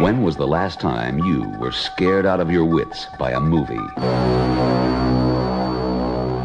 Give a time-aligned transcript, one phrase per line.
[0.00, 3.74] When was the last time you were scared out of your wits by a movie?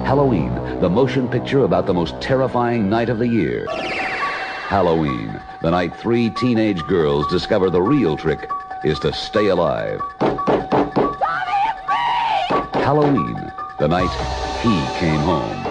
[0.04, 3.68] Halloween, the motion picture about the most terrifying night of the year.
[3.70, 8.50] Halloween, the night three teenage girls discover the real trick
[8.84, 10.02] is to stay alive.
[12.74, 14.10] Halloween, the night
[14.64, 15.64] he came home.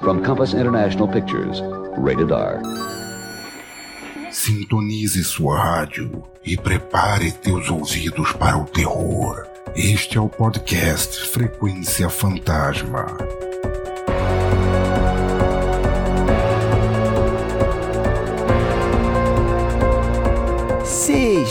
[0.00, 1.62] From Compass International Pictures,
[1.96, 2.60] rated R.
[4.42, 9.46] Sintonize sua rádio e prepare teus ouvidos para o terror.
[9.76, 13.06] Este é o podcast Frequência Fantasma.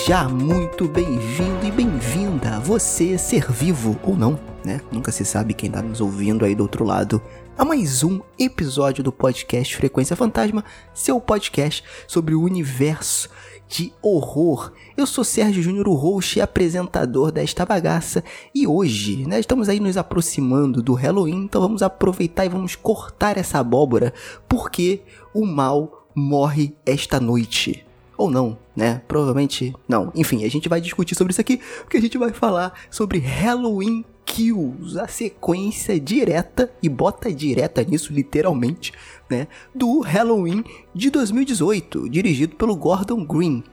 [0.10, 4.82] Seja muito bem-vindo e bem-vinda, você ser vivo ou não, né?
[4.92, 7.22] Nunca se sabe quem tá nos ouvindo aí do outro lado.
[7.56, 13.30] A mais um episódio do podcast Frequência Fantasma, seu podcast sobre o universo
[13.68, 14.72] de horror.
[14.98, 19.80] Eu sou Sérgio Júnior, o host e apresentador desta bagaça, e hoje, né, estamos aí
[19.80, 24.12] nos aproximando do Halloween, então vamos aproveitar e vamos cortar essa abóbora,
[24.48, 25.04] porque
[25.36, 27.86] o mal morre esta noite.
[28.20, 29.02] Ou não, né?
[29.08, 30.12] Provavelmente não.
[30.14, 34.04] Enfim, a gente vai discutir sobre isso aqui, porque a gente vai falar sobre Halloween
[34.26, 38.92] Kills, a sequência direta, e bota direta nisso literalmente,
[39.30, 39.48] né?
[39.74, 43.64] Do Halloween de 2018, dirigido pelo Gordon Green.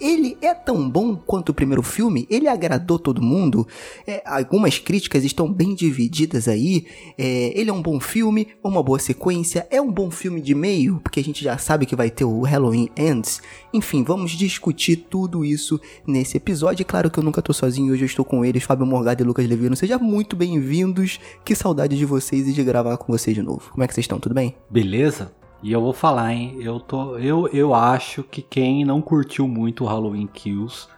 [0.00, 2.26] Ele é tão bom quanto o primeiro filme?
[2.30, 3.66] Ele agradou todo mundo?
[4.06, 6.86] É, algumas críticas estão bem divididas aí.
[7.16, 11.00] É, ele é um bom filme, uma boa sequência, é um bom filme de meio,
[11.02, 13.40] porque a gente já sabe que vai ter o Halloween Ends.
[13.72, 16.82] Enfim, vamos discutir tudo isso nesse episódio.
[16.82, 19.26] É claro que eu nunca tô sozinho, hoje eu estou com eles, Fábio Morgado e
[19.26, 19.76] Lucas Levino.
[19.76, 21.20] Sejam muito bem-vindos.
[21.44, 23.70] Que saudade de vocês e de gravar com vocês de novo.
[23.70, 24.18] Como é que vocês estão?
[24.18, 24.56] Tudo bem?
[24.70, 25.43] Beleza?
[25.64, 26.58] E eu vou falar, hein?
[26.60, 30.88] Eu, tô, eu, eu acho que quem não curtiu muito o Halloween Kills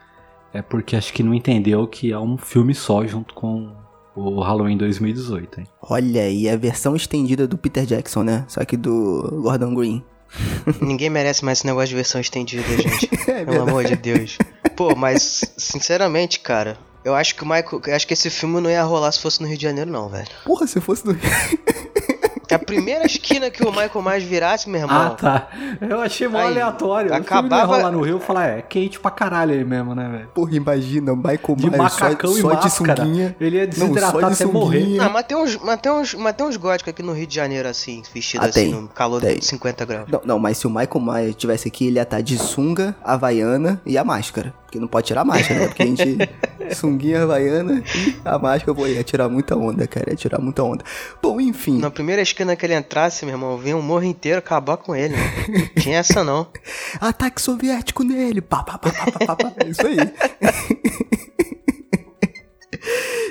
[0.52, 3.72] é porque acho que não entendeu que é um filme só junto com
[4.16, 5.66] o Halloween 2018, hein?
[5.80, 8.44] Olha aí, a versão estendida do Peter Jackson, né?
[8.48, 10.04] Só que do Gordon Green.
[10.82, 13.08] Ninguém merece mais esse negócio de versão estendida, gente.
[13.30, 14.36] É Pelo amor de Deus.
[14.76, 17.82] Pô, mas, sinceramente, cara, eu acho que o Michael.
[17.86, 20.08] Eu acho que esse filme não ia rolar se fosse no Rio de Janeiro, não,
[20.08, 20.26] velho.
[20.44, 21.04] Porra, se fosse
[22.48, 22.54] do.
[22.54, 24.96] A primeira esquina que o Michael Myers virasse, meu irmão.
[25.06, 25.48] Ah, tá.
[25.80, 27.12] Eu achei mó aleatório.
[27.14, 29.64] acabava- O filme não ia rolar no Rio, eu falar, é quente pra caralho ele
[29.64, 30.28] mesmo, né, velho?
[30.34, 33.04] Porra, imagina, o Michael De Myers só, macacão e só de máscara.
[33.04, 33.36] sunguinha.
[33.40, 34.80] Ele ia Não, só desidratar de até morrer.
[34.80, 35.02] sunguinha.
[35.04, 37.34] Ah, mas tem uns, mas tem uns, mas tem uns góticos aqui no Rio de
[37.34, 39.38] Janeiro, assim, vestido Ah, assim, tem, no calor tem.
[39.38, 40.06] de 50 graus.
[40.10, 43.80] Não, não, mas se o Michael Myers tivesse aqui, ele ia estar de sunga, havaiana
[43.84, 44.52] e a máscara.
[44.66, 45.66] Porque não pode tirar a máscara, né?
[45.68, 46.18] Porque a gente.
[46.74, 50.10] sunguinha, havaiana e a máscara, pô, ia tirar muita onda, cara.
[50.10, 50.84] Ia tirar muita onda.
[51.22, 51.78] Bom, enfim.
[51.78, 55.14] Na primeira esquina que ele entrasse, meu irmão, vinha um morro inteiro acabar com ele.
[55.14, 55.70] Né?
[55.78, 56.46] Tinha essa não.
[57.00, 58.40] Ataque soviético nele!
[58.40, 59.52] Pá, pá, pá, pá, pá, pá, pá.
[59.64, 59.96] É isso aí.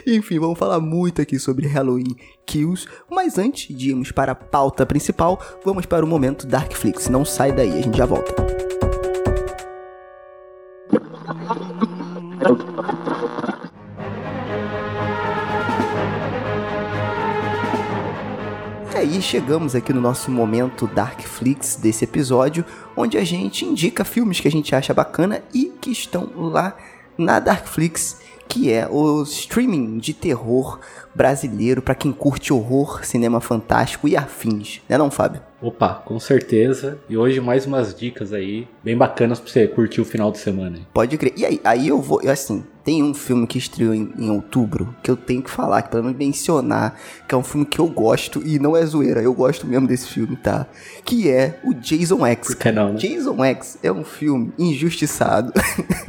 [0.07, 2.15] Enfim, vamos falar muito aqui sobre Halloween
[2.45, 7.09] Kills, mas antes de irmos para a pauta principal, vamos para o momento Darkflix.
[7.09, 8.35] Não sai daí, a gente já volta.
[18.95, 22.63] E aí chegamos aqui no nosso momento Darkflix desse episódio,
[22.95, 26.77] onde a gente indica filmes que a gente acha bacana e que estão lá
[27.17, 30.79] na Darkflix, que é o streaming de terror
[31.13, 35.41] brasileiro para quem curte horror, cinema fantástico e afins, né não, Fábio?
[35.61, 36.97] Opa, com certeza.
[37.09, 40.79] E hoje mais umas dicas aí, bem bacanas pra você curtir o final de semana.
[40.93, 41.33] Pode crer.
[41.35, 45.09] E aí, aí eu vou, assim, tem um filme que estreou em, em outubro que
[45.09, 46.95] eu tenho que falar, que pelo menos mencionar,
[47.27, 50.07] que é um filme que eu gosto e não é zoeira, eu gosto mesmo desse
[50.07, 50.67] filme, tá?
[51.03, 52.49] Que é o Jason X.
[52.49, 52.99] Por que não, né?
[52.99, 55.51] Jason X é um filme injustiçado.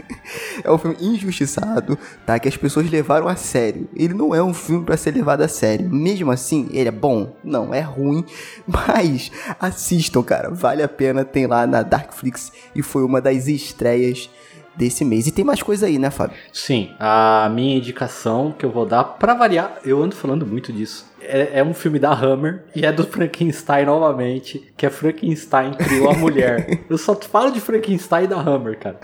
[0.62, 2.38] é um filme injustiçado, tá?
[2.38, 3.88] Que as pessoas levaram a sério.
[3.96, 5.88] Ele não é um filme pra ser levado a sério.
[5.88, 7.34] Mesmo assim, ele é bom?
[7.42, 8.22] Não, é ruim.
[8.68, 10.50] Mas assistam, cara.
[10.50, 11.24] Vale a pena.
[11.24, 14.28] Tem lá na Darkflix e foi uma das estreias
[14.76, 15.26] desse mês.
[15.26, 16.36] E tem mais coisa aí, né, Fábio?
[16.52, 21.06] Sim, a minha indicação que eu vou dar, pra variar, eu ando falando muito disso.
[21.20, 26.10] É, é um filme da Hammer e é do Frankenstein novamente, que é Frankenstein criou
[26.10, 26.84] a mulher.
[26.88, 29.00] eu só falo de Frankenstein e da Hammer, cara.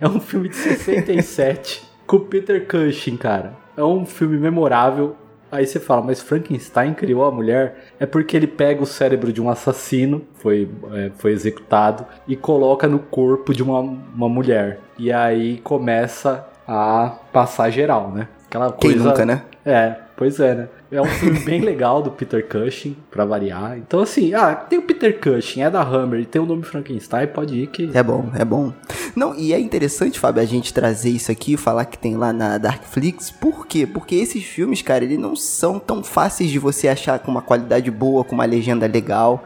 [0.00, 3.54] É um filme de 67 com Peter Cushing, cara.
[3.76, 5.16] É um filme memorável.
[5.52, 7.84] Aí você fala, mas Frankenstein criou a mulher?
[8.00, 12.88] É porque ele pega o cérebro de um assassino, foi, é, foi executado, e coloca
[12.88, 14.80] no corpo de uma, uma mulher.
[14.98, 18.28] E aí começa a passar geral, né?
[18.46, 19.10] Aquela Quem coisa.
[19.10, 19.42] nunca, né?
[19.62, 20.68] É, pois é, né?
[20.92, 23.78] É um filme bem legal do Peter Cushing, pra variar.
[23.78, 27.26] Então, assim, ah, tem o Peter Cushing, é da Hammer e tem o nome Frankenstein,
[27.28, 27.90] pode ir que.
[27.94, 28.74] É bom, é bom.
[29.16, 32.58] Não, e é interessante, Fábio, a gente trazer isso aqui, falar que tem lá na
[32.58, 33.30] Darkflix.
[33.30, 33.86] Por quê?
[33.86, 37.90] Porque esses filmes, cara, eles não são tão fáceis de você achar com uma qualidade
[37.90, 39.42] boa, com uma legenda legal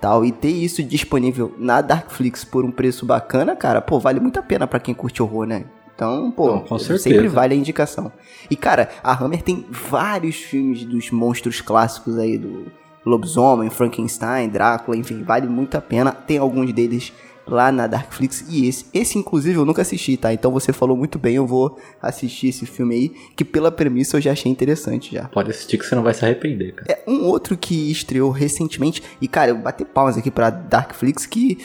[0.00, 0.24] tal.
[0.24, 4.42] E ter isso disponível na Darkflix por um preço bacana, cara, pô, vale muito a
[4.42, 5.64] pena para quem curte horror, né?
[6.00, 7.02] Então, pô, Não, com certeza.
[7.02, 8.10] sempre vale a indicação.
[8.50, 12.72] E, cara, a Hammer tem vários filmes dos monstros clássicos aí, do
[13.04, 16.10] Lobisomem, Frankenstein, Drácula, enfim, vale muito a pena.
[16.10, 17.12] Tem alguns deles
[17.46, 20.32] lá na Darkflix e esse, esse inclusive eu nunca assisti, tá?
[20.32, 24.20] Então você falou muito bem, eu vou assistir esse filme aí, que pela premissa eu
[24.20, 25.24] já achei interessante já.
[25.28, 26.92] Pode assistir que você não vai se arrepender, cara.
[26.92, 31.58] É um outro que estreou recentemente, e cara, eu bati palmas aqui pra Darkflix, que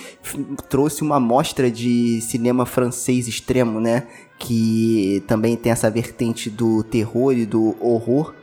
[0.70, 4.08] trouxe uma mostra de cinema francês extremo, né?
[4.38, 8.34] Que também tem essa vertente do terror e do horror,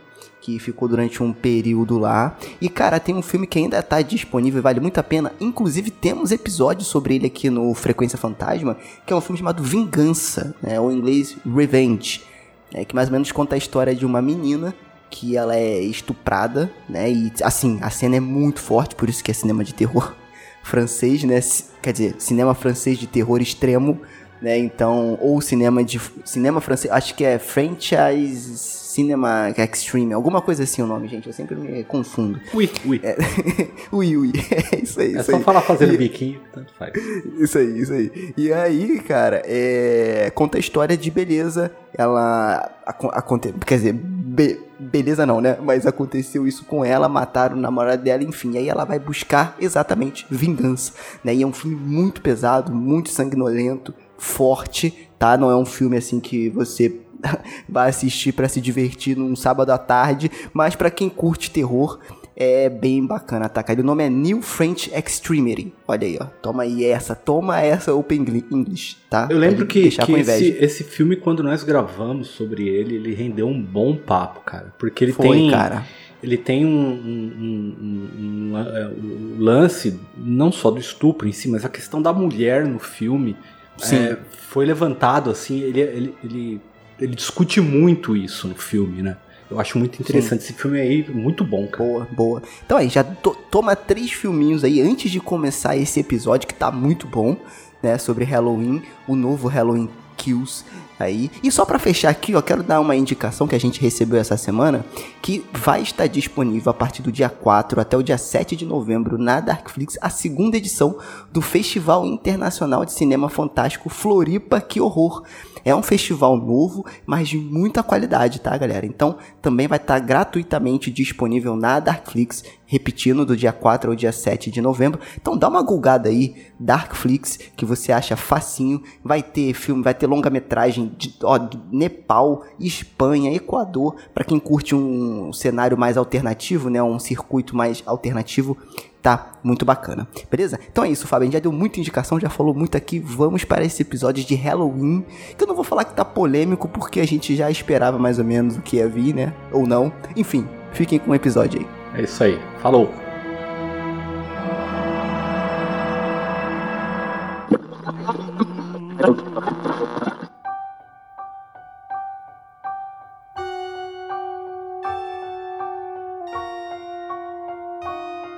[0.41, 2.37] que ficou durante um período lá.
[2.59, 5.31] E cara, tem um filme que ainda tá disponível, vale muito a pena.
[5.39, 10.55] Inclusive, temos episódios sobre ele aqui no Frequência Fantasma, que é um filme chamado Vingança,
[10.61, 10.79] né?
[10.79, 12.33] Ou em inglês Revenge
[12.73, 14.73] é, que mais ou menos conta a história de uma menina
[15.09, 17.11] que ela é estuprada, né?
[17.11, 20.15] E assim, a cena é muito forte, por isso que é cinema de terror
[20.63, 21.39] francês, né?
[21.81, 24.01] Quer dizer, cinema francês de terror extremo,
[24.43, 24.57] né?
[24.57, 30.83] Então, ou cinema de cinema francês, acho que é franchise cinema extreme, alguma coisa assim
[30.83, 32.39] o nome, gente, eu sempre me confundo.
[32.53, 33.01] Ui, ui.
[33.01, 33.17] É,
[33.91, 34.31] ui, ui,
[34.71, 35.41] é isso aí, isso só aí.
[35.43, 36.93] falar fazendo E- biquinho, tanto faz.
[37.39, 38.33] Isso aí, isso aí.
[38.37, 40.31] E aí, cara, é...
[40.35, 41.71] conta a história de beleza.
[41.97, 42.71] Ela.
[42.85, 43.51] aco- Aconte...
[43.65, 45.57] Quer dizer, be- beleza não, né?
[45.63, 48.51] Mas aconteceu isso com ela, mataram o namorado dela, enfim.
[48.51, 50.91] E aí ela vai buscar exatamente vingança.
[51.23, 51.33] Né?
[51.33, 53.91] E é um filme muito pesado, muito sanguinolento,
[54.23, 55.37] forte, tá?
[55.37, 56.99] Não é um filme assim que você.
[57.69, 61.97] vai assistir pra se divertir num sábado à tarde, mas pra quem curte terror,
[62.35, 63.63] é bem bacana, tá?
[63.63, 63.79] cara?
[63.79, 65.71] O nome é New French Extremity.
[65.87, 66.25] Olha aí, ó.
[66.41, 69.29] Toma aí essa, toma essa Open Gli- English, tá?
[69.31, 73.61] Eu lembro que, que esse, esse filme, quando nós gravamos sobre ele, ele rendeu um
[73.61, 74.73] bom papo, cara.
[74.77, 75.49] Porque ele Foi, tem.
[75.49, 75.85] cara.
[76.21, 81.47] Ele tem um, um- um- um- é, um lance, não só do estupro em si,
[81.47, 83.37] mas a questão da mulher no filme.
[83.83, 83.95] Sim.
[83.97, 84.17] é,
[84.49, 86.61] foi levantado, assim, ele, ele, ele,
[86.99, 89.17] ele discute muito isso no filme, né?
[89.51, 90.41] Eu acho muito interessante.
[90.43, 91.83] Esse filme aí, muito bom, cara.
[91.89, 92.41] Boa, boa.
[92.65, 96.71] Então aí, já to- toma três filminhos aí antes de começar esse episódio que tá
[96.71, 97.37] muito bom,
[97.81, 97.97] né?
[97.97, 100.63] Sobre Halloween, o novo Halloween Kills
[100.99, 101.31] aí.
[101.41, 104.37] E só pra fechar aqui, ó, quero dar uma indicação que a gente recebeu essa
[104.37, 104.85] semana,
[105.21, 109.17] que vai estar disponível a partir do dia 4 até o dia 7 de novembro
[109.17, 110.97] na Darkflix, a segunda edição
[111.31, 115.23] do Festival Internacional de Cinema Fantástico Floripa Que Horror.
[115.65, 118.85] É um festival novo, mas de muita qualidade, tá, galera?
[118.85, 122.43] Então, também vai estar gratuitamente disponível na Darkflix,
[122.73, 124.99] repetindo do dia 4 ao dia 7 de novembro.
[125.21, 128.81] Então, dá uma gulgada aí, Darkflix, que você acha facinho.
[129.03, 134.73] Vai ter filme, vai ter longa-metragem de, ó, de Nepal, Espanha, Equador, para quem curte
[134.73, 138.57] um cenário mais alternativo, né, um circuito mais alternativo.
[139.03, 140.57] Tá muito bacana, beleza?
[140.71, 141.29] Então é isso, Fábio.
[141.29, 142.99] Já deu muita indicação, já falou muito aqui.
[142.99, 145.05] Vamos para esse episódio de Halloween.
[145.37, 148.23] Que eu não vou falar que tá polêmico, porque a gente já esperava mais ou
[148.23, 149.33] menos o que ia vir, né?
[149.51, 149.91] Ou não.
[150.15, 151.82] Enfim, fiquem com o episódio aí.
[151.95, 152.39] É isso aí.
[152.59, 152.91] Falou.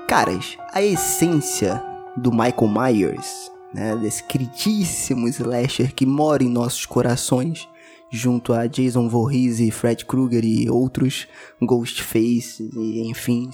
[0.08, 1.82] Caras, a essência
[2.16, 7.68] do Michael Myers, né, desse queridíssimo slasher que mora em nossos corações,
[8.16, 11.28] junto a Jason Voorhees e Fred Krueger e outros
[11.62, 13.50] Ghostface e enfim,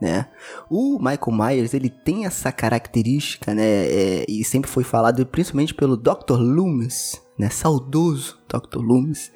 [0.00, 0.28] né?
[0.68, 5.96] O Michael Myers, ele tem essa característica, né, é, e sempre foi falado principalmente pelo
[5.96, 6.38] Dr.
[6.38, 8.78] Loomis, né, saudoso Dr.
[8.78, 9.32] Loomis,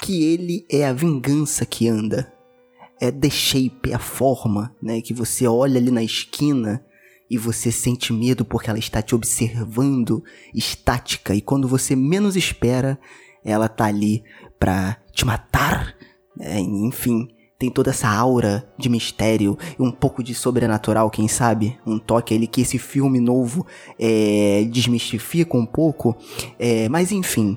[0.00, 2.32] que ele é a vingança que anda
[3.02, 5.00] é the shape, é a forma, né?
[5.00, 6.84] Que você olha ali na esquina
[7.28, 10.22] e você sente medo porque ela está te observando
[10.54, 13.00] estática e quando você menos espera,
[13.44, 14.22] ela tá ali
[14.58, 15.94] pra te matar.
[16.36, 16.60] né?
[16.60, 17.28] enfim,
[17.62, 21.78] tem toda essa aura de mistério e um pouco de sobrenatural, quem sabe?
[21.86, 23.64] Um toque ali que esse filme novo
[23.98, 26.16] é, desmistifica um pouco.
[26.58, 27.56] É, mas enfim,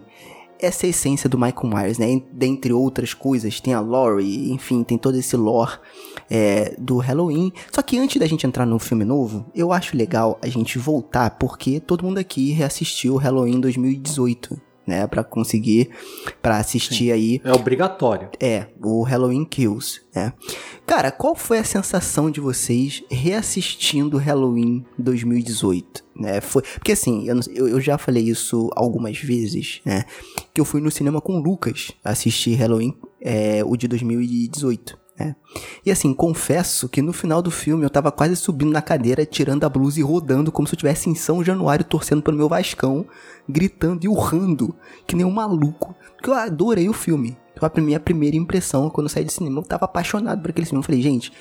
[0.59, 2.21] essa é a essência do Michael Myers, né?
[2.31, 5.79] Dentre outras coisas, tem a Laurie, enfim, tem todo esse lore
[6.29, 7.51] é, do Halloween.
[7.71, 11.31] Só que antes da gente entrar no filme novo, eu acho legal a gente voltar,
[11.31, 15.89] porque todo mundo aqui reassistiu Halloween 2018, né, para conseguir
[16.41, 17.11] para assistir Sim.
[17.11, 17.41] aí.
[17.43, 18.29] É obrigatório.
[18.39, 20.33] É, o Halloween Kills, né?
[20.85, 26.03] Cara, qual foi a sensação de vocês reassistindo Halloween 2018?
[26.15, 26.39] Né?
[26.41, 30.03] Foi, porque assim, eu, eu já falei isso algumas vezes, né?
[30.53, 35.04] Que eu fui no cinema com o Lucas assistir Halloween, é, o de 2018.
[35.17, 35.35] Né?
[35.85, 39.63] E assim, confesso que no final do filme eu tava quase subindo na cadeira, tirando
[39.63, 43.05] a blusa e rodando como se eu estivesse em São Januário torcendo pelo meu Vascão,
[43.47, 44.75] gritando e urrando,
[45.07, 45.95] que nem um maluco.
[46.15, 47.37] Porque eu adorei o filme.
[47.57, 49.59] Foi a minha primeira impressão quando eu saí do cinema.
[49.59, 50.79] Eu tava apaixonado por aquele filme.
[50.79, 51.31] Eu falei, gente,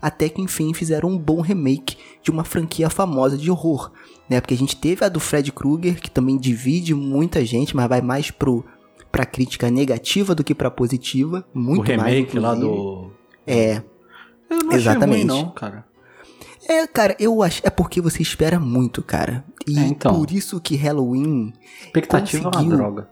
[0.00, 3.90] até que enfim fizeram um bom remake de uma franquia famosa de horror.
[4.28, 4.40] Né?
[4.40, 8.02] Porque a gente teve a do Fred Krueger, que também divide muita gente, mas vai
[8.02, 8.64] mais pro
[9.10, 11.44] pra crítica negativa do que pra positiva.
[11.52, 13.12] Muito o remake mais, lá do
[13.46, 13.82] é.
[14.48, 15.26] Eu não Exatamente.
[15.26, 15.84] Ruim, não, cara.
[16.68, 17.60] É, cara, eu acho.
[17.64, 19.44] É porque você espera muito, cara.
[19.66, 20.14] E é, então.
[20.14, 21.52] por isso que Halloween.
[21.84, 23.08] Expectativa conseguiu, é uma droga.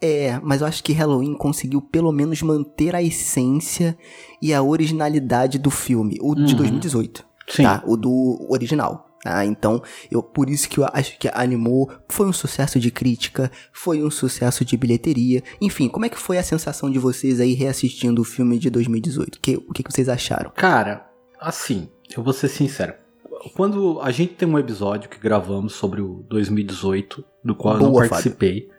[0.00, 3.96] É, mas eu acho que Halloween conseguiu pelo menos manter a essência
[4.40, 6.18] e a originalidade do filme.
[6.20, 6.44] O uhum.
[6.44, 7.24] de 2018.
[7.48, 7.62] Sim.
[7.62, 7.82] Tá?
[7.86, 9.13] O do original.
[9.24, 13.50] Ah, então, eu por isso que eu acho que animou, foi um sucesso de crítica,
[13.72, 15.42] foi um sucesso de bilheteria.
[15.60, 19.40] Enfim, como é que foi a sensação de vocês aí reassistindo o filme de 2018?
[19.40, 20.52] Que, o que, que vocês acharam?
[20.54, 22.94] Cara, assim, eu vou ser sincero.
[23.54, 27.92] Quando a gente tem um episódio que gravamos sobre o 2018, do qual Boa, eu
[27.92, 28.74] não participei, Fábio.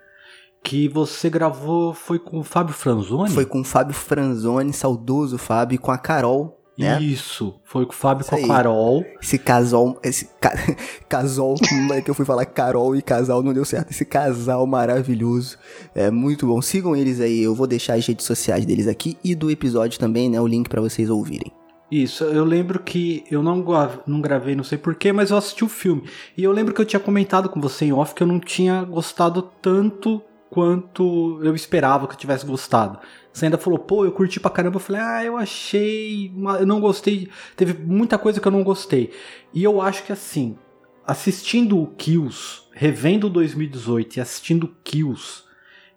[0.63, 3.31] que você gravou foi com o Fábio Franzoni?
[3.31, 7.01] Foi com o Fábio Franzoni, saudoso Fábio, e com a Carol né?
[7.01, 9.05] Isso, foi com o Fábio com a Carol.
[9.21, 10.51] Esse casal, esse ca,
[11.07, 11.55] casal,
[11.93, 13.91] é que eu fui falar Carol e casal não deu certo.
[13.91, 15.57] Esse casal maravilhoso,
[15.93, 16.61] é muito bom.
[16.61, 20.29] Sigam eles aí, eu vou deixar as redes sociais deles aqui e do episódio também,
[20.29, 21.51] né, o link para vocês ouvirem.
[21.89, 23.63] Isso, eu lembro que eu não,
[24.07, 26.03] não gravei, não sei porquê, mas eu assisti o filme.
[26.35, 28.83] E eu lembro que eu tinha comentado com você em off que eu não tinha
[28.83, 32.99] gostado tanto quanto eu esperava que eu tivesse gostado.
[33.35, 34.77] Você ainda falou, pô, eu curti pra caramba.
[34.77, 36.31] Eu falei, ah, eu achei.
[36.57, 37.27] Eu não gostei.
[37.57, 39.11] Teve muita coisa que eu não gostei.
[39.53, 40.57] E eu acho que assim,
[41.05, 45.43] assistindo o Kills, revendo 2018 e assistindo Kills,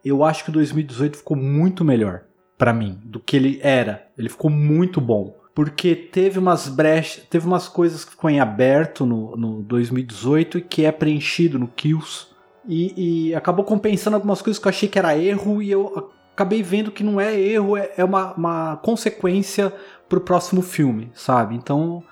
[0.04, 2.24] eu acho que o 2018 ficou muito melhor
[2.58, 4.08] para mim do que ele era.
[4.18, 5.38] Ele ficou muito bom.
[5.54, 10.62] Porque teve umas brechas, teve umas coisas que ficou em aberto no, no 2018 e
[10.62, 12.26] que é preenchido no Kills.
[12.66, 16.62] E, e, acabou compensando algumas coisas que eu achei que era erro e eu acabei
[16.62, 19.72] vendo que não é erro, é, é uma, uma consequência
[20.08, 21.56] pro próximo filme, sabe?
[21.56, 22.02] Então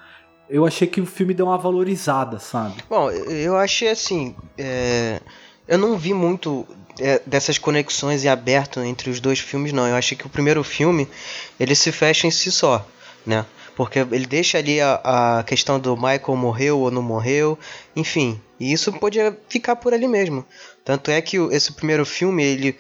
[0.51, 2.83] eu achei que o filme deu uma valorizada, sabe?
[2.91, 4.35] Bom, eu achei assim.
[4.59, 5.21] É...
[5.69, 6.67] Eu não vi muito
[7.01, 9.87] é, dessas conexões e aberto entre os dois filmes, não.
[9.87, 11.09] Eu achei que o primeiro filme
[11.59, 12.87] ele se fecha em si só,
[13.25, 13.47] né?
[13.77, 17.59] Porque ele deixa ali a, a questão do Michael morreu ou não morreu,
[17.95, 18.41] enfim.
[18.59, 20.45] E isso podia ficar por ali mesmo.
[20.85, 22.79] Tanto é que esse primeiro filme ele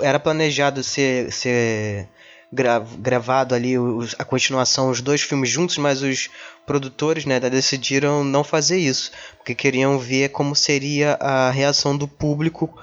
[0.00, 2.08] era planejado ser, ser
[2.52, 6.30] gra, gravado ali os, a continuação, os dois filmes juntos, mas os
[6.64, 12.74] produtores né, decidiram não fazer isso, porque queriam ver como seria a reação do público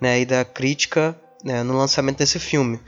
[0.00, 2.80] né, e da crítica né, no lançamento desse filme.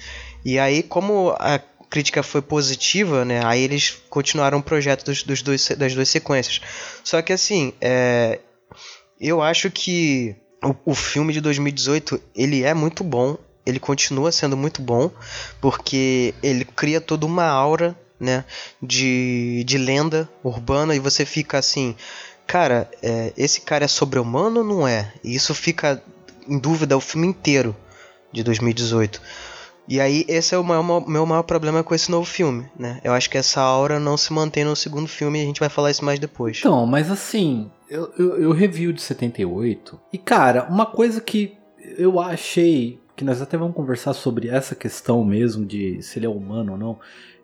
[0.44, 5.42] E aí, como a crítica foi positiva, né, aí eles continuaram o projeto dos, dos
[5.42, 6.60] dois, das duas sequências.
[7.04, 8.40] Só que assim, é,
[9.20, 14.56] eu acho que o, o filme de 2018 ele é muito bom, ele continua sendo
[14.56, 15.10] muito bom,
[15.60, 18.44] porque ele cria toda uma aura, né,
[18.80, 21.96] de, de lenda urbana, e você fica assim,
[22.46, 25.12] cara, é, esse cara é sobre-humano ou não é?
[25.24, 26.02] E isso fica
[26.48, 27.74] em dúvida o filme inteiro
[28.32, 29.20] de 2018.
[29.88, 33.00] E aí, esse é o maior, meu maior problema com esse novo filme, né?
[33.02, 35.68] Eu acho que essa aura não se mantém no segundo filme e a gente vai
[35.68, 36.58] falar isso mais depois.
[36.58, 40.00] Então, mas assim, eu, eu, eu review de 78.
[40.12, 41.56] E, cara, uma coisa que
[41.98, 46.28] eu achei que nós até vamos conversar sobre essa questão mesmo de se ele é
[46.28, 46.98] humano ou não.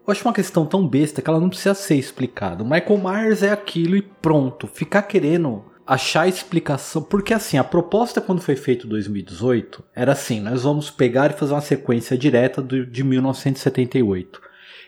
[0.04, 2.64] Eu acho uma questão tão besta que ela não precisa ser explicada.
[2.64, 4.66] Michael Myers é aquilo e pronto.
[4.66, 7.02] Ficar querendo achar explicação.
[7.02, 11.38] Porque assim, a proposta quando foi feito em 2018 era assim: nós vamos pegar e
[11.38, 14.40] fazer uma sequência direta do, de 1978.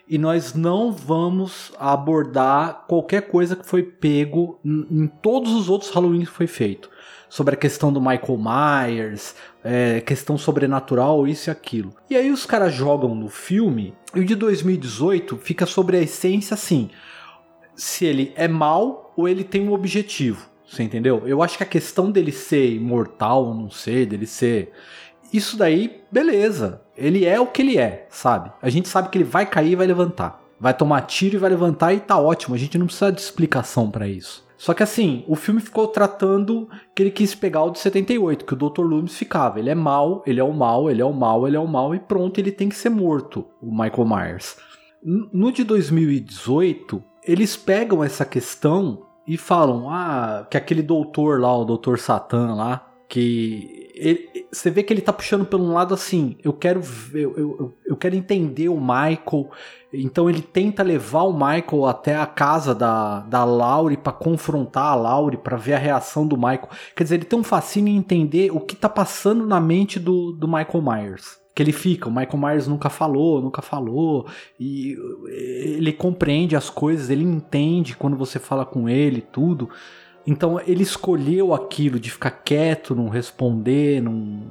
[0.08, 6.24] E nós não vamos abordar qualquer coisa que foi pego em todos os outros Halloween
[6.24, 6.90] que foi feito
[7.30, 11.94] sobre a questão do Michael Myers, é, questão sobrenatural, isso e aquilo.
[12.10, 16.54] E aí os caras jogam no filme, e o de 2018 fica sobre a essência
[16.54, 16.90] assim:
[17.74, 20.50] se ele é mal ou ele tem um objetivo.
[20.68, 21.22] Você entendeu?
[21.26, 24.72] Eu acho que a questão dele ser imortal ou não ser, dele ser.
[25.32, 26.82] Isso daí, beleza.
[26.96, 28.52] Ele é o que ele é, sabe?
[28.60, 30.40] A gente sabe que ele vai cair e vai levantar.
[30.60, 32.54] Vai tomar tiro e vai levantar e tá ótimo.
[32.54, 34.44] A gente não precisa de explicação para isso.
[34.60, 38.52] Só que assim, o filme ficou tratando que ele quis pegar o de 78, que
[38.52, 38.82] o Dr.
[38.82, 39.58] Loomis ficava.
[39.58, 41.94] Ele é mal, ele é o mal, ele é o mal, ele é o mal,
[41.94, 44.58] e pronto, ele tem que ser morto, o Michael Myers.
[45.02, 51.64] No de 2018, eles pegam essa questão e falam: ah, que aquele doutor lá, o
[51.64, 56.36] doutor Satan lá, que ele, você vê que ele tá puxando por um lado assim,
[56.42, 56.80] eu quero
[57.12, 59.50] eu, eu, eu quero entender o Michael,
[59.92, 64.94] então ele tenta levar o Michael até a casa da, da Laurie para confrontar a
[64.94, 66.68] Laurie, para ver a reação do Michael.
[66.96, 70.32] Quer dizer, ele tem um fascínio em entender o que tá passando na mente do,
[70.32, 72.08] do Michael Myers que ele fica.
[72.08, 74.26] O Michael Myers nunca falou, nunca falou,
[74.58, 79.68] e ele compreende as coisas, ele entende quando você fala com ele, tudo.
[80.26, 84.42] Então ele escolheu aquilo de ficar quieto, não responder, não,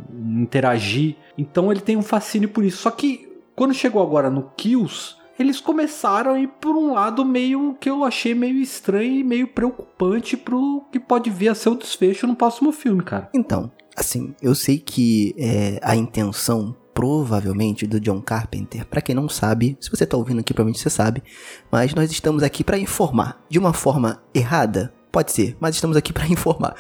[0.42, 1.16] interagir.
[1.38, 2.78] Então ele tem um fascínio por isso.
[2.78, 7.76] Só que quando chegou agora no Kills, eles começaram a ir por um lado meio
[7.80, 11.76] que eu achei meio estranho e meio preocupante pro que pode vir a ser o
[11.76, 13.30] desfecho no próximo filme, cara.
[13.34, 18.86] Então, assim, eu sei que é, a intenção provavelmente do John Carpenter.
[18.86, 21.24] Para quem não sabe, se você tá ouvindo aqui, provavelmente você sabe,
[21.72, 26.14] mas nós estamos aqui para informar de uma forma errada, Pode ser, mas estamos aqui
[26.14, 26.76] para informar.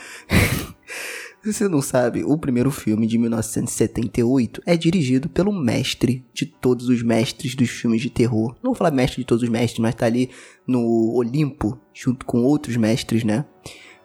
[1.41, 6.89] Se você não sabe, o primeiro filme de 1978 é dirigido pelo mestre de todos
[6.89, 8.55] os mestres dos filmes de terror.
[8.62, 10.29] Não vou falar mestre de todos os mestres, mas tá ali
[10.67, 13.45] no Olimpo, junto com outros mestres, né?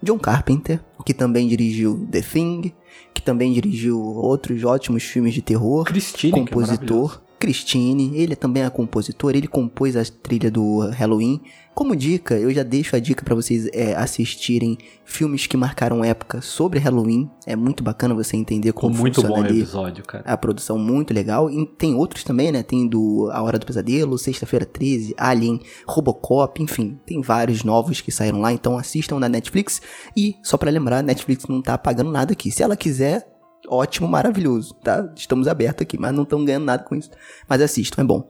[0.00, 2.72] John Carpenter, que também dirigiu The Thing,
[3.12, 5.84] que também dirigiu outros ótimos filmes de terror.
[5.84, 7.20] Christine, compositor.
[7.44, 11.42] Christine, ele também é compositor, ele compôs a trilha do Halloween.
[11.74, 16.40] Como dica, eu já deixo a dica para vocês é, assistirem filmes que marcaram época
[16.40, 17.28] sobre Halloween.
[17.46, 19.60] É muito bacana você entender como muito funciona bom ali.
[19.60, 20.24] episódio, cara.
[20.26, 21.50] A produção muito legal.
[21.50, 22.62] E tem outros também, né?
[22.62, 28.10] Tem do A Hora do Pesadelo, Sexta-feira 13, Alien, Robocop, enfim, tem vários novos que
[28.10, 29.82] saíram lá, então assistam na Netflix.
[30.16, 32.50] E só para lembrar, Netflix não tá pagando nada aqui.
[32.50, 33.33] Se ela quiser,
[33.68, 35.10] ótimo, maravilhoso, tá?
[35.16, 37.10] Estamos abertos aqui, mas não estamos ganhando nada com isso.
[37.48, 38.28] Mas assistam, é bom.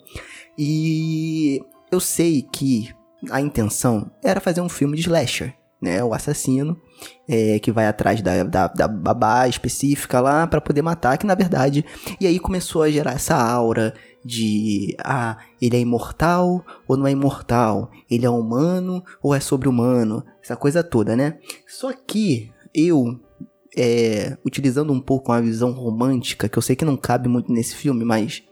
[0.58, 1.60] E
[1.90, 2.94] eu sei que
[3.30, 6.02] a intenção era fazer um filme de slasher, né?
[6.02, 6.76] O assassino
[7.28, 11.34] é, que vai atrás da, da, da babá específica lá para poder matar, que na
[11.34, 11.84] verdade.
[12.20, 13.94] E aí começou a gerar essa aura
[14.24, 17.90] de ah, ele é imortal ou não é imortal?
[18.10, 20.24] Ele é humano ou é sobre-humano?
[20.42, 21.38] Essa coisa toda, né?
[21.66, 23.20] Só que eu,
[23.76, 27.74] é, utilizando um pouco uma visão romântica, que eu sei que não cabe muito nesse
[27.74, 28.42] filme, mas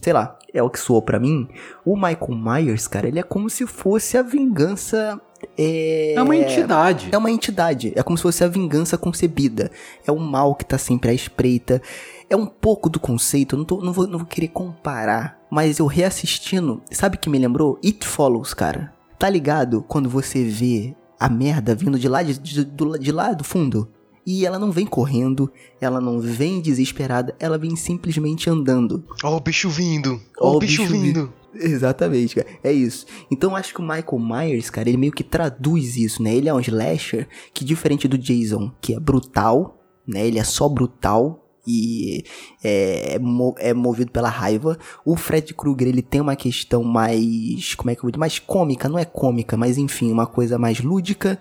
[0.00, 1.48] sei lá, é o que soou para mim.
[1.84, 5.20] O Michael Myers, cara, ele é como se fosse a vingança.
[5.56, 6.14] É...
[6.14, 7.08] é uma entidade.
[7.12, 7.92] É uma entidade.
[7.96, 9.70] É como se fosse a vingança concebida.
[10.06, 11.80] É o mal que tá sempre à espreita.
[12.28, 15.80] É um pouco do conceito, eu não, tô, não, vou, não vou querer comparar, mas
[15.80, 17.76] eu reassistindo, sabe que me lembrou?
[17.84, 18.92] It Follows, cara.
[19.18, 23.42] Tá ligado quando você vê a merda vindo de lá, de, de, de lá do
[23.42, 23.90] fundo?
[24.32, 29.02] E ela não vem correndo, ela não vem desesperada, ela vem simplesmente andando.
[29.24, 31.32] Ó o bicho vindo, ó o bicho, bicho vindo.
[31.52, 32.46] Exatamente, cara.
[32.62, 33.06] É isso.
[33.28, 36.32] Então acho que o Michael Myers, cara, ele meio que traduz isso, né?
[36.32, 40.24] Ele é um slasher que diferente do Jason, que é brutal, né?
[40.24, 42.22] Ele é só brutal e
[42.62, 43.18] é,
[43.58, 44.78] é movido pela raiva.
[45.04, 48.38] O Fred Krueger, ele tem uma questão mais, como é que eu vou dizer, mais
[48.38, 51.36] cômica, não é cômica, mas enfim, uma coisa mais lúdica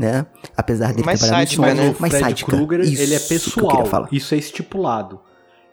[0.00, 0.26] né?
[0.56, 1.94] Apesar dele mais trabalhar sádica, né?
[2.00, 2.50] mais Fred sádica.
[2.56, 3.86] Krueger, Isso ele é que pessoal.
[3.86, 4.08] falar.
[4.10, 5.20] Isso é estipulado.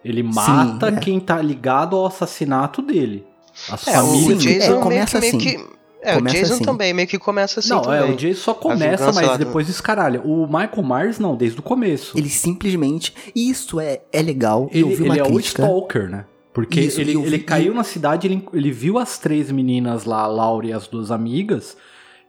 [0.04, 1.00] Ele mata Sim, é.
[1.00, 3.26] quem tá ligado ao assassinato dele.
[3.72, 5.58] As É, o famílias Sim, Jason é, meio começa que, meio assim.
[5.58, 6.64] que- É, Começa o Jason assim.
[6.64, 8.00] também, meio que começa assim Não, também.
[8.00, 10.22] é, o Jason só começa, mas depois escaralha.
[10.22, 12.16] O Michael Myers não, desde o começo.
[12.18, 13.14] Ele simplesmente.
[13.36, 14.70] E isso é, é legal.
[14.72, 15.40] Ele, eu vi uma ele é o.
[15.40, 16.26] Stalker, né?
[16.54, 20.22] Porque Isso, ele, vi- ele caiu na cidade, ele, ele viu as três meninas lá,
[20.22, 21.76] a Laura e as duas amigas,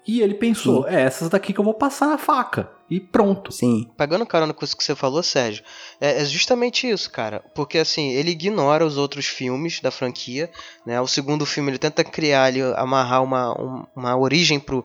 [0.08, 2.70] e ele pensou, é essas daqui que eu vou passar na faca.
[2.90, 3.52] E pronto.
[3.52, 3.86] Sim.
[3.98, 5.62] Pegando carona com isso que você falou, Sérgio,
[6.00, 7.44] é, é justamente isso, cara.
[7.54, 10.50] Porque assim, ele ignora os outros filmes da franquia,
[10.86, 10.98] né?
[10.98, 14.82] O segundo filme ele tenta criar ali, amarrar uma, um- uma origem pro,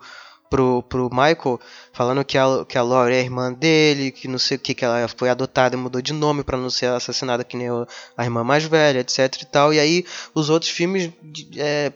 [0.49, 1.57] pro, pro Michael,
[1.93, 4.73] falando que a, que a Laurie é a irmã dele, que não sei o que,
[4.75, 8.23] que ela foi adotada e mudou de nome pra não ser assassinada que nem a
[8.25, 9.73] irmã mais velha, etc e tal.
[9.73, 10.05] E aí
[10.35, 11.09] os outros filmes
[11.55, 11.93] é,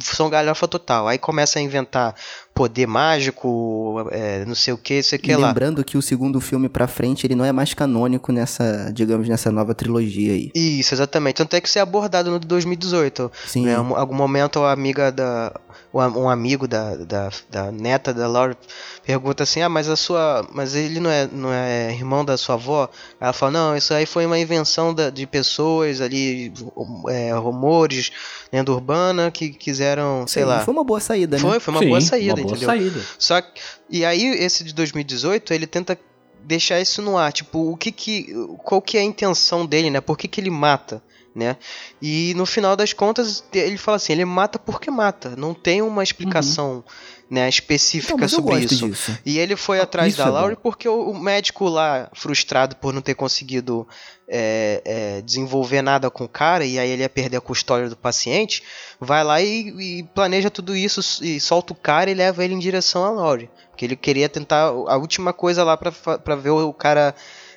[0.00, 1.08] são galhofa total.
[1.08, 2.14] Aí começa a inventar
[2.58, 5.48] poder mágico, é, não sei o que, sei o que E lá.
[5.48, 9.50] lembrando que o segundo filme pra frente, ele não é mais canônico nessa, digamos, nessa
[9.52, 10.50] nova trilogia aí.
[10.54, 11.36] Isso, exatamente.
[11.36, 13.30] Tanto é que isso é abordado no de 2018.
[13.46, 13.64] Sim.
[13.66, 13.72] Né?
[13.74, 15.52] Em algum momento a amiga da.
[15.94, 18.54] Um amigo da, da, da neta da Laura
[19.06, 20.46] pergunta assim: Ah, mas a sua.
[20.52, 22.90] Mas ele não é, não é irmão da sua avó?
[23.18, 26.52] Ela fala: Não, isso aí foi uma invenção da- de pessoas ali,
[27.08, 28.10] é, rumores,
[28.52, 30.60] lenda urbana, que quiseram, sei Sim, lá.
[30.60, 31.42] Foi uma boa saída, né?
[31.42, 32.92] Foi, foi uma Sim, boa saída, uma boa boa entendeu?
[32.92, 33.06] saída.
[33.18, 35.98] Só que, e aí esse de 2018, ele tenta
[36.42, 38.32] deixar isso no ar, tipo, o que que
[38.64, 40.00] qual que é a intenção dele, né?
[40.00, 41.02] Por que que ele mata,
[41.34, 41.56] né?
[42.00, 46.02] E no final das contas, ele fala assim, ele mata porque mata, não tem uma
[46.02, 46.82] explicação,
[47.30, 48.88] né, específica Não, sobre isso.
[48.88, 49.18] disso.
[49.26, 50.62] E ele foi atrás isso da é Laurie bom.
[50.62, 53.86] porque o médico lá, frustrado por não ter conseguido
[54.28, 57.96] é, é, desenvolver nada com o cara, e aí ele ia perder a custódia do
[57.96, 58.62] paciente,
[59.00, 59.68] vai lá e,
[60.00, 63.48] e planeja tudo isso e solta o cara e leva ele em direção a Laurie.
[63.70, 67.14] Porque ele queria tentar a última coisa lá pra ver o cara.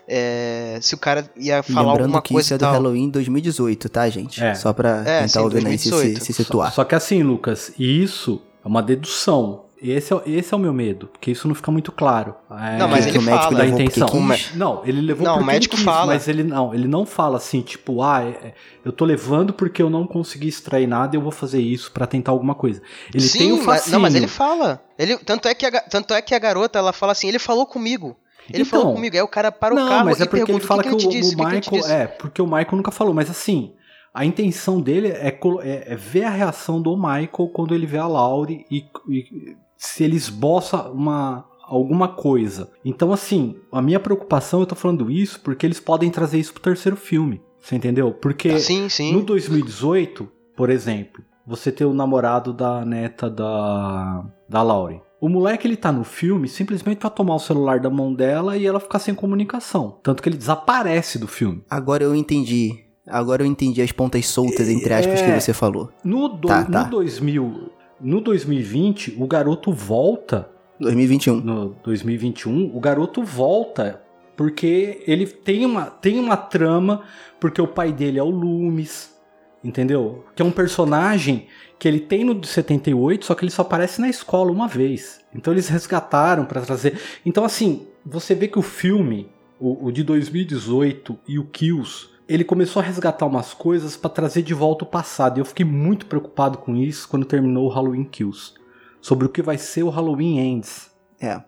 [0.08, 2.74] é, se o cara ia falar Lembrando alguma que coisa isso é do tal.
[2.74, 4.44] Halloween 2018, tá, gente?
[4.44, 4.54] É.
[4.54, 6.26] Só pra É, sim, tá ouvindo aí se, se, 2018.
[6.26, 6.72] se situar.
[6.74, 9.66] Só que assim, Lucas, isso é uma dedução.
[9.84, 12.36] Esse é, esse é o meu medo, porque isso não fica muito claro.
[12.52, 13.58] É, Não, mas Que ele o médico fala.
[13.58, 14.08] da intenção.
[14.08, 14.54] quis.
[14.56, 16.06] Não, ele levou Não, porque o médico ele quis, fala.
[16.14, 18.54] mas ele não, ele não fala assim, tipo, ah, é- é,
[18.86, 22.06] eu tô levando porque eu não consegui extrair nada e eu vou fazer isso pra
[22.06, 22.80] tentar alguma coisa.
[23.12, 23.94] Ele Sim, tem o mas- fascínio.
[23.94, 24.84] não, mas ele fala.
[25.00, 27.66] Ele, tanto, é que a, tanto é que a garota ela fala assim: ele falou
[27.66, 28.16] comigo.
[28.54, 29.16] Ele Então, falou comigo.
[29.16, 30.96] Aí o cara para o não, carro mas é porque pergunta: ele fala que, que,
[30.98, 31.34] que o, disse?
[31.34, 31.82] o que que Michael.
[31.82, 31.92] disse?
[31.92, 33.74] É, porque o Michael nunca falou, mas assim,
[34.14, 35.28] a intenção dele é,
[35.64, 40.04] é- é ver a reação do Michael quando ele vê a Laurie e, e se
[40.04, 41.46] ele esboça uma.
[41.64, 42.70] Alguma coisa.
[42.84, 46.62] Então, assim, a minha preocupação, eu tô falando isso porque eles podem trazer isso pro
[46.62, 47.42] terceiro filme.
[47.62, 48.12] Você entendeu?
[48.12, 49.14] Porque Sim, sim.
[49.14, 55.02] no 2018, por exemplo, você tem o namorado da neta da, da Laurie.
[55.22, 58.66] O moleque ele tá no filme simplesmente pra tomar o celular da mão dela e
[58.66, 59.98] ela ficar sem comunicação.
[60.04, 61.64] Tanto que ele desaparece do filme.
[61.70, 62.84] Agora eu entendi.
[63.08, 65.24] Agora eu entendi as pontas soltas, entre aspas, É.
[65.36, 65.90] que você falou.
[66.04, 66.84] No, do, Tá, tá.
[66.84, 67.70] no 2000,
[68.02, 71.36] no 2020, o garoto volta 2021.
[71.42, 74.02] no 2021, o garoto volta
[74.36, 77.04] porque ele tem uma, tem uma trama,
[77.40, 79.16] porque o pai dele é o Loomis,
[79.64, 80.26] entendeu?
[80.36, 84.02] Que é um personagem que ele tem no de 78, só que ele só aparece
[84.02, 85.22] na escola uma vez.
[85.34, 87.00] Então eles resgataram pra trazer.
[87.26, 92.46] Então assim, você vê que o filme, o, o de 2018 e o Kills, ele
[92.46, 95.38] começou a resgatar umas coisas pra trazer de volta o passado.
[95.38, 98.54] E eu fiquei muito preocupado com isso quando terminou o Halloween Kills.
[99.02, 100.90] Sobre o que vai ser o Halloween Ends.
[101.20, 101.42] É.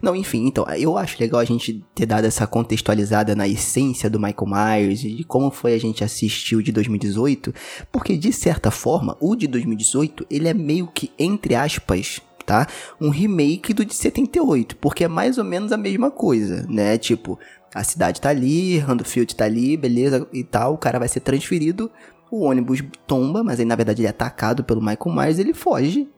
[0.00, 4.20] Não, enfim, então, eu acho legal a gente ter dado essa contextualizada na essência do
[4.20, 7.54] Michael Myers e de como foi a gente assistir o de 2018,
[7.90, 12.66] porque de certa forma, o de 2018, ele é meio que, entre aspas, tá?
[13.00, 16.98] Um remake do de 78, porque é mais ou menos a mesma coisa, né?
[16.98, 17.38] Tipo,
[17.74, 21.90] a cidade tá ali, Randolph tá ali, beleza, e tal, o cara vai ser transferido,
[22.30, 26.08] o ônibus tomba, mas aí na verdade ele é atacado pelo Michael Myers, ele foge,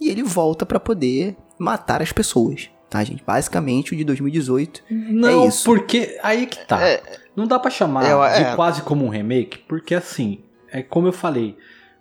[0.00, 3.22] e ele volta pra poder matar as pessoas, tá, gente?
[3.24, 5.64] Basicamente, o de 2018 Não, É isso.
[5.64, 6.80] porque aí que tá.
[6.86, 7.02] É.
[7.34, 8.54] Não dá pra chamar Eu- de é.
[8.56, 11.56] quase como um remake, porque assim, é como eu falei,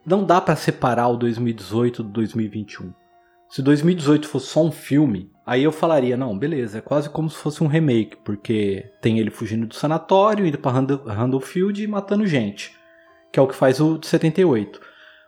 [0.06, 2.92] não dá pra separar o 2018 do 2021.
[3.50, 7.38] Se 2018 fosse só um filme, aí eu falaria, não, beleza, é quase como se
[7.38, 12.28] fosse um remake, porque tem ele fugindo do sanatório, indo pra Randall- Randallfield e matando
[12.28, 12.74] gente,
[13.32, 14.80] que é o que faz o de 78.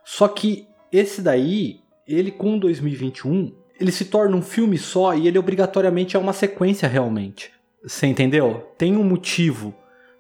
[0.06, 5.28] Só que esse daí, ele com o 2021, ele se torna um filme só e
[5.28, 7.52] ele obrigatoriamente é uma sequência realmente.
[7.84, 8.68] Você entendeu?
[8.78, 9.74] Tem um motivo.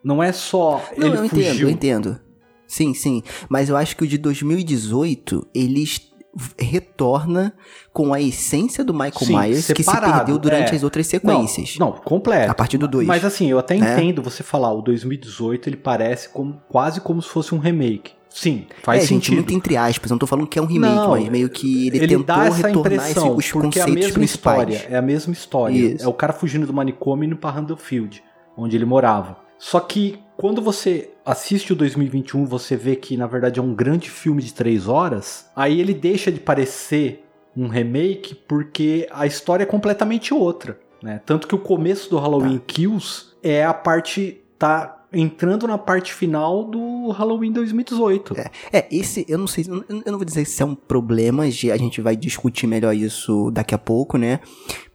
[0.03, 1.41] Não é só Não, ele eu fugiu.
[1.41, 2.19] entendo, eu entendo.
[2.65, 3.21] Sim, sim.
[3.49, 6.08] Mas eu acho que o de 2018, ele est-
[6.57, 7.53] retorna
[7.91, 10.75] com a essência do Michael Sim, Myers que se separado, perdeu durante é.
[10.75, 11.77] as outras sequências.
[11.77, 12.51] Não, não, completo.
[12.51, 13.07] A partir do 2.
[13.07, 13.93] Mas assim, eu até né?
[13.93, 18.13] entendo você falar, o 2018 ele parece como, quase como se fosse um remake.
[18.29, 19.35] Sim, faz é, gente, sentido.
[19.35, 20.11] muito entre aspas.
[20.11, 22.45] Não tô falando que é um remake, Não, mas meio que ele, ele tentou dá
[22.45, 24.69] essa retornar impressão, esse, os porque é a conceitos mesma principais.
[24.69, 25.75] história, é a mesma história.
[25.75, 26.05] Isso.
[26.05, 28.23] É o cara fugindo do manicômio e indo pra Randallfield,
[28.55, 29.37] onde ele morava.
[29.57, 34.09] Só que quando você assiste o 2021, você vê que na verdade é um grande
[34.09, 37.25] filme de três horas, aí ele deixa de parecer
[37.57, 41.19] um remake porque a história é completamente outra, né?
[41.25, 46.63] Tanto que o começo do Halloween Kills é a parte tá entrando na parte final
[46.63, 48.33] do Halloween 2018.
[48.71, 51.99] É, esse, eu não sei, eu não- vou dizer se é um problema, a gente
[51.99, 54.39] vai discutir melhor isso daqui a pouco, né?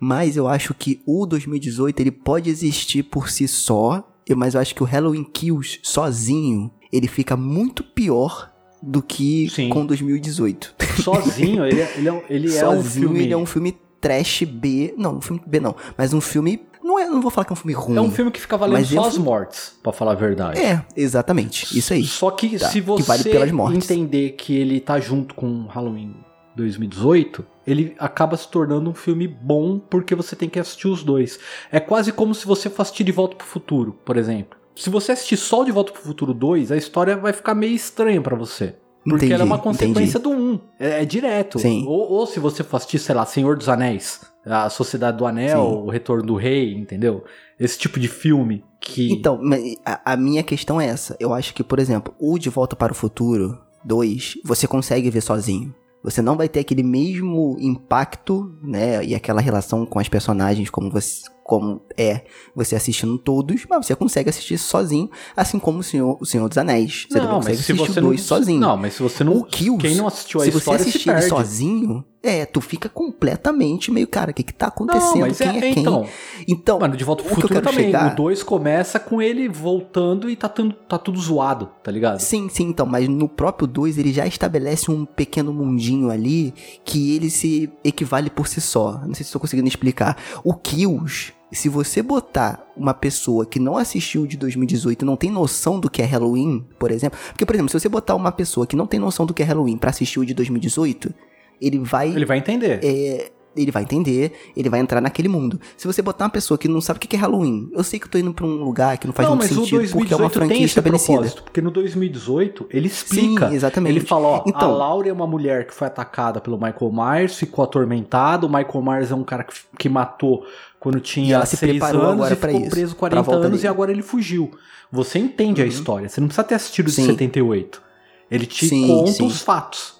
[0.00, 4.74] Mas eu acho que o 2018 ele pode existir por si só, mas eu acho
[4.74, 8.50] que o Halloween Kills sozinho, ele fica muito pior
[8.82, 9.68] do que Sim.
[9.68, 10.74] com 2018.
[11.02, 13.20] Sozinho, ele, é- ele, é, um- ele é um sozinho filme.
[13.24, 16.98] ele é um filme trash B, não, um filme B não, mas um filme, não
[16.98, 17.96] é, não vou falar que é um filme ruim.
[17.96, 20.12] É um filme que fica valendo Mas é só um as filme- mortes, pra falar
[20.12, 20.60] a verdade.
[20.60, 22.04] É, exatamente, isso aí.
[22.04, 23.90] Só que Tá, se que você vale pelas mortes.
[23.90, 26.14] entender que ele tá junto com Halloween
[26.54, 31.38] 2018, ele acaba se tornando um filme bom porque você tem que assistir os dois.
[31.70, 34.58] É quase como se você fosse assistir De Volta pro Futuro, por exemplo.
[34.76, 37.74] Se você assistir só o De Volta pro Futuro 2, a história vai ficar meio
[37.74, 38.74] estranha pra você.
[39.04, 40.34] Porque Entendi, ela é uma consequência entendi.
[40.34, 40.60] do 1.
[40.80, 41.58] É, é direto.
[41.58, 41.84] Sim.
[41.86, 45.60] Ou, ou se você for assistir, sei lá, Senhor dos Anéis, a Sociedade do Anel,
[45.60, 45.86] Sim.
[45.86, 47.22] o Retorno do Rei, entendeu?
[47.60, 49.12] Esse tipo de filme que.
[49.12, 49.40] Então,
[49.84, 51.16] a, a minha questão é essa.
[51.20, 55.20] Eu acho que, por exemplo, o De Volta para o Futuro 2, você consegue ver
[55.20, 55.74] sozinho.
[56.04, 59.02] Você não vai ter aquele mesmo impacto, né?
[59.02, 61.22] E aquela relação com as personagens como você.
[61.42, 62.22] Como é
[62.56, 66.56] você assistindo todos, mas você consegue assistir sozinho, assim como o Senhor, o Senhor dos
[66.56, 67.06] Anéis.
[67.06, 68.60] Você não, consegue assistir você dois não, sozinho.
[68.60, 69.36] Não, mas se você não.
[69.36, 72.88] O Kills, quem não assistiu a se história você assistir ele sozinho, é, tu fica
[72.88, 75.12] completamente meio, cara, o que que tá acontecendo?
[75.14, 75.80] Não, mas quem é, é, quem?
[75.82, 76.06] então.
[76.48, 77.86] Então, Mano, de volta pro o que eu futuro quero também.
[77.86, 82.20] chegar- O 2 começa com ele voltando e tá, tando- tá tudo zoado, tá ligado?
[82.20, 86.52] Sim, sim, então, mas no próprio 2 ele já estabelece um pequeno mundinho ali
[86.84, 88.92] que ele se equivale por si só.
[89.04, 90.16] Não sei se estou conseguindo explicar.
[90.42, 95.16] O Kills, se você botar uma pessoa que não assistiu o de 2018 e não
[95.16, 97.18] tem noção do que é Halloween, por exemplo.
[97.28, 99.46] Porque, por exemplo, se você botar uma pessoa que não tem noção do que é
[99.46, 101.14] Halloween pra assistir o de 2018,
[101.60, 102.08] ele vai.
[102.10, 102.80] Ele vai entender.
[102.82, 105.60] é, ele vai entender, ele vai entrar naquele mundo.
[105.76, 108.06] Se você botar uma pessoa que não sabe o que é Halloween, eu sei que
[108.06, 110.28] eu tô indo pra um lugar que não faz não, muito sentido, porque é uma
[110.28, 111.42] 2018 franquia tem esse estabelecida.
[111.42, 113.48] porque no 2018 ele explica.
[113.50, 113.96] Sim, exatamente.
[113.96, 117.36] Ele fala, ó, a Então- Laura é uma mulher que foi atacada pelo Michael Myers,
[117.38, 120.44] ficou atormentada, o Michael Myers é um cara que, que matou
[120.80, 123.46] quando E tinha ela se seis preparou anos e ficou isso, preso pra 40 volta
[123.46, 123.68] anos dele.
[123.68, 124.50] e agora ele fugiu.
[124.90, 125.70] Você entende a Uhum.
[125.70, 127.06] história, você não precisa ter assistido de Sim.
[127.06, 127.80] 78.
[128.28, 129.26] Ele te Sim, conta sim.
[129.26, 129.93] os fatos.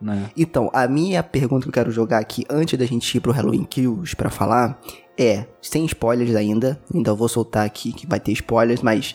[0.00, 0.30] Né?
[0.36, 3.64] Então, a minha pergunta que eu quero jogar aqui, antes da gente ir pro Halloween
[3.64, 4.80] Kills pra falar,
[5.18, 9.14] é, sem spoilers ainda, ainda vou soltar aqui que vai ter spoilers, mas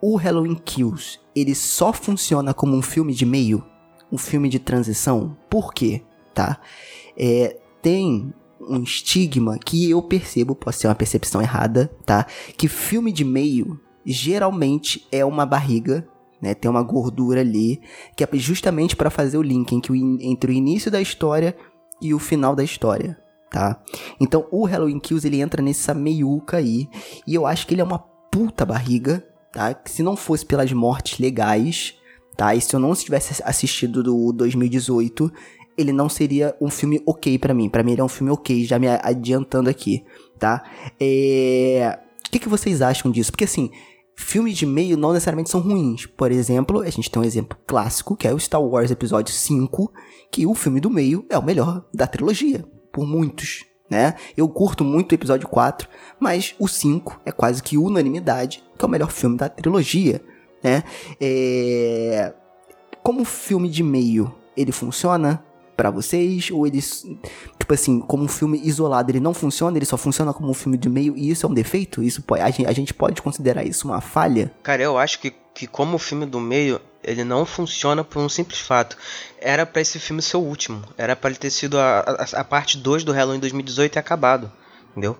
[0.00, 3.64] o Halloween Kills, ele só funciona como um filme de meio?
[4.10, 5.36] Um filme de transição?
[5.48, 6.02] Por quê?
[6.34, 6.58] Tá?
[7.16, 12.26] É, tem um estigma que eu percebo, pode ser uma percepção errada, tá?
[12.56, 16.06] Que filme de meio geralmente é uma barriga,
[16.40, 16.54] né?
[16.54, 17.80] Tem uma gordura ali,
[18.16, 21.56] que é justamente para fazer o link entre o, início da história
[22.00, 23.18] e o final da história,
[23.50, 23.82] tá?
[24.20, 26.88] Então o Halloween Kills ele entra nessa meiuca aí,
[27.26, 29.74] e eu acho que ele é uma puta barriga, tá?
[29.74, 31.94] Que se não fosse pelas mortes legais,
[32.36, 32.54] tá?
[32.54, 35.30] E se eu não tivesse assistido do 2018,
[35.76, 37.68] ele não seria um filme ok pra mim.
[37.68, 40.04] Pra mim ele é um filme ok, já me adiantando aqui,
[40.38, 40.62] tá?
[40.98, 41.98] É...
[42.26, 43.32] O que, que vocês acham disso?
[43.32, 43.70] Porque assim,
[44.20, 46.06] filmes de meio não necessariamente são ruins.
[46.06, 49.92] Por exemplo, a gente tem um exemplo clássico, que é o Star Wars Episódio 5,
[50.30, 54.14] que o filme do meio é o melhor da trilogia, por muitos, né?
[54.36, 58.88] Eu curto muito o episódio 4, mas o 5 é quase que unanimidade que é
[58.88, 60.22] o melhor filme da trilogia,
[60.62, 60.84] né?
[61.20, 62.32] É...
[63.02, 65.44] Como filme de meio, ele funciona
[65.80, 66.50] pra vocês?
[66.50, 67.06] Ou eles,
[67.58, 70.76] tipo assim, como um filme isolado, ele não funciona, ele só funciona como um filme
[70.76, 72.02] de meio e isso é um defeito?
[72.02, 74.52] Isso pode, a, gente, a gente pode considerar isso uma falha?
[74.62, 78.28] Cara, eu acho que, que como o filme do meio, ele não funciona por um
[78.28, 78.94] simples fato.
[79.40, 80.82] Era pra esse filme ser o último.
[80.98, 84.52] Era pra ele ter sido a, a, a parte 2 do Halloween 2018 e acabado.
[84.90, 85.16] Entendeu?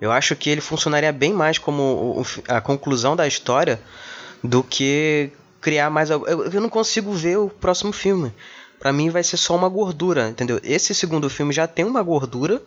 [0.00, 3.80] Eu acho que ele funcionaria bem mais como a conclusão da história
[4.42, 6.10] do que criar mais.
[6.10, 8.34] Eu, eu não consigo ver o próximo filme.
[8.82, 10.58] Pra mim vai ser só uma gordura, entendeu?
[10.64, 12.60] Esse segundo filme já tem uma gordura.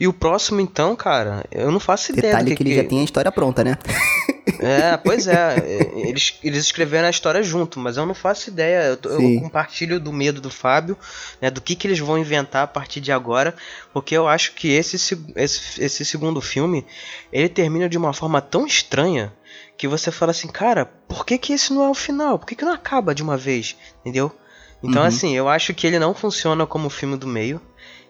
[0.00, 2.98] E o próximo, então, cara, eu não faço ideia Detalhe que, que, ele já tem
[3.00, 3.78] a história pronta, né?
[4.58, 5.58] é, pois é.
[5.64, 8.98] é, Eles, eles escreveram a história junto, mas eu não faço ideia.
[9.04, 10.98] Eu, eu compartilho do medo do Fábio,
[11.40, 13.54] né, do que, que eles vão inventar a partir de agora,
[13.92, 16.84] porque eu acho que esse, se- esse, esse segundo filme
[17.32, 19.32] ele termina de uma forma tão estranha
[19.76, 22.36] que você fala assim, cara, por que, que esse não é o final?
[22.36, 23.76] Por que, que não acaba de uma vez?
[24.00, 24.32] Entendeu?
[24.84, 25.08] Então, Uhum.
[25.08, 27.60] assim, eu acho que ele não funciona como filme do meio.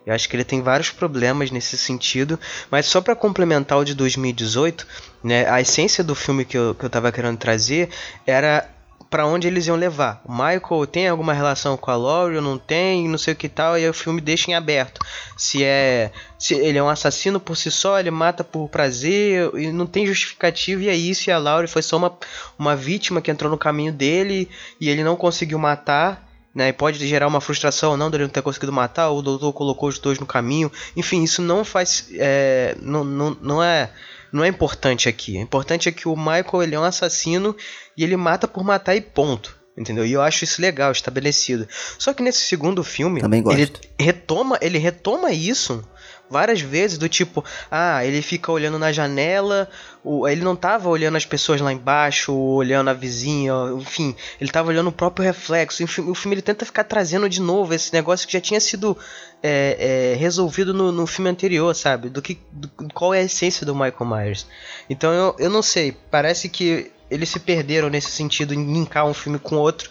[0.07, 2.39] Eu acho que ele tem vários problemas nesse sentido,
[2.71, 4.87] mas só pra complementar o de 2018,
[5.23, 7.89] né, a essência do filme que eu, que eu tava querendo trazer
[8.27, 8.69] era
[9.09, 10.21] pra onde eles iam levar.
[10.25, 13.49] O Michael tem alguma relação com a Laurie ou não tem, não sei o que
[13.49, 15.01] tal, e aí o filme deixa em aberto.
[15.39, 19.71] Se é se ele é um assassino por si só, ele mata por prazer, e
[19.73, 22.13] não tem justificativa, e é isso, e a Laurie foi só uma,
[22.59, 27.05] uma vítima que entrou no caminho dele, e ele não conseguiu matar, né, e pode
[27.07, 29.99] gerar uma frustração ou não dele não ter conseguido matar, ou o doutor colocou os
[29.99, 30.71] dois no caminho.
[30.97, 32.09] Enfim, isso não faz.
[32.13, 33.91] é, não, não, não é.
[34.33, 35.39] Não é importante aqui.
[35.39, 37.57] O importante é que o Michael ele é um assassino
[37.97, 39.57] e ele mata por matar e ponto.
[39.77, 40.05] Entendeu?
[40.05, 41.69] E eu acho isso legal, estabelecido.
[41.99, 43.21] Só que nesse segundo filme,
[43.53, 45.85] ele retoma, ele retoma isso
[46.29, 49.69] várias vezes do tipo, ah, ele fica olhando na janela,
[50.03, 54.51] o, ele não tava olhando as pessoas lá embaixo, ou olhando a vizinha, enfim, ele
[54.51, 55.85] tava olhando o próprio reflexo.
[55.85, 58.97] O filme ele tenta ficar trazendo de novo esse negócio que já tinha sido
[59.43, 62.09] é, é, resolvido no, no filme anterior, sabe?
[62.09, 64.47] Do que do- qual é a essência do Michael Myers.
[64.89, 69.15] Então eu, eu não sei, parece que eles se perderam nesse sentido em linkar um
[69.15, 69.89] filme com outro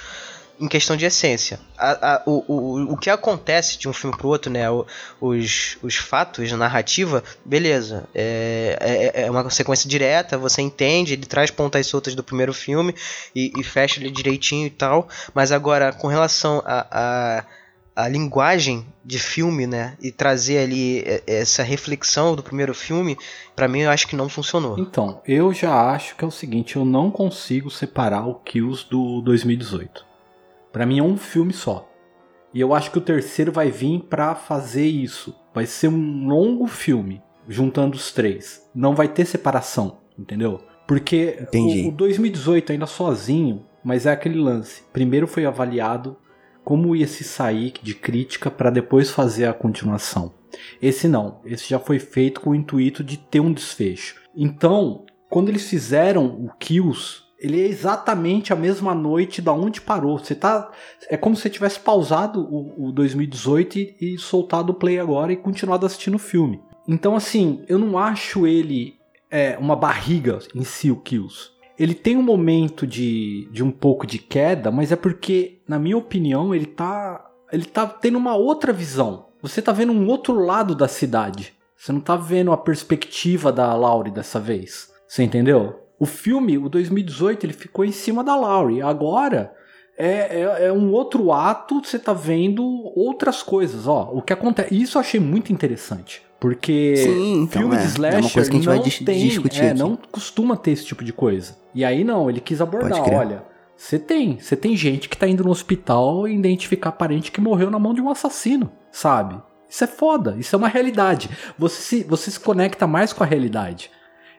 [0.63, 1.59] em questão de essência.
[1.77, 4.69] A, a, o, o, o que acontece de um filme pro outro, né?
[4.71, 4.85] O,
[5.19, 8.05] os, os fatos, a narrativa, beleza.
[8.15, 12.95] É, é, é, uma sequência direta, você entende, ele traz pontas soltas do primeiro filme
[13.35, 15.09] e, e fecha ele direitinho e tal.
[15.33, 17.43] Mas agora, com relação a, a
[17.95, 23.17] a linguagem de filme, né, e trazer ali é, essa reflexão do primeiro filme,
[23.55, 24.79] para mim eu acho que não funcionou.
[24.79, 29.21] Então, eu já acho que é o seguinte, eu não consigo separar o Kills do
[29.21, 30.12] 2018.
[30.73, 31.87] Para mim é um filme só.
[32.51, 35.35] E eu acho que o terceiro vai vir para fazer isso.
[35.53, 38.67] Vai ser um longo filme, juntando os três.
[38.73, 40.59] Não vai ter separação, entendeu?
[40.87, 44.83] Porque o, o 2018 ainda sozinho, mas é aquele lance.
[44.91, 46.17] Primeiro foi avaliado
[46.63, 50.33] como ia se sair de crítica para depois fazer a continuação.
[50.81, 54.21] Esse não, esse já foi feito com o intuito de ter um desfecho.
[54.35, 60.17] Então, quando eles fizeram o Kills, ele é exatamente a mesma noite da onde parou.
[60.17, 60.71] Você tá,
[61.09, 65.33] é como se você tivesse pausado o, o 2018 e, e soltado o play agora
[65.33, 66.61] e continuado assistindo o filme.
[66.87, 68.95] Então, assim, eu não acho ele
[69.29, 74.05] é, uma barriga em si o Kills ele tem um momento de, de um pouco
[74.05, 78.71] de queda, mas é porque, na minha opinião, ele tá, ele tá tendo uma outra
[78.71, 79.27] visão.
[79.41, 81.53] Você tá vendo um outro lado da cidade.
[81.75, 84.89] Você não tá vendo a perspectiva da Laurie dessa vez.
[85.07, 85.82] Você entendeu?
[86.03, 88.81] O filme, o 2018, ele ficou em cima da Laurie.
[88.81, 89.53] Agora
[89.97, 92.61] é, é, é, um outro ato, você tá vendo
[92.93, 93.87] outras coisas.
[93.87, 94.75] Ó, o que acontece.
[94.75, 96.21] Isso eu achei muito interessante.
[96.41, 99.59] Porque Sim, então, filme é, de slasher é a gente não tem.
[99.61, 101.55] É, não costuma ter esse tipo de coisa.
[101.73, 103.45] E aí não, ele quis abordar, olha,
[103.77, 107.71] você tem, você tem gente que tá indo no hospital e identificar parente que morreu
[107.71, 109.41] na mão de um assassino, sabe?
[109.69, 111.29] Isso é foda, isso é uma realidade.
[111.57, 113.89] Você se, você se conecta mais com a realidade.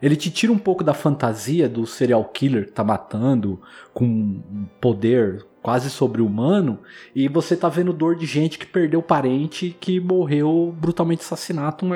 [0.05, 3.59] Ele te tira um pouco da fantasia do serial killer que tá matando
[3.95, 6.79] com um poder quase sobre-humano,
[7.17, 11.87] e você tá vendo dor de gente que perdeu parente, que morreu brutalmente assassinado,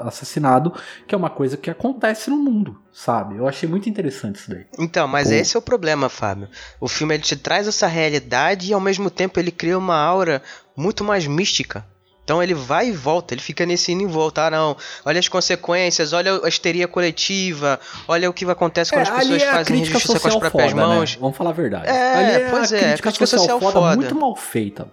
[0.00, 0.72] assassinado,
[1.06, 3.36] que é uma coisa que acontece no mundo, sabe?
[3.36, 4.64] Eu achei muito interessante isso daí.
[4.78, 5.34] Então, mas Pô.
[5.34, 6.48] esse é o problema, Fábio.
[6.80, 10.42] O filme ele te traz essa realidade e ao mesmo tempo ele cria uma aura
[10.74, 11.84] muito mais mística.
[12.28, 14.44] Então ele vai e volta, ele fica nesse indo e volta.
[14.44, 19.10] Ah, não, olha as consequências, olha a histeria coletiva, olha o que acontece quando é,
[19.10, 20.94] as pessoas é fazem injustiça com as próprias foda, né?
[20.94, 21.14] mãos.
[21.14, 21.20] Né?
[21.22, 21.88] Vamos falar a verdade.
[21.88, 24.86] É, ali é pois a é, crítica, crítica social, social foda, muito mal feita.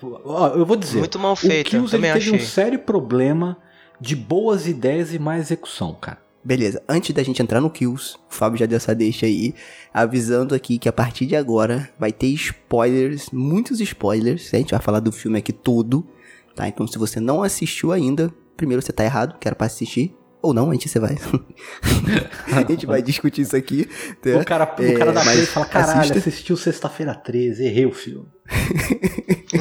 [0.55, 2.47] Eu vou dizer, muito mal feita, o Kills, também ele teve achei.
[2.47, 3.57] um sério problema
[3.99, 6.19] de boas ideias e má execução, cara.
[6.41, 9.53] Beleza, antes da gente entrar no Kills, o Fábio já deu essa deixa aí,
[9.93, 14.79] avisando aqui que a partir de agora vai ter spoilers, muitos spoilers, a gente vai
[14.79, 16.07] falar do filme aqui todo,
[16.55, 16.67] tá?
[16.67, 20.15] Então se você não assistiu ainda, primeiro você tá errado, que era pra assistir.
[20.41, 21.17] Ou não, a gente você vai.
[22.53, 23.89] a gente vai discutir isso aqui.
[24.21, 24.39] Tá?
[24.39, 26.19] O, cara, é, o cara da frente fala: caralho, assista.
[26.19, 28.27] assistiu sexta-feira 13, errei o filme.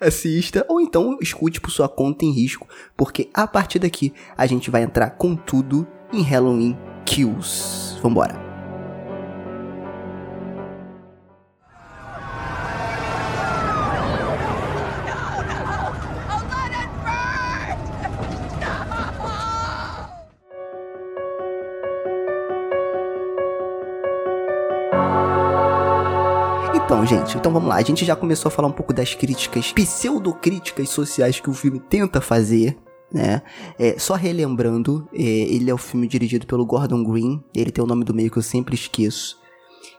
[0.00, 4.72] assista ou então escute por sua conta em risco, porque a partir daqui a gente
[4.72, 7.96] vai entrar com tudo em Halloween Kills.
[8.02, 8.45] Vambora.
[27.06, 27.76] Então, gente, então vamos lá.
[27.76, 31.78] A gente já começou a falar um pouco das críticas, pseudocríticas sociais que o filme
[31.78, 32.76] tenta fazer,
[33.12, 33.42] né?
[33.78, 37.86] É, só relembrando, é, ele é o filme dirigido pelo Gordon Green, ele tem o
[37.86, 39.38] nome do meio que eu sempre esqueço,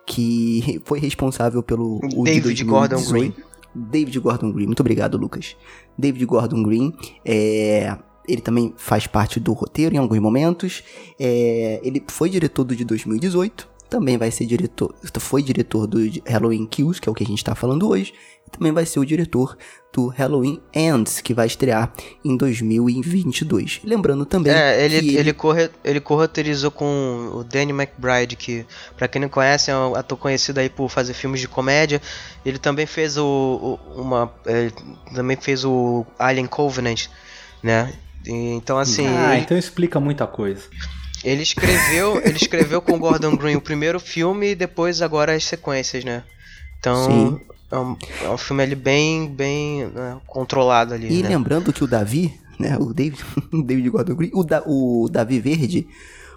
[0.05, 3.33] que foi responsável pelo David Gordon Green.
[3.73, 5.55] David Gordon Green, muito obrigado, Lucas.
[5.97, 6.93] David Gordon Green,
[7.23, 10.83] é, ele também faz parte do roteiro em alguns momentos.
[11.17, 16.65] É, ele foi diretor do de 2018 também vai ser diretor, foi diretor do Halloween
[16.65, 18.13] Kills, que é o que a gente está falando hoje,
[18.45, 19.57] e também vai ser o diretor
[19.93, 21.91] do Halloween Ends, que vai estrear
[22.23, 23.81] em 2022.
[23.83, 28.65] Lembrando também é, ele, que ele, ele, corre, ele corroterizou com o Danny McBride, que
[28.95, 32.01] para quem não conhece é um ator conhecido aí por fazer filmes de comédia.
[32.45, 34.31] Ele também fez o, o uma,
[35.13, 37.07] também fez o Alien Covenant,
[37.63, 37.93] né?
[38.25, 39.07] Então assim.
[39.07, 39.43] Ah, ele...
[39.43, 40.63] então explica muita coisa.
[41.23, 46.03] Ele escreveu, ele escreveu com Gordon Green o primeiro filme e depois agora as sequências,
[46.03, 46.23] né?
[46.79, 51.19] Então, é um, é um, filme ali bem, bem né, controlado ali.
[51.19, 51.29] E né?
[51.29, 53.23] lembrando que o Davi, né, o David,
[53.65, 55.87] David Gordon Green, o, da, o Davi Verde,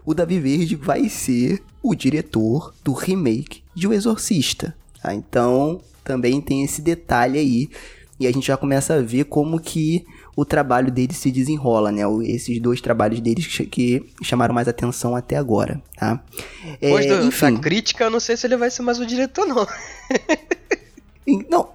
[0.05, 4.75] o Davi Verde vai ser o diretor do remake de O Exorcista.
[5.03, 5.15] Tá?
[5.15, 7.71] Então, também tem esse detalhe aí.
[8.19, 10.05] E a gente já começa a ver como que
[10.37, 12.03] o trabalho dele se desenrola, né?
[12.25, 16.23] Esses dois trabalhos deles que chamaram mais atenção até agora, tá?
[16.81, 19.47] Depois é, enfim, da crítica, eu não sei se ele vai ser mais o diretor,
[19.47, 19.67] não.
[21.49, 21.69] não,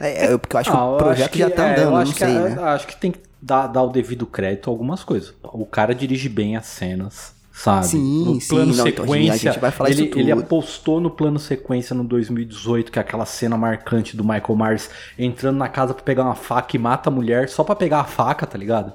[0.00, 1.72] É, é, porque eu acho que Ah, o eu projeto acho já que- tá é,
[1.72, 2.62] andando, eu não acho que, sei, é- né?
[2.62, 5.34] Acho que tem que dar, dar o devido crédito a algumas coisas.
[5.42, 7.86] O cara dirige bem as cenas, sabe?
[7.86, 9.50] Sim, no sim, plano não, então a gente- sequência.
[9.50, 10.20] a gente vai falar ele, isso tudo.
[10.20, 14.90] ele apostou no plano sequência no 2018, que é aquela cena marcante do Michael Myers
[15.18, 18.04] entrando na casa pra pegar uma faca e mata a mulher só pra pegar a
[18.04, 18.92] faca, tá ligado?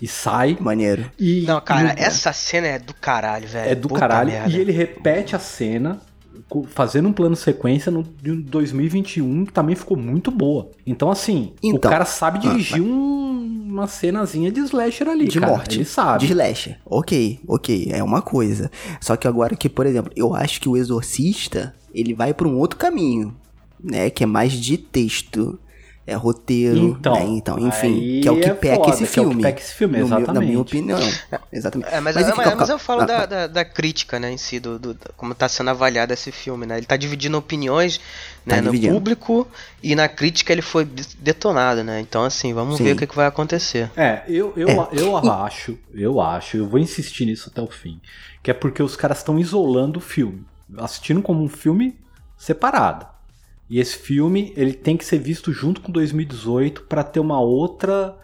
[0.00, 0.56] E sai.
[0.60, 1.10] Maneiro.
[1.18, 3.68] E, Não, cara, e- essa cena é do caralho, velho.
[3.70, 4.30] é do Puta caralho.
[4.30, 4.48] merda.
[4.50, 5.98] E ele repete a cena,
[6.68, 10.70] fazendo um plano sequência no de 2021, que também ficou muito boa.
[10.86, 15.52] Então, assim, Então, o cara sabe dirigir um- uma cenazinha de slasher ali, de cara.
[15.52, 15.76] morte.
[15.78, 16.26] Ele sabe.
[16.26, 16.78] De slasher.
[16.84, 18.70] Ok, ok, é uma coisa.
[19.00, 22.56] Só que agora que, por exemplo, eu acho que o Exorcista, ele vai pra um
[22.58, 23.34] outro caminho,
[23.82, 24.10] né?
[24.10, 25.58] Que é mais de texto.
[26.10, 27.24] É roteiro, Então, né?
[27.26, 29.42] Então, enfim, que é o que é peca foda, esse que é o que filme.
[29.42, 30.48] peca esse filme, no meu- na exatamente.
[30.48, 30.98] minha opinião.
[31.52, 31.94] Exatamente.
[31.94, 34.38] É, mas, enfim, mas, calma, mas eu falo Ah, da, da, da crítica, né, em
[34.38, 36.78] si, do, do- como tá sendo avaliado esse filme, né?
[36.78, 38.94] Ele tá dividindo opiniões Tá né, no dividindo.
[38.94, 39.46] público
[39.82, 42.00] e na crítica ele foi de- detonado, né?
[42.00, 42.84] Então, assim, vamos Sim.
[42.84, 43.90] ver o que, que vai acontecer.
[43.94, 44.88] É, eu, eu, É.
[44.92, 48.00] eu acho, eu acho, eu vou insistir nisso até o fim,
[48.42, 50.42] que é porque os caras estão isolando o filme,
[50.78, 51.98] assistindo como um filme
[52.38, 53.06] separado.
[53.70, 58.16] E esse filme, ele tem que ser visto junto com 2018 pra ter uma outra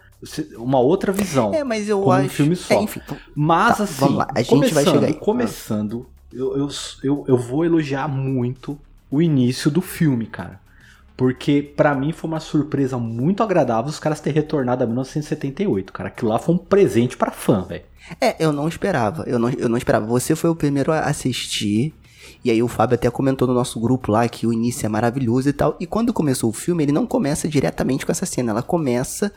[0.57, 1.53] uma outra visão.
[1.53, 2.25] É, mas eu como acho.
[2.25, 2.73] um filme só.
[2.73, 2.99] É, enfim,
[3.35, 5.13] Mas Tá, assim, a gente vai chegar aí.
[5.13, 6.69] começando, eu, eu,
[7.03, 8.79] eu, eu vou elogiar muito
[9.11, 10.59] o início do filme, cara.
[11.15, 16.09] Porque pra mim foi uma surpresa muito agradável os caras terem retornado a 1978, cara.
[16.09, 17.83] Aquilo lá foi um presente pra fã, velho.
[18.19, 19.23] É, eu não esperava.
[19.27, 20.05] Eu não, eu não esperava.
[20.07, 21.93] Você foi o primeiro a assistir.
[22.45, 25.49] E aí o Fábio até comentou no nosso grupo lá que o início é maravilhoso
[25.49, 25.75] e tal.
[25.79, 28.51] E quando começou o filme, ele não começa diretamente com essa cena.
[28.51, 29.31] Ela começa.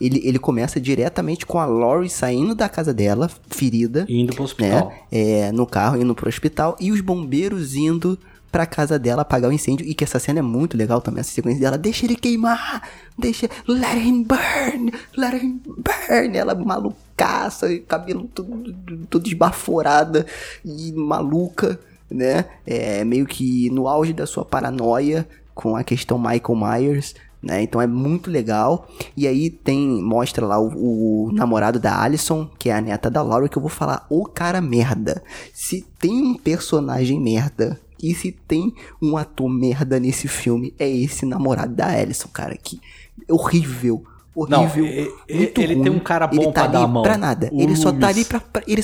[0.00, 4.88] Ele, ele começa diretamente com a Laurie saindo da casa dela, ferida, Indo pro hospital.
[4.88, 4.96] né?
[5.10, 6.76] É, no carro, indo pro hospital.
[6.78, 8.16] E os bombeiros indo
[8.50, 9.84] pra casa dela apagar o incêndio.
[9.84, 11.76] E que essa cena é muito legal também, essa sequência dela.
[11.76, 12.88] Deixa ele queimar!
[13.18, 13.48] Deixa.
[13.66, 14.92] Let him burn!
[15.16, 16.36] Let him burn!
[16.36, 18.72] Ela malucaça, cabelo tudo,
[19.10, 20.26] tudo esbaforada
[20.64, 21.78] e maluca,
[22.14, 22.44] né?
[22.66, 27.14] É meio que no auge da sua paranoia com a questão Michael Myers.
[27.42, 27.60] Né?
[27.62, 28.86] Então é muito legal.
[29.16, 30.00] E aí tem.
[30.00, 33.62] Mostra lá o, o namorado da Alison, que é a neta da Laura, que eu
[33.62, 35.22] vou falar, o cara merda.
[35.52, 41.26] Se tem um personagem merda e se tem um ator merda nesse filme, é esse
[41.26, 42.56] namorado da Alison, cara.
[42.56, 42.80] Que
[43.28, 44.04] horrível.
[44.48, 45.12] Não, Horrível.
[45.30, 47.02] muito ele tem um cara bom ele tá pra ali dar a mão.
[47.02, 47.50] Pra nada.
[47.52, 48.40] O ele só tá ali pra.
[48.40, 48.82] pra- ele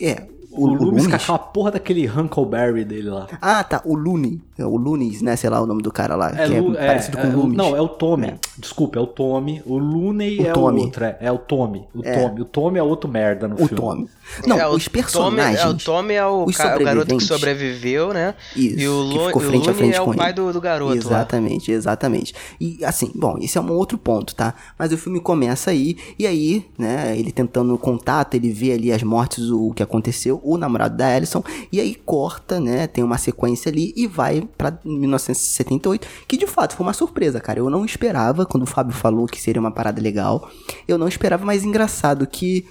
[0.00, 0.22] é.
[0.50, 3.26] O, Loomis com aquela porra daquele Huckleberry dele lá.
[3.40, 3.82] Ah, tá.
[3.84, 4.40] O Looney.
[4.58, 5.36] É o Looney, né?
[5.36, 6.30] Sei lá o nome do cara lá.
[6.32, 7.56] que Lu- é parecido com é, o Loomis.
[7.56, 8.34] Não, é o Tommy.
[8.58, 9.62] Desculpa, é o Tommy.
[9.66, 10.80] O Looney O é Tommy.
[10.80, 11.04] o outro.
[11.04, 11.84] É, é o Tommy.
[11.94, 12.12] O É.
[12.28, 12.40] Tommy.
[12.40, 13.76] O Tommy é outro merda no O filme.
[13.76, 14.08] Tommy.
[14.46, 15.60] Não, É, o os personagens.
[15.60, 18.34] Tommy, é, o Tommy é o, ca- o garoto que sobreviveu, né?
[18.56, 20.90] Isso, e o, e o a Looney frente é com o pai do, do garoto
[20.92, 20.96] lá.
[20.96, 22.34] Exatamente, exatamente.
[22.60, 24.54] E assim, bom, esse é um outro ponto, tá?
[24.78, 29.02] Mas o filme começa aí, e aí, né, ele tentando contato, ele vê ali as
[29.02, 33.70] mortes, o que aconteceu, o namorado da Alison, e aí corta, né, tem uma sequência
[33.70, 37.58] ali e vai pra 1978, que de fato foi uma surpresa, cara.
[37.58, 40.48] Eu não esperava, quando o Fábio falou que seria uma parada legal,
[40.86, 42.64] eu não esperava, mas engraçado que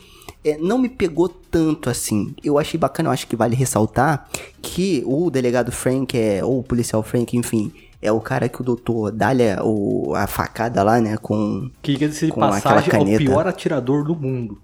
[0.43, 2.33] é, não me pegou tanto assim.
[2.43, 4.27] Eu achei bacana, eu acho que vale ressaltar
[4.61, 8.63] que o delegado Frank, é, ou o policial Frank, enfim, é o cara que o
[8.63, 11.69] doutor dá-lhe o- a facada lá, né, com...
[11.81, 14.61] Que diga-se de passagem, é o pior atirador do mundo.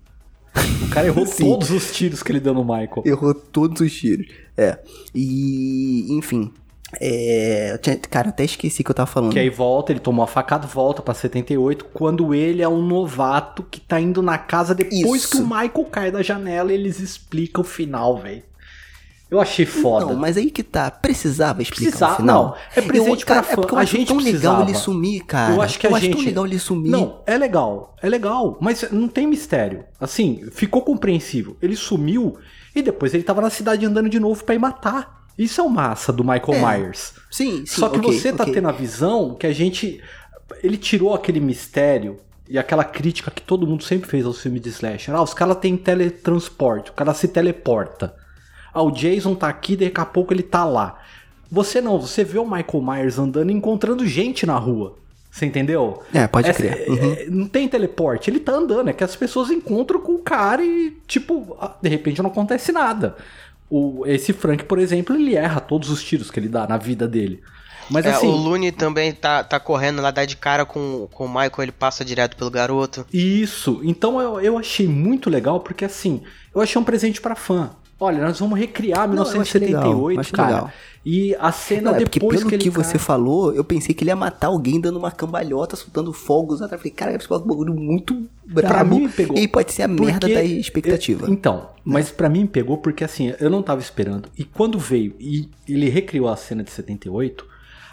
[0.84, 3.04] O cara errou todos os tiros que ele deu no Michael.
[3.06, 4.28] Errou todos os tiros.
[4.58, 4.80] É.
[5.14, 6.52] E, enfim...
[7.02, 9.34] É, cara, até esqueci que eu tava falando.
[9.34, 13.64] Que aí volta, ele tomou a facada, volta pra 78, quando ele é um novato
[13.64, 15.32] que tá indo na casa depois Isso.
[15.32, 18.44] que o Michael cai da janela eles explicam o final, velho.
[19.34, 20.06] Eu achei foda.
[20.06, 20.92] Não, mas aí que tá.
[20.92, 22.44] Precisava explicar Precisava, final.
[22.46, 22.56] não.
[22.76, 23.80] É presente eu, cara, pra É porque eu fã.
[23.80, 24.62] A acho gente tão legal precisava.
[24.64, 25.54] ele sumir, cara.
[25.56, 26.92] Eu acho que a tão gente- legal ele sumir.
[26.92, 29.86] Não, é legal, é legal, mas não tem mistério.
[30.00, 31.58] Assim, ficou compreensível.
[31.62, 32.38] Ele sumiu
[32.76, 35.24] e depois ele tava na cidade andando de novo pra ir matar.
[35.36, 37.14] Isso é o massa do Michael É, Myers.
[37.32, 37.80] Sim, sim.
[37.80, 38.54] Só que ok, você tá ok.
[38.54, 40.00] tendo a visão que a gente.
[40.62, 42.18] Ele tirou aquele mistério
[42.48, 45.16] e aquela crítica que todo mundo sempre fez aos filmes de slasher.
[45.16, 48.14] Ah, os caras têm teletransporte, o cara se teleporta.
[48.74, 51.00] Ah, o Jason tá aqui, daqui a pouco ele tá lá.
[51.52, 54.96] Você não, você vê o Michael Myers andando e encontrando gente na rua.
[55.30, 56.02] Você entendeu?
[56.14, 56.84] É, pode Essa- crer.
[56.88, 57.14] é- Uhum.
[57.14, 60.64] é- não tem teleporte, ele tá andando, é que as pessoas encontram com o cara
[60.64, 63.16] e, tipo, ah, de repente não acontece nada.
[63.70, 67.08] O, esse Frank, por exemplo, ele erra todos os tiros que ele dá na vida
[67.08, 67.42] dele.
[67.90, 68.28] Mas É, assim.
[68.28, 71.72] o Looney também tá, tá correndo lá, dá de cara com, com o Michael, ele
[71.72, 73.06] passa direto pelo garoto.
[73.12, 73.82] Isso.
[73.84, 76.22] Então eu, eu achei muito legal porque assim,
[76.56, 77.72] eu achei um presente pra fã.
[78.04, 80.50] Olha, nós vamos recriar Não, eu achei legal, 1978, achei cara.
[80.50, 80.72] legal.
[81.06, 83.64] E a cena Não, é porque depois pelo que que, ele você cai- falou, eu
[83.64, 86.82] pensei que ele ia matar alguém dando uma cambalhota, soltando fogos atrás.
[86.82, 88.74] Falei, cara, esse bagulho muito brabo.
[88.74, 89.36] Pra mim, me pegou.
[89.36, 91.26] E aí pode ser a merda Porque da expectativa.
[91.26, 94.30] eu- então, mas pra mim pegou porque assim, eu não tava esperando.
[94.38, 97.46] E quando veio e ele recriou a cena de 78,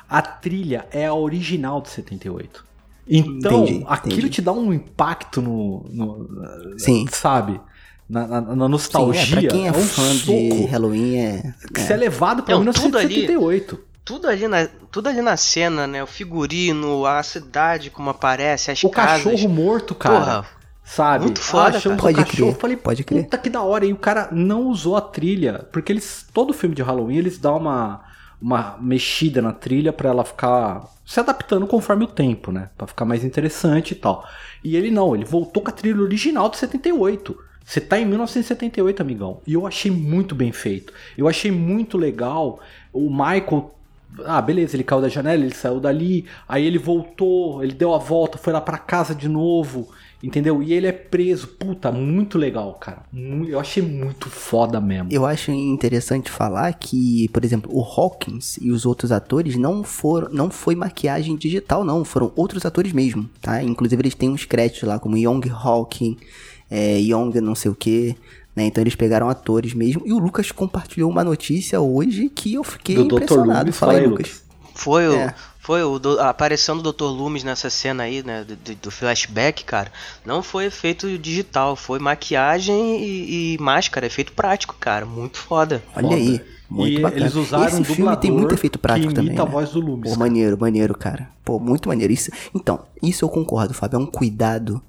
[0.08, 2.64] a trilha é a original de 78.
[3.08, 4.30] Então, Entendi, aquilo entendi.
[4.30, 5.84] te dá um impacto no.
[5.90, 7.06] no- Sim.
[7.10, 7.60] Sabe?
[8.10, 9.22] Na, na- na Sim, nostalgia.
[9.22, 11.54] é, pra quem é, um fã de Halloween é.
[11.72, 13.80] que você é levado pra Não, tudo ali- 1978.
[14.04, 16.02] Tudo ali, na, tudo ali na cena, né?
[16.02, 19.22] O figurino, a cidade como aparece, as O casas.
[19.24, 20.18] cachorro morto, cara.
[20.18, 20.46] Porra,
[20.82, 21.24] Sabe?
[21.26, 21.94] Muito foda, Ah, cara.
[21.94, 23.22] o Pode cachorro, crer, falei, pode crer.
[23.22, 23.86] puta que da hora.
[23.86, 27.58] E o cara não usou a trilha, porque eles, todo filme de Halloween, eles dão
[27.58, 28.00] uma,
[28.42, 32.70] uma mexida na trilha pra ela ficar se adaptando conforme o tempo, né?
[32.76, 34.26] Pra ficar mais interessante e tal.
[34.64, 37.38] E ele não, ele voltou com a trilha original de 78.
[37.70, 39.40] Você tá em 1978, amigão.
[39.46, 40.92] E eu achei muito bem feito.
[41.16, 42.58] Eu achei muito legal
[42.92, 43.70] o Michael
[44.24, 47.98] ah, beleza, ele caiu da janela, ele saiu dali, aí ele voltou, ele deu a
[47.98, 49.88] volta, foi lá pra casa de novo,
[50.20, 50.60] entendeu?
[50.60, 51.46] E ele é preso.
[51.46, 53.04] Puta, muito legal, cara.
[53.46, 55.08] Eu achei muito foda mesmo.
[55.12, 60.28] Eu acho interessante falar que, por exemplo, o Hawkins e os outros atores não foram,
[60.32, 63.62] não foi maquiagem digital, não, foram outros atores mesmo, tá?
[63.62, 66.18] Inclusive eles têm uns créditos lá como Young Hawking,
[66.70, 68.14] é, Young não sei o que,
[68.54, 68.64] né?
[68.64, 70.02] Então eles pegaram atores mesmo.
[70.06, 73.14] E o Lucas compartilhou uma notícia hoje que eu fiquei Do Dr.
[73.14, 73.58] impressionado.
[73.60, 74.42] Loomis, Fala aí, Lucas.
[74.74, 75.14] Foi o.
[75.14, 75.34] É.
[75.62, 77.04] Foi o do, a aparição do Dr.
[77.04, 78.44] Loomis nessa cena aí, né?
[78.44, 79.92] Do, do- flashback, cara.
[80.24, 85.04] Não foi efeito digital, foi maquiagem e, e máscara, efeito prático, cara.
[85.04, 85.82] Muito foda.
[85.94, 86.16] Olha Foda.
[86.16, 86.40] aí.
[86.70, 87.20] Muito e bacana.
[87.22, 89.28] eles usaram Esse um filme tem muito efeito prático que também.
[89.32, 89.48] imita né?
[89.48, 90.12] a voz do Loomis.
[90.12, 91.28] Pô, maneiro, maneiro, cara.
[91.44, 92.12] Pô, muito maneiro.
[92.12, 93.96] Isso, então, isso eu concordo, Fábio.
[93.96, 94.80] É um cuidado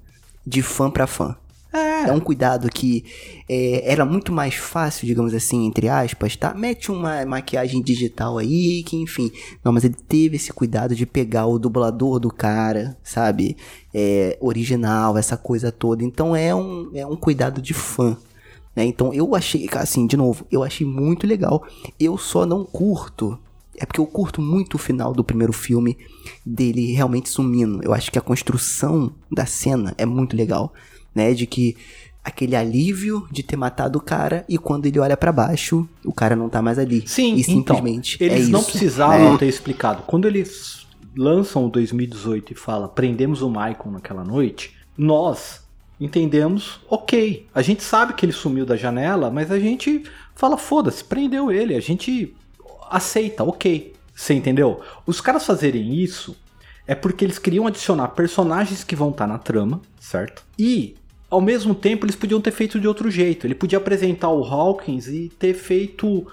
[0.46, 1.36] de fã pra fã.
[1.72, 2.12] É.
[2.12, 3.04] um cuidado que
[3.48, 6.52] é, era muito mais fácil, digamos assim, entre aspas, tá?
[6.52, 9.32] Mete uma maquiagem digital aí, que enfim.
[9.64, 13.56] Não, mas ele teve esse cuidado de pegar o dublador do cara, sabe?
[13.94, 16.04] É, original, essa coisa toda.
[16.04, 18.16] Então é um, é um cuidado de fã.
[18.76, 18.84] Né?
[18.84, 21.66] Então eu achei, assim, de novo, eu achei muito legal.
[21.98, 23.38] Eu só não curto.
[23.78, 25.96] É porque eu curto muito o final do primeiro filme
[26.44, 27.80] dele realmente sumindo.
[27.82, 30.72] Eu acho que a construção da cena é muito legal,
[31.14, 31.34] né?
[31.34, 31.76] De que
[32.24, 36.36] aquele alívio de ter matado o cara e quando ele olha pra baixo, o cara
[36.36, 37.02] não tá mais ali.
[37.06, 39.38] Sim, e então, simplesmente eles é não isso, precisavam né?
[39.38, 40.02] ter explicado.
[40.06, 40.86] Quando eles
[41.16, 45.62] lançam o 2018 e fala prendemos o Michael naquela noite, nós
[46.00, 47.46] entendemos, ok.
[47.54, 50.04] A gente sabe que ele sumiu da janela, mas a gente
[50.34, 51.74] fala, foda-se, prendeu ele.
[51.74, 52.34] A gente
[52.90, 53.92] aceita, ok.
[54.14, 54.80] Você entendeu?
[55.06, 56.36] Os caras fazerem isso
[56.86, 60.44] é porque eles queriam adicionar personagens que vão estar na trama, certo?
[60.58, 60.96] E
[61.32, 63.46] ao mesmo tempo eles podiam ter feito de outro jeito.
[63.46, 66.26] Ele podia apresentar o Hawkins e ter feito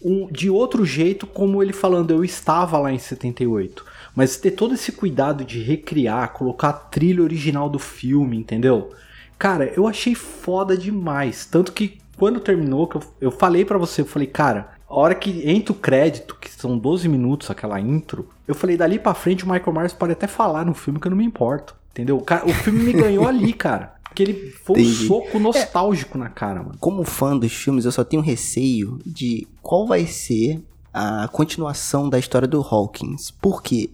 [0.00, 3.84] um, de outro jeito, como ele falando, eu estava lá em 78.
[4.14, 8.92] Mas ter todo esse cuidado de recriar, colocar a trilha original do filme, entendeu?
[9.36, 11.46] Cara, eu achei foda demais.
[11.46, 15.16] Tanto que quando terminou, que eu, eu falei pra você, eu falei, cara, a hora
[15.16, 19.44] que entra o crédito, que são 12 minutos aquela intro, eu falei, dali pra frente
[19.44, 21.74] o Michael Myers pode até falar no filme que eu não me importo.
[21.90, 22.16] Entendeu?
[22.16, 23.93] O, cara, o filme me ganhou ali, cara.
[24.14, 26.76] Porque ele foi um soco nostálgico na cara, mano.
[26.78, 30.62] Como fã dos filmes, eu só tenho receio de qual vai ser
[30.92, 33.32] a continuação da história do Hawkins.
[33.32, 33.90] Porque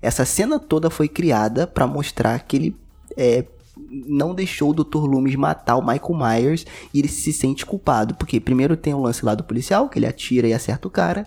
[0.00, 2.76] essa cena toda foi criada pra mostrar que ele
[3.16, 3.44] é,
[3.90, 4.98] não deixou o Dr.
[4.98, 6.64] Loomis matar o Michael Myers
[6.94, 8.14] e ele se sente culpado.
[8.14, 11.26] Porque primeiro tem o lance lá do policial, que ele atira e acerta o cara,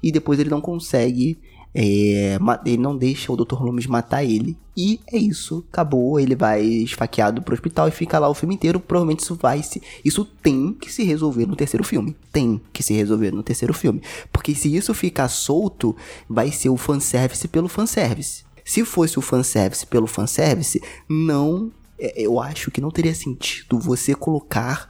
[0.00, 1.40] e depois ele não consegue.
[1.74, 3.62] É, ele não deixa o Dr.
[3.62, 4.56] Loomis matar ele.
[4.76, 6.18] E é isso, acabou.
[6.18, 8.80] Ele vai esfaqueado pro hospital e fica lá o filme inteiro.
[8.80, 9.80] Provavelmente isso vai se.
[10.04, 12.16] Isso tem que se resolver no terceiro filme.
[12.32, 14.02] Tem que se resolver no terceiro filme.
[14.32, 15.94] Porque se isso ficar solto,
[16.28, 18.44] vai ser o fanservice pelo fanservice.
[18.64, 21.70] Se fosse o fanservice pelo fanservice, não.
[21.98, 24.88] é, Eu acho que não teria sentido você colocar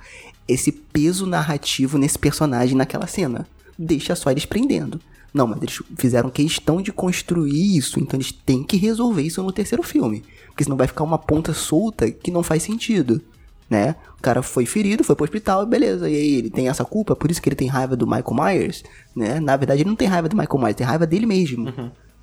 [0.48, 3.46] esse peso narrativo nesse personagem naquela cena.
[3.78, 5.00] Deixa só eles prendendo.
[5.32, 9.52] Não, mas eles fizeram questão de construir isso, então eles têm que resolver isso no
[9.52, 10.24] terceiro filme.
[10.46, 13.20] Porque senão vai ficar uma ponta solta que não faz sentido.
[13.68, 13.94] Né?
[14.18, 16.10] O cara foi ferido, foi pro hospital, beleza.
[16.10, 18.82] E aí ele tem essa culpa, por isso que ele tem raiva do Michael Myers,
[19.14, 19.38] né?
[19.38, 21.72] Na verdade, ele não tem raiva do Michael Myers, tem raiva dele mesmo.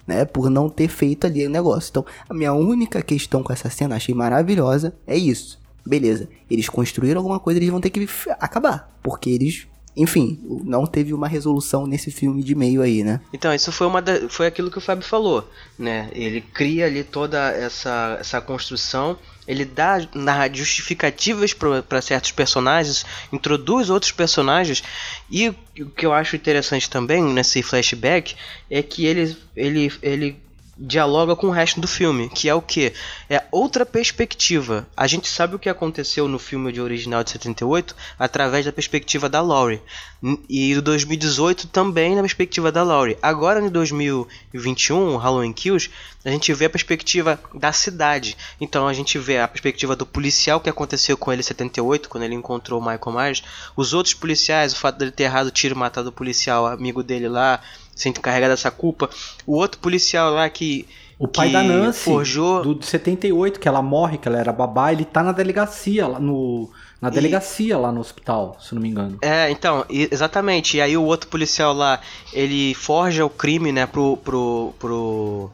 [0.06, 1.90] Né, por não ter feito ali o negócio.
[1.90, 5.60] Então, a minha única questão com essa cena, achei maravilhosa, é isso.
[5.86, 8.08] Beleza, eles construíram alguma coisa, eles vão ter que
[8.40, 8.98] acabar.
[9.04, 13.20] Porque eles, enfim, não teve uma resolução nesse filme de meio aí, né?
[13.34, 16.10] Então, isso foi uma da- foi aquilo que o Fábio falou, né?
[16.14, 19.18] Ele cria ali toda essa, essa construção
[19.48, 19.98] ele dá
[20.54, 24.84] justificativas para certos personagens, introduz outros personagens
[25.32, 25.56] e o
[25.96, 28.36] que eu acho interessante também nesse flashback
[28.70, 30.38] é que ele ele ele
[30.80, 32.94] dialoga com o resto do filme, que é o que?
[33.30, 34.88] É outra perspectiva.
[34.96, 39.28] A gente sabe o que aconteceu no filme de original de 78 através da perspectiva
[39.28, 39.82] da Laurie.
[40.50, 43.18] E do 2018 também na perspectiva da Laurie.
[43.22, 45.90] Agora em 2021, Halloween Kills,
[46.26, 48.36] a gente vê a perspectiva da cidade.
[48.60, 52.24] Então a gente vê a perspectiva do policial que aconteceu com ele em 78, quando
[52.24, 53.44] ele encontrou o Michael Myers.
[53.76, 57.28] Os outros policiais, o fato dele ter errado o tiro matado o policial amigo dele
[57.30, 57.62] lá
[57.98, 59.10] sente carregar dessa culpa.
[59.46, 60.88] O outro policial lá que.
[61.20, 62.62] O pai que da Nancy, forjou...
[62.62, 66.20] do de 78, que ela morre, que ela era babá, ele tá na delegacia, lá
[66.20, 66.70] no,
[67.02, 67.78] na delegacia e...
[67.78, 69.18] lá no hospital, se não me engano.
[69.24, 70.78] É, então, exatamente.
[70.78, 72.00] E aí o outro policial lá,
[72.32, 75.50] ele forja o crime, né, pro, pro, pro,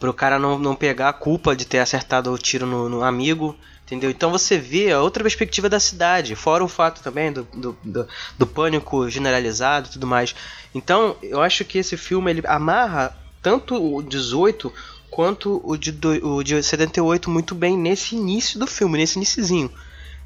[0.00, 3.54] pro cara não, não pegar a culpa de ter acertado o tiro no, no amigo.
[3.86, 4.10] Entendeu?
[4.10, 8.08] Então você vê a outra perspectiva da cidade, fora o fato também do, do, do,
[8.38, 10.34] do pânico generalizado e tudo mais.
[10.74, 14.72] Então, eu acho que esse filme ele amarra tanto o 18
[15.10, 19.70] quanto o de, o de 78 muito bem nesse início do filme, nesse iniciozinho,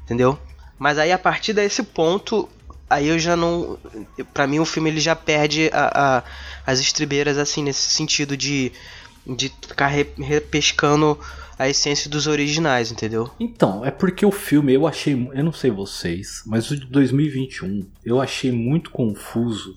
[0.05, 0.39] entendeu?
[0.79, 2.47] Mas aí a partir desse ponto,
[2.89, 3.77] aí eu já não,
[4.33, 6.23] para mim o filme ele já perde a, a,
[6.65, 8.71] as estribeiras assim nesse sentido de
[9.35, 11.19] de ficar repescando
[11.59, 13.29] a essência dos originais, entendeu?
[13.39, 17.85] Então, é porque o filme eu achei, eu não sei vocês, mas o de 2021
[18.05, 19.75] eu achei muito confuso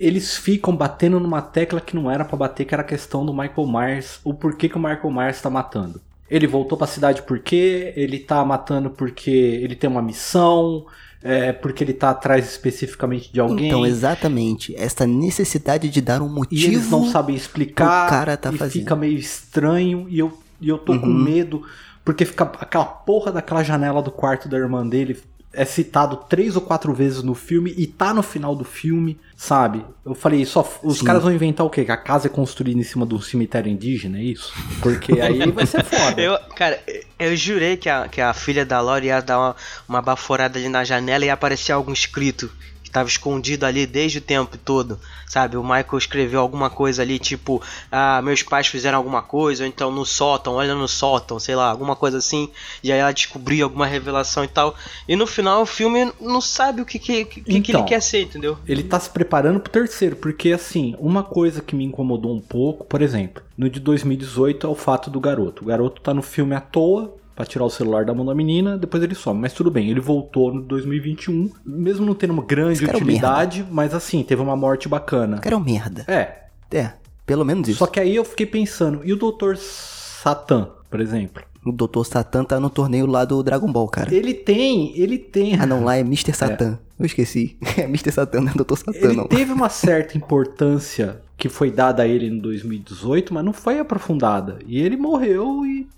[0.00, 3.34] eles ficam batendo numa tecla que não era para bater, que era a questão do
[3.34, 6.00] Michael Myers, o porquê que o Michael Myers tá matando.
[6.30, 10.86] Ele voltou para a cidade porque ele tá matando porque ele tem uma missão,
[11.22, 13.68] é, porque ele tá atrás especificamente de alguém.
[13.68, 14.74] Então, exatamente.
[14.74, 16.62] Essa necessidade de dar um motivo.
[16.62, 18.06] E eles não sabem explicar.
[18.06, 18.80] O cara tá e fazendo.
[18.80, 21.00] fica meio estranho e eu, e eu tô uhum.
[21.00, 21.62] com medo.
[22.04, 25.20] Porque fica aquela porra daquela janela do quarto da irmã dele
[25.52, 29.84] é citado três ou quatro vezes no filme e tá no final do filme, sabe?
[30.04, 31.04] Eu falei, só os Sim.
[31.04, 31.84] caras vão inventar o quê?
[31.84, 34.52] Que a casa é construída em cima de um cemitério indígena, é isso?
[34.80, 36.20] Porque aí vai ser foda.
[36.20, 36.78] Eu, cara,
[37.18, 39.56] eu jurei que a, que a filha da Lori ia dar uma,
[39.88, 42.50] uma baforada ali na janela e ia aparecer algum escrito
[42.90, 45.56] estava escondido ali desde o tempo todo, sabe?
[45.56, 49.90] O Michael escreveu alguma coisa ali, tipo, ah, meus pais fizeram alguma coisa, ou então
[49.90, 52.50] no sótão, olha no sótão, sei lá, alguma coisa assim,
[52.82, 54.74] e aí ela descobriu alguma revelação e tal.
[55.08, 57.84] E no final o filme não sabe o que, que, que, então, que ele então,
[57.84, 58.58] quer ser, entendeu?
[58.66, 62.84] Ele tá se preparando pro terceiro, porque assim, uma coisa que me incomodou um pouco,
[62.84, 65.62] por exemplo, no de 2018 é o fato do garoto.
[65.62, 68.76] O garoto tá no filme à toa, para tirar o celular da mão da menina,
[68.76, 69.40] depois ele some.
[69.40, 74.22] Mas tudo bem, ele voltou no 2021, mesmo não tendo uma grande utilidade, mas assim,
[74.22, 75.38] teve uma morte bacana.
[75.38, 76.04] O cara é um merda.
[76.06, 76.40] É.
[76.70, 76.92] É,
[77.24, 77.78] pelo menos isso.
[77.78, 79.56] Só que aí eu fiquei pensando, e o Dr.
[79.56, 81.42] Satan, por exemplo?
[81.64, 82.04] O Dr.
[82.04, 84.14] Satan tá no torneio lá do Dragon Ball, cara.
[84.14, 85.58] Ele tem, ele tem.
[85.58, 86.34] Ah, não, lá é Mr.
[86.34, 86.78] Satan.
[86.98, 87.02] É.
[87.02, 87.56] Eu esqueci.
[87.78, 88.12] É Mr.
[88.12, 88.76] Satan, não é Dr.
[88.76, 89.26] Satan, ele não.
[89.26, 94.58] teve uma certa importância que foi dada a ele em 2018, mas não foi aprofundada.
[94.66, 95.88] E ele morreu e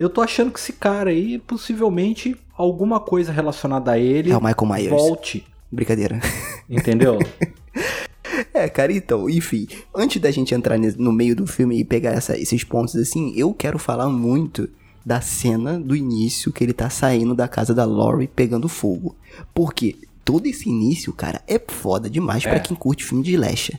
[0.00, 4.32] eu tô achando que esse cara aí, possivelmente, alguma coisa relacionada a ele.
[4.32, 4.90] É o Michael Myers.
[4.90, 5.46] Volte.
[5.70, 6.18] Brincadeira.
[6.68, 7.18] Entendeu?
[8.54, 12.38] É, cara, então, enfim, antes da gente entrar no meio do filme e pegar essa,
[12.38, 14.68] esses pontos assim, eu quero falar muito
[15.04, 19.16] da cena do início que ele tá saindo da casa da Laurie pegando fogo.
[19.52, 22.48] Porque todo esse início, cara, é foda demais é.
[22.48, 23.78] para quem curte filme de slasher.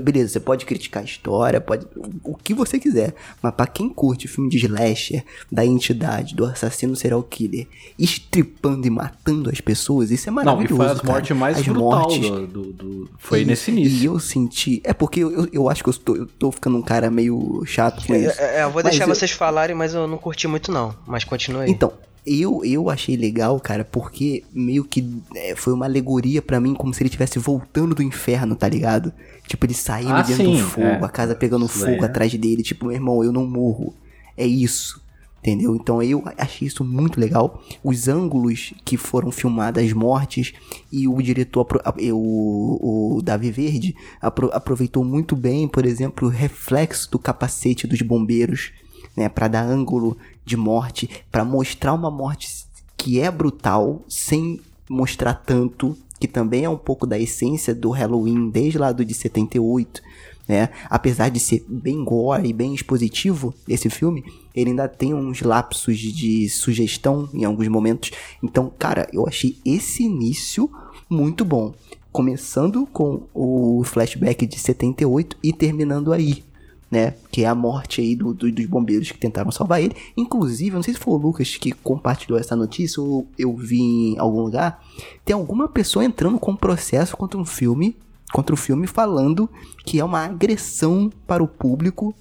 [0.00, 1.86] Beleza, você pode criticar a história, pode.
[2.22, 3.14] O que você quiser.
[3.42, 7.66] Mas pra quem curte filme de slasher, da entidade, do assassino serial killer,
[7.98, 10.74] estripando e matando as pessoas, isso é maravilhoso.
[10.74, 13.70] Não, e foi as mortes mais as brutal mortes, do, do, do, Foi e, nesse
[13.70, 13.98] início.
[13.98, 14.80] E eu senti.
[14.84, 18.06] É porque eu, eu acho que eu tô, eu tô ficando um cara meio chato
[18.06, 18.40] com isso.
[18.40, 19.08] É, é, eu vou deixar eu...
[19.08, 20.94] vocês falarem, mas eu não curti muito, não.
[21.06, 21.70] Mas continue aí.
[21.70, 21.92] Então,
[22.24, 26.94] eu, eu achei legal, cara, porque meio que é, foi uma alegoria para mim, como
[26.94, 29.12] se ele estivesse voltando do inferno, tá ligado?
[29.46, 31.04] Tipo, ele saindo ah, dentro sim, do fogo, é.
[31.04, 32.04] a casa pegando fogo é.
[32.04, 32.62] atrás dele.
[32.62, 33.92] Tipo, meu irmão, eu não morro.
[34.36, 35.02] É isso.
[35.42, 35.74] Entendeu?
[35.74, 37.60] Então eu achei isso muito legal.
[37.82, 40.52] Os ângulos que foram filmadas as mortes
[40.92, 41.66] e o diretor,
[42.12, 48.70] o, o Davi Verde, aproveitou muito bem, por exemplo, o reflexo do capacete dos bombeiros,
[49.16, 49.28] né?
[49.28, 52.64] Pra dar ângulo de morte, para mostrar uma morte
[52.96, 58.48] que é brutal, sem mostrar tanto, que também é um pouco da essência do Halloween
[58.48, 60.02] desde lá do de 78,
[60.46, 60.68] né?
[60.88, 64.24] Apesar de ser bem gore e bem expositivo esse filme,
[64.54, 68.10] ele ainda tem uns lapsos de sugestão em alguns momentos.
[68.42, 70.70] Então, cara, eu achei esse início
[71.08, 71.74] muito bom.
[72.12, 76.44] Começando com o flashback de 78 e terminando aí,
[76.92, 77.14] né?
[77.30, 79.96] Que é a morte aí do, do, dos bombeiros que tentaram salvar ele.
[80.14, 84.18] Inclusive, não sei se foi o Lucas que compartilhou essa notícia ou eu vi em
[84.18, 84.78] algum lugar.
[85.24, 87.96] Tem alguma pessoa entrando com processo contra um filme,
[88.30, 89.48] contra o filme, falando
[89.86, 92.14] que é uma agressão para o público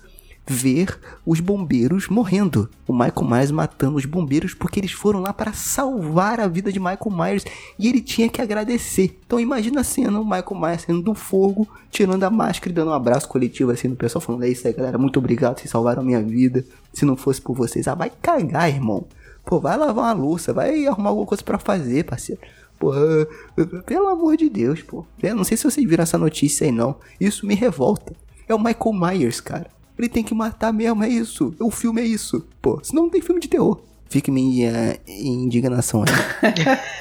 [0.47, 2.69] ver os bombeiros morrendo.
[2.87, 6.79] O Michael Myers matando os bombeiros porque eles foram lá para salvar a vida de
[6.79, 7.45] Michael Myers
[7.77, 9.17] e ele tinha que agradecer.
[9.25, 12.91] Então imagina a cena, o Michael Myers saindo do fogo, tirando a máscara e dando
[12.91, 16.01] um abraço coletivo assim no pessoal, falando: É isso aí, galera, muito obrigado, vocês salvaram
[16.01, 16.65] a minha vida.
[16.93, 19.05] Se não fosse por vocês, ah, vai cagar, irmão.
[19.45, 22.41] Pô, vai lavar uma louça, vai arrumar alguma coisa para fazer, parceiro.
[22.77, 22.99] Porra,
[23.85, 25.05] pelo amor de Deus, pô.
[25.21, 26.95] Eu não sei se vocês viram essa notícia aí, não.
[27.19, 28.13] Isso me revolta.
[28.47, 29.67] É o Michael Myers, cara.
[30.01, 31.53] Ele tem que matar mesmo, é isso.
[31.59, 32.47] O filme é isso.
[32.59, 33.79] Pô, senão não tem filme de terror.
[34.09, 36.53] Fique minha indignação aí.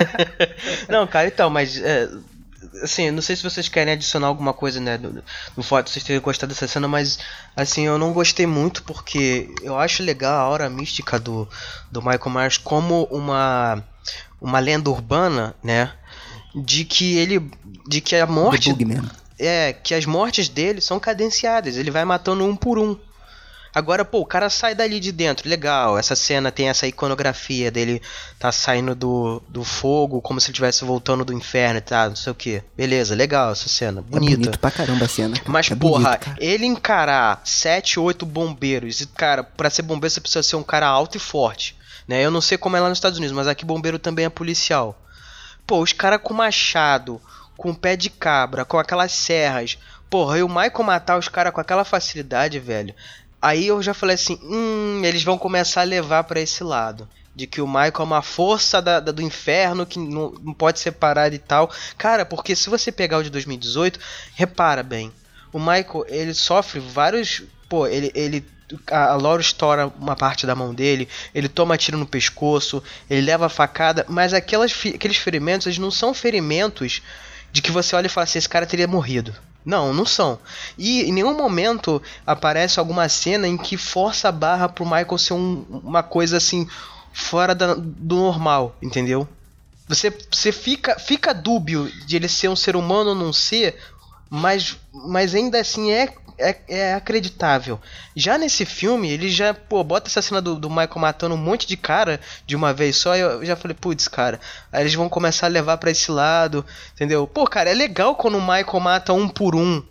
[0.88, 1.78] não, cara, então, mas.
[1.78, 2.08] É,
[2.82, 4.98] assim, não sei se vocês querem adicionar alguma coisa, né?
[4.98, 5.22] No,
[5.56, 7.18] no fato de vocês terem gostado dessa cena, mas.
[7.56, 11.48] Assim, eu não gostei muito porque eu acho legal a hora mística do,
[11.90, 13.82] do Michael Myers como uma.
[14.40, 15.92] Uma lenda urbana, né?
[16.54, 17.50] De que ele.
[17.88, 18.72] De que a morte.
[19.40, 22.96] É, que as mortes dele são cadenciadas, ele vai matando um por um.
[23.74, 25.96] Agora, pô, o cara sai dali de dentro, legal.
[25.96, 28.02] Essa cena tem essa iconografia dele
[28.38, 32.16] tá saindo do, do fogo, como se ele estivesse voltando do inferno e tá, não
[32.16, 32.62] sei o que.
[32.76, 34.32] Beleza, legal essa cena, bonita.
[34.32, 35.40] É bonito pra caramba a cena.
[35.46, 40.20] Mas, é porra, bonito, ele encarar sete, oito bombeiros, e, cara, pra ser bombeiro você
[40.20, 41.76] precisa ser um cara alto e forte.
[42.08, 42.24] Né?
[42.24, 45.00] Eu não sei como é lá nos Estados Unidos, mas aqui bombeiro também é policial.
[45.64, 47.20] Pô, os caras com machado,
[47.60, 49.76] com pé de cabra, com aquelas serras.
[50.08, 52.94] Porra, e o Michael matar os caras com aquela facilidade, velho.
[53.40, 57.06] Aí eu já falei assim, hum, eles vão começar a levar para esse lado.
[57.36, 60.80] De que o Michael é uma força da, da, do inferno que não, não pode
[60.80, 61.70] ser parada e tal.
[61.98, 64.00] Cara, porque se você pegar o de 2018,
[64.34, 65.12] repara bem.
[65.52, 67.42] O Michael, ele sofre vários.
[67.68, 68.42] Pô, ele, ele
[68.90, 73.48] a Laura estoura uma parte da mão dele, ele toma tiro no pescoço, ele leva
[73.48, 77.02] facada, mas aquelas, aqueles ferimentos, eles não são ferimentos
[77.52, 79.34] de que você olha e fala assim, esse cara teria morrido.
[79.64, 80.38] Não, não são.
[80.78, 85.34] E em nenhum momento aparece alguma cena em que força a barra pro Michael ser
[85.34, 86.66] um, uma coisa assim
[87.12, 89.28] fora da, do normal, entendeu?
[89.86, 93.76] Você, você fica, fica dúbio de ele ser um ser humano ou não ser,
[94.30, 97.78] mas, mas ainda assim é é, é acreditável.
[98.16, 101.66] Já nesse filme, ele já, pô, bota essa cena do, do Michael matando um monte
[101.66, 103.14] de cara de uma vez só.
[103.14, 104.40] Eu já falei, putz, cara,
[104.72, 106.64] aí eles vão começar a levar para esse lado,
[106.94, 107.26] entendeu?
[107.26, 109.82] Pô, cara, é legal quando o Michael mata um por um.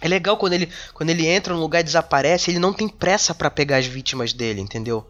[0.00, 3.34] É legal quando ele, quando ele entra no lugar e desaparece, ele não tem pressa
[3.34, 5.06] para pegar as vítimas dele, entendeu?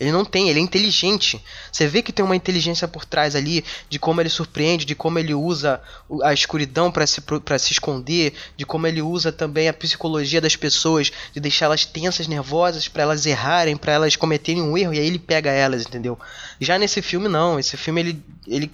[0.00, 1.44] Ele não tem, ele é inteligente.
[1.70, 5.18] Você vê que tem uma inteligência por trás ali de como ele surpreende, de como
[5.18, 5.78] ele usa
[6.22, 7.22] a escuridão para se,
[7.58, 12.88] se esconder, de como ele usa também a psicologia das pessoas, de deixá-las tensas, nervosas,
[12.88, 16.18] para elas errarem, para elas cometerem um erro e aí ele pega elas, entendeu?
[16.58, 18.70] Já nesse filme não, esse filme ele ele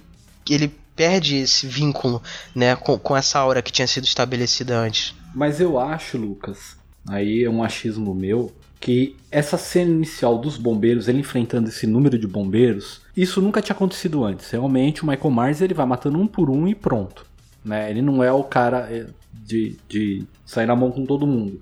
[0.49, 2.23] ele perde esse vínculo,
[2.55, 5.13] né, com, com essa aura que tinha sido estabelecida antes.
[5.35, 11.07] Mas eu acho, Lucas, aí é um achismo meu, que essa cena inicial dos bombeiros,
[11.07, 14.49] ele enfrentando esse número de bombeiros, isso nunca tinha acontecido antes.
[14.51, 17.25] Realmente o Michael Myers ele vai matando um por um e pronto.
[17.63, 17.89] Né?
[17.89, 21.59] Ele não é o cara eh, de, de sair na mão com todo mundo.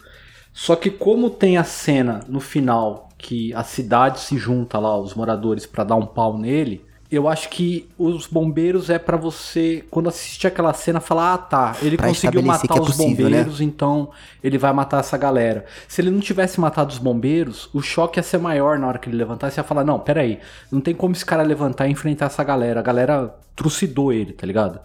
[0.54, 5.14] Só que como tem a cena no final que a cidade se junta lá, os
[5.14, 6.86] moradores, para dar um pau nele,
[7.16, 11.76] eu acho que os bombeiros é para você, quando assistir aquela cena, falar: ah, tá,
[11.82, 13.38] ele pra conseguiu matar é os possível, né?
[13.38, 13.66] bombeiros, né?
[13.66, 14.10] então
[14.44, 15.66] ele vai matar essa galera.
[15.88, 19.10] Se ele não tivesse matado os bombeiros, o choque ia ser maior na hora que
[19.10, 19.60] ele levantasse.
[19.60, 20.40] Ia falar: não, peraí,
[20.72, 22.80] não tem como esse cara levantar e enfrentar essa galera.
[22.80, 24.80] A galera trucidou ele, tá ligado?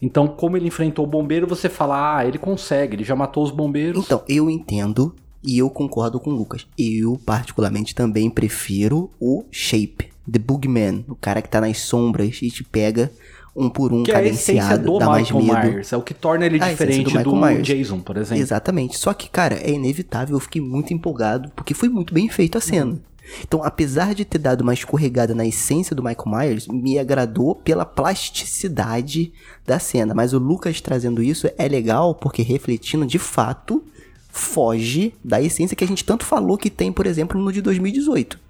[0.00, 3.50] Então, como ele enfrentou o bombeiro, você fala: ah, ele consegue, ele já matou os
[3.50, 4.04] bombeiros.
[4.04, 6.66] Então, eu entendo e eu concordo com o Lucas.
[6.78, 12.50] Eu, particularmente, também prefiro o Shape The Boogman, o cara que tá nas sombras e
[12.50, 13.10] te pega
[13.58, 15.72] um por um que cadenciado, é a do dá Michael mais medo.
[15.72, 18.42] Myers, é o que torna ele diferente do, do Jason, por exemplo.
[18.42, 18.96] Exatamente.
[18.96, 22.60] Só que, cara, é inevitável, eu fiquei muito empolgado, porque foi muito bem feito a
[22.60, 22.92] cena.
[22.92, 23.00] Uhum.
[23.42, 27.84] Então, apesar de ter dado uma escorregada na essência do Michael Myers, me agradou pela
[27.84, 29.32] plasticidade
[29.66, 30.14] da cena.
[30.14, 33.82] Mas o Lucas trazendo isso é legal porque refletindo de fato
[34.30, 38.47] foge da essência que a gente tanto falou que tem, por exemplo, no de 2018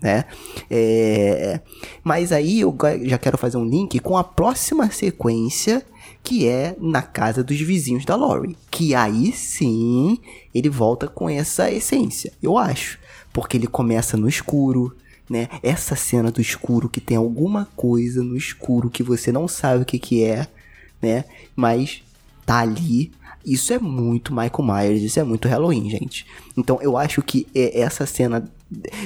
[0.00, 0.24] né?
[0.70, 1.60] É...
[2.04, 5.84] Mas aí eu já quero fazer um link com a próxima sequência
[6.22, 10.18] que é na casa dos vizinhos da Laurie, que aí sim
[10.54, 12.98] ele volta com essa essência, eu acho,
[13.32, 14.94] porque ele começa no escuro,
[15.30, 15.48] né?
[15.62, 19.86] Essa cena do escuro que tem alguma coisa no escuro que você não sabe o
[19.86, 20.46] que que é,
[21.00, 21.24] né?
[21.56, 22.02] Mas
[22.44, 23.10] tá ali
[23.44, 26.26] Isso é muito Michael Myers, isso é muito Halloween, gente.
[26.56, 28.46] Então eu acho que é essa cena.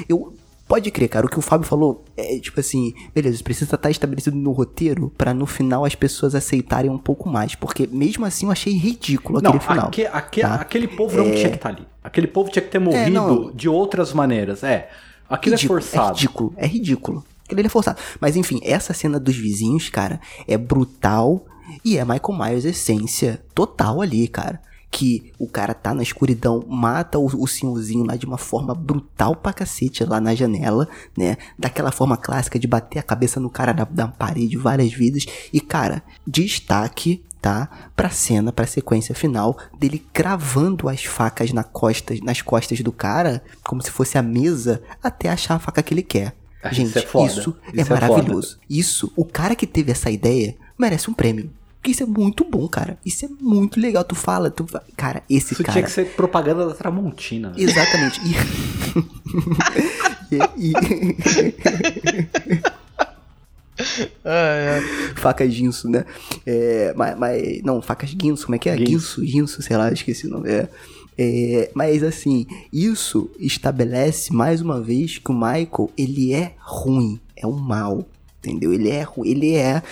[0.08, 0.34] Eu.
[0.72, 4.34] Pode crer, cara, o que o Fábio falou é tipo assim, beleza, precisa estar estabelecido
[4.34, 8.52] no roteiro para no final as pessoas aceitarem um pouco mais, porque mesmo assim eu
[8.52, 9.88] achei ridículo aquele não, final.
[9.88, 10.54] Aque, aque, tá?
[10.54, 11.32] Aquele povo não é...
[11.32, 11.86] tinha que estar tá ali.
[12.02, 14.64] Aquele povo tinha que ter morrido é, de outras maneiras.
[14.64, 14.88] É,
[15.28, 16.06] aquilo é ridículo, é forçado.
[16.06, 17.24] É ridículo, é ridículo.
[17.44, 18.00] Aquele é forçado.
[18.18, 21.44] Mas enfim, essa cena dos vizinhos, cara, é brutal
[21.84, 24.58] e é Michael Myers essência total ali, cara
[24.92, 29.34] que o cara tá na escuridão, mata o, o senhorzinho lá de uma forma brutal
[29.34, 30.86] pra cacete lá na janela,
[31.16, 31.38] né?
[31.58, 35.26] Daquela forma clássica de bater a cabeça no cara da, da parede várias vezes.
[35.50, 37.90] E, cara, destaque tá?
[37.96, 43.42] Pra cena, pra sequência final dele cravando as facas na costas, nas costas do cara,
[43.64, 46.36] como se fosse a mesa, até achar a faca que ele quer.
[46.70, 48.58] Gente, isso é, isso é isso é maravilhoso.
[48.70, 51.50] isso, o cara que teve essa ideia merece um prêmio.
[51.82, 52.96] Porque isso é muito bom, cara.
[53.04, 54.04] Isso é muito legal.
[54.04, 54.64] Tu fala, tu
[54.96, 55.72] Cara, esse isso cara.
[55.72, 57.48] tinha que ser propaganda da Tramontina.
[57.48, 57.56] Né?
[57.58, 58.20] Exatamente.
[58.22, 58.36] E...
[60.70, 62.62] e, e...
[65.16, 66.04] Facas Ginso, né?
[66.46, 68.76] É, mas, mas, não, facas Guinso, como é que é?
[68.76, 70.48] Guinso, Ginso, sei lá, esqueci o nome.
[70.48, 70.68] É.
[71.18, 77.44] É, mas assim, isso estabelece mais uma vez que o Michael, ele é ruim, é
[77.44, 78.06] um mal,
[78.38, 78.72] entendeu?
[78.72, 79.82] Ele é ele é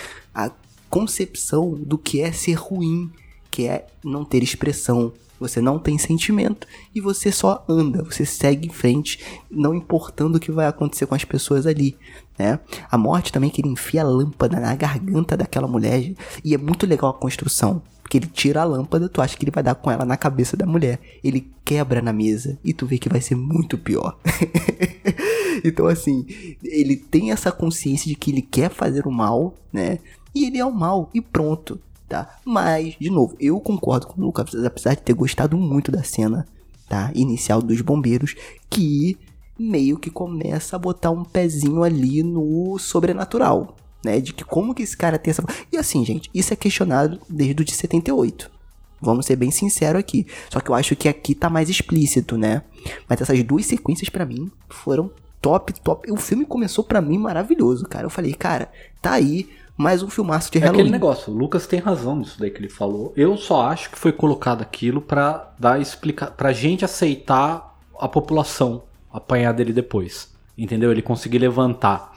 [0.91, 3.09] concepção do que é ser ruim,
[3.49, 8.67] que é não ter expressão, você não tem sentimento e você só anda, você segue
[8.67, 9.19] em frente,
[9.49, 11.97] não importando o que vai acontecer com as pessoas ali,
[12.37, 12.59] né?
[12.91, 16.13] A morte também que ele enfia a lâmpada na garganta daquela mulher
[16.43, 19.51] e é muito legal a construção, porque ele tira a lâmpada, tu acha que ele
[19.51, 22.99] vai dar com ela na cabeça da mulher, ele quebra na mesa e tu vê
[22.99, 24.19] que vai ser muito pior.
[25.63, 26.27] então assim,
[26.63, 29.97] ele tem essa consciência de que ele quer fazer o mal, né?
[30.33, 32.37] E ele é o mal e pronto, tá?
[32.45, 36.47] Mas, de novo, eu concordo com o Lucas, apesar de ter gostado muito da cena,
[36.87, 37.11] tá?
[37.13, 38.35] Inicial dos bombeiros,
[38.69, 39.17] que
[39.57, 44.19] meio que começa a botar um pezinho ali no sobrenatural, né?
[44.19, 45.43] De que como que esse cara tem essa.
[45.71, 48.49] E assim, gente, isso é questionado desde o de 78.
[48.99, 50.27] Vamos ser bem sinceros aqui.
[50.49, 52.61] Só que eu acho que aqui tá mais explícito, né?
[53.09, 55.11] Mas essas duas sequências para mim foram
[55.41, 56.11] top, top.
[56.11, 58.05] O filme começou para mim maravilhoso, cara.
[58.05, 58.71] Eu falei, cara,
[59.01, 59.49] tá aí
[59.81, 60.81] mais um filmaço de é Halloween.
[60.81, 63.11] aquele negócio, o Lucas tem razão nisso daí que ele falou.
[63.17, 68.83] Eu só acho que foi colocado aquilo para dar explicar, pra gente aceitar a população
[69.11, 70.31] apanhar dele depois.
[70.57, 70.91] Entendeu?
[70.91, 72.13] Ele conseguir levantar.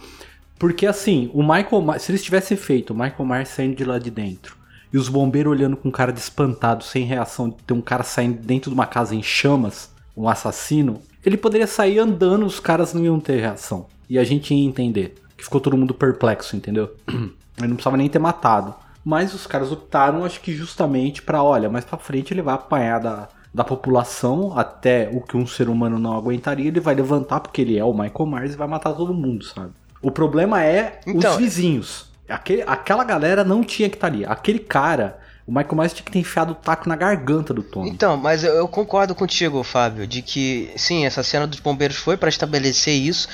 [0.58, 4.10] Porque assim, o Michael se eles tivessem feito o Michael Myers saindo de lá de
[4.10, 4.56] dentro
[4.92, 8.40] e os bombeiros olhando com cara de espantado, sem reação, de ter um cara saindo
[8.40, 13.04] dentro de uma casa em chamas, um assassino, ele poderia sair andando, os caras não
[13.04, 13.86] iam ter reação.
[14.08, 15.14] E a gente ia entender.
[15.36, 16.94] Que ficou todo mundo perplexo, entendeu?
[17.58, 18.74] Ele não precisava nem ter matado.
[19.04, 23.00] Mas os caras optaram, acho que justamente para, olha, mais pra frente ele vai apanhar
[23.00, 27.60] da, da população até o que um ser humano não aguentaria, ele vai levantar porque
[27.60, 29.70] ele é o Michael Myers e vai matar todo mundo, sabe?
[30.02, 32.06] O problema é então, os vizinhos.
[32.28, 34.24] Aquele, aquela galera não tinha que estar tá ali.
[34.24, 37.90] Aquele cara, o Michael Myers tinha que ter enfiado o taco na garganta do Tony.
[37.90, 42.16] Então, mas eu, eu concordo contigo, Fábio, de que sim, essa cena dos bombeiros foi
[42.16, 43.28] para estabelecer isso.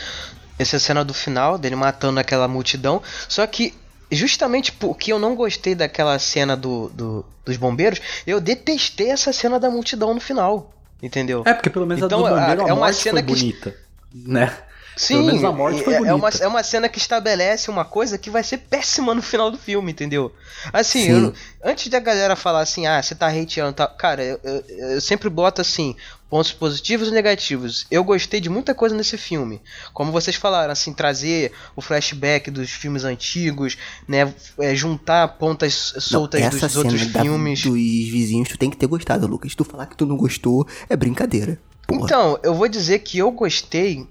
[0.59, 3.01] Essa cena do final, dele matando aquela multidão.
[3.27, 3.73] Só que
[4.11, 9.59] justamente porque eu não gostei daquela cena do, do, dos bombeiros, eu detestei essa cena
[9.59, 10.73] da multidão no final.
[11.03, 11.43] Entendeu?
[11.47, 13.75] É, porque pelo menos então, a do bombeiro, a, é uma cena que bonita,
[14.13, 14.55] né?
[14.97, 16.11] Sim, a morte foi bonita.
[16.11, 19.51] É, uma, é uma cena que estabelece uma coisa que vai ser péssima no final
[19.51, 20.33] do filme, entendeu?
[20.73, 21.35] Assim, eu,
[21.65, 23.87] antes da galera falar assim, ah, você tá hateando, tá...
[23.87, 25.97] cara, eu, eu, eu, sempre boto assim,
[26.29, 27.87] pontos positivos e negativos.
[27.91, 29.61] Eu gostei de muita coisa nesse filme.
[29.93, 33.77] Como vocês falaram, assim, trazer o flashback dos filmes antigos,
[34.07, 34.33] né?
[34.59, 37.63] É, juntar pontas soltas não, dos outros filmes.
[37.63, 39.55] Dos vizinhos, tu tem que ter gostado, Lucas.
[39.55, 41.59] Tu falar que tu não gostou, é brincadeira.
[41.87, 42.05] Porra.
[42.05, 44.07] Então, eu vou dizer que eu gostei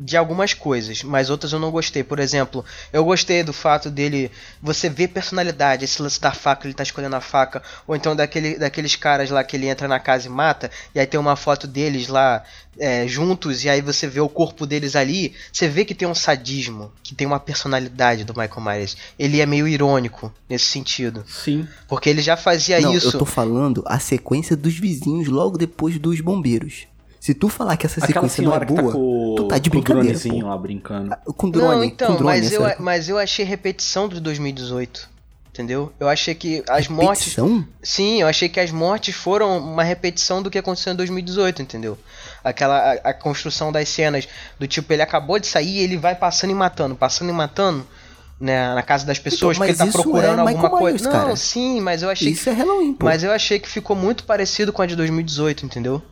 [0.00, 2.02] de algumas coisas, mas outras eu não gostei.
[2.02, 4.30] Por exemplo, eu gostei do fato dele
[4.60, 8.58] você ver personalidade, esse lance da faca, ele tá escolhendo a faca, ou então daquele,
[8.58, 11.66] daqueles caras lá que ele entra na casa e mata, e aí tem uma foto
[11.66, 12.42] deles lá
[12.78, 16.14] é, juntos, e aí você vê o corpo deles ali, você vê que tem um
[16.14, 18.96] sadismo, que tem uma personalidade do Michael Myers.
[19.18, 21.24] Ele é meio irônico nesse sentido.
[21.28, 21.68] Sim.
[21.86, 23.08] Porque ele já fazia não, isso.
[23.08, 26.86] Eu tô falando a sequência dos vizinhos logo depois dos bombeiros.
[27.22, 30.18] Se tu falar que essa sequência não é boa, tá com, tu tá de brincadeira.
[30.18, 31.12] Com o lá brincando.
[31.12, 35.08] Ah, com drone, não, então, com drone, mas, eu, mas eu achei repetição do 2018.
[35.52, 35.92] Entendeu?
[36.00, 37.48] Eu achei que as repetição?
[37.48, 37.68] mortes.
[37.80, 41.96] Sim, eu achei que as mortes foram uma repetição do que aconteceu em 2018, entendeu?
[42.42, 44.26] Aquela a, a construção das cenas
[44.58, 47.86] do tipo, ele acabou de sair e ele vai passando e matando, passando e matando
[48.40, 51.04] né, na casa das pessoas Então, porque mas tá é procurando Michael alguma Myers, coisa.
[51.04, 51.36] Não, cara.
[51.36, 53.04] sim, mas eu achei Isso que é Halloween, pô.
[53.04, 56.02] mas eu achei que ficou muito parecido com a de 2018, entendeu?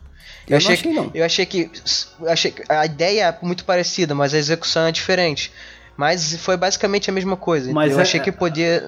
[0.51, 1.11] Eu não achei, achei, que, não.
[1.13, 1.71] eu achei que
[2.19, 5.51] eu achei que a ideia é muito parecida, mas a execução é diferente.
[5.97, 7.71] Mas foi basicamente a mesma coisa.
[7.73, 8.83] Mas eu é- achei que podia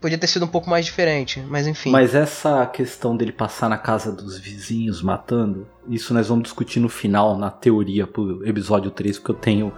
[0.00, 1.90] podia ter sido um pouco mais diferente, mas enfim.
[1.90, 6.88] Mas essa questão dele passar na casa dos vizinhos matando, isso nós vamos discutir no
[6.88, 9.72] final, na teoria pro episódio 3, porque eu tenho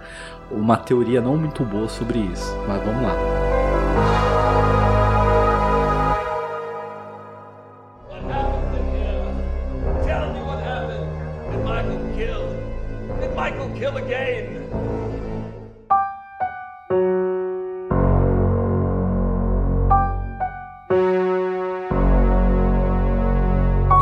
[0.49, 2.55] uma teoria não muito boa sobre isso.
[2.67, 4.32] Mas vamos lá.
[13.83, 14.63] Kill again?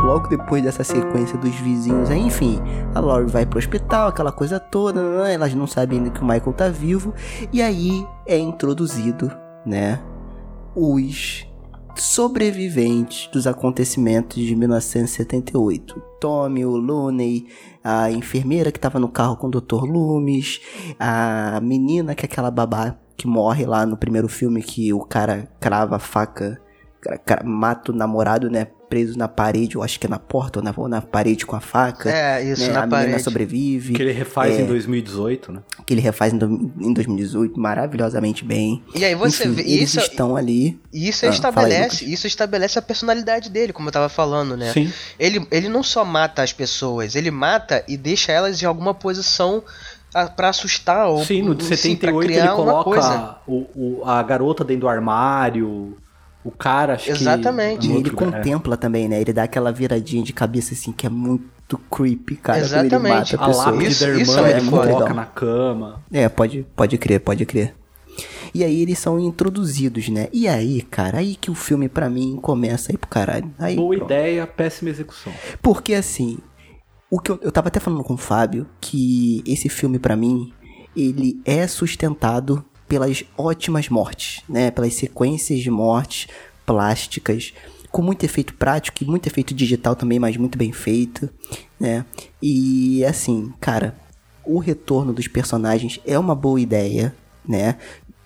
[0.04, 2.60] Logo depois dessa sequência dos vizinhos, aí, enfim,
[2.94, 6.24] a Laurie vai pro hospital, aquela coisa toda, né, elas não sabem ainda que o
[6.24, 7.12] Michael tá vivo,
[7.52, 9.32] e aí é introduzido,
[9.66, 10.00] né,
[10.76, 11.44] os
[12.00, 16.00] sobreviventes dos acontecimentos de 1978.
[16.20, 17.46] Tommy, o Looney,
[17.82, 19.84] a enfermeira que tava no carro com o Dr.
[19.84, 20.60] Loomis,
[20.98, 25.48] a menina que é aquela babá que morre lá no primeiro filme que o cara
[25.60, 26.60] crava a faca,
[27.24, 30.62] cara- mata o namorado, né, preso na parede, eu acho que é na porta ou
[30.62, 32.10] na, ou na parede com a faca.
[32.10, 33.22] É, isso, né, na a menina parede.
[33.22, 34.60] sobrevive, Que ele refaz É.
[34.60, 35.60] em 2018, né?
[35.86, 38.82] que ele refaz em, do- em 2018 maravilhosamente bem.
[38.94, 40.78] E aí você Enfim, vê eles isso, estão ali.
[40.92, 42.02] e isso Ah, aí, estabelece, Lucas.
[42.02, 44.70] isso estabelece a personalidade dele, como eu tava falando, né?
[44.74, 44.92] Sim.
[45.18, 49.62] Ele, ele não só mata as pessoas, ele mata e deixa elas em alguma posição
[50.14, 53.08] a, pra assustar ou Sim, no de sim, pra 78 ele criar uma coisa.
[53.08, 55.96] coloca o, o- a garota dentro do armário,
[56.44, 57.80] o cara, acho Exatamente.
[57.80, 57.86] que...
[57.86, 58.12] E no ele é.
[58.12, 59.20] contempla também, né?
[59.20, 62.58] Ele dá aquela viradinha de cabeça assim que é muito creepy, cara.
[62.58, 62.94] Exatamente.
[62.94, 63.66] Ele mata A a pessoa.
[63.70, 65.14] lápide Isso- da isso irmã é ele coloca legal.
[65.14, 66.02] na cama.
[66.12, 67.74] É, pode, pode crer, pode crer.
[68.54, 70.28] E aí eles são introduzidos, né?
[70.32, 73.50] E aí, cara, aí que o filme pra mim começa a ir pro caralho.
[73.58, 74.10] Aí, Boa pronto.
[74.10, 75.32] ideia, péssima execução.
[75.62, 76.36] Porque assim,
[77.10, 80.52] o que eu, eu tava até falando com o Fábio que esse filme pra mim,
[80.94, 84.70] ele é sustentado pelas ótimas mortes, né?
[84.70, 86.28] Pelas sequências de mortes
[86.64, 87.52] plásticas
[87.92, 91.28] com muito efeito prático e muito efeito digital também, mas muito bem feito,
[91.78, 92.06] né?
[92.40, 93.94] E assim, cara,
[94.44, 97.14] o retorno dos personagens é uma boa ideia,
[97.46, 97.76] né?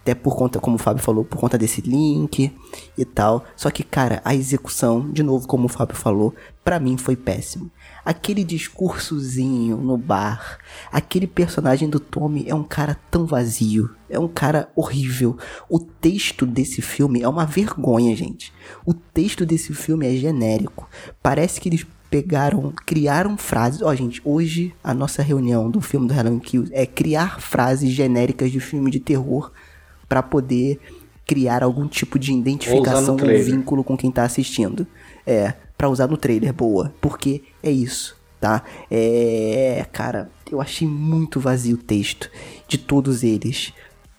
[0.00, 2.52] Até por conta, como o Fábio falou, por conta desse link
[2.96, 3.44] e tal.
[3.56, 6.32] Só que, cara, a execução, de novo, como o Fábio falou,
[6.64, 7.68] pra mim foi péssimo.
[8.06, 10.58] Aquele discursozinho no bar,
[10.92, 15.36] aquele personagem do Tommy é um cara tão vazio, é um cara horrível.
[15.68, 18.52] O texto desse filme é uma vergonha, gente.
[18.84, 20.88] O texto desse filme é genérico.
[21.20, 23.82] Parece que eles pegaram, criaram frases.
[23.82, 28.52] Ó, gente, hoje a nossa reunião do filme do Halloween Kills é criar frases genéricas
[28.52, 29.50] de filme de terror
[30.08, 30.78] pra poder
[31.26, 33.44] criar algum tipo de identificação trailer.
[33.44, 34.86] vínculo com quem tá assistindo.
[35.26, 36.94] É, pra usar no trailer, boa.
[37.00, 38.62] Porque é isso, tá?
[38.90, 42.30] É, cara, eu achei muito vazio o texto
[42.66, 43.72] de todos eles.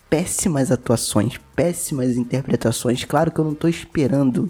[0.09, 3.03] Péssimas atuações, péssimas interpretações.
[3.03, 4.49] Claro que eu não tô esperando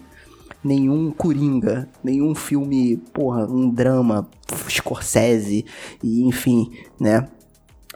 [0.64, 4.28] nenhum Coringa, nenhum filme, porra, um drama,
[4.70, 5.66] Scorsese,
[6.03, 7.28] e enfim, né?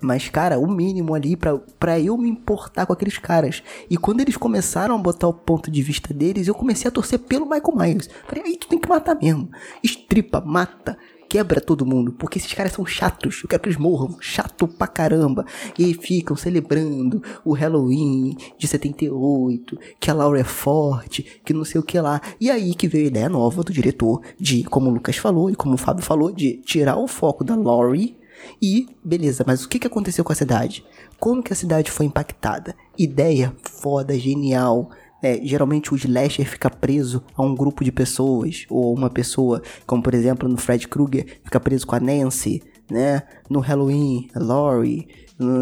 [0.02, 3.62] Mas, cara, o mínimo ali pra, eu me importar com aqueles caras.
[3.90, 7.20] E quando eles começaram a botar o ponto de vista deles, eu comecei a torcer
[7.20, 8.10] pelo Michael Myers.
[8.28, 9.50] Falei, aí tu tem que matar mesmo.
[9.84, 10.98] Estripa, mata,
[11.30, 12.12] quebra todo mundo.
[12.14, 13.42] Porque esses caras são chatos.
[13.44, 14.18] Eu quero que eles morram.
[14.20, 15.46] Chato pra caramba.
[15.78, 19.78] E ficam celebrando o Halloween de 78.
[20.00, 21.42] Que a Laura é forte.
[21.46, 22.20] Que não sei o que lá.
[22.40, 25.56] E aí que veio a ideia nova do diretor de, como o Lucas falou e
[25.56, 28.20] como o Fábio falou, de tirar o foco da Laurie
[28.62, 30.86] e, beleza, mas o que, que aconteceu com a cidade?
[31.20, 32.76] Como que a cidade foi impactada?
[32.98, 34.90] Ideia foda, genial.
[35.22, 35.40] né?
[35.44, 40.14] geralmente o slasher fica preso a um grupo de pessoas, ou uma pessoa, como por
[40.14, 43.24] exemplo no Fred Krueger, fica preso com a Nancy, né?
[43.50, 45.08] No Halloween, a Laurie,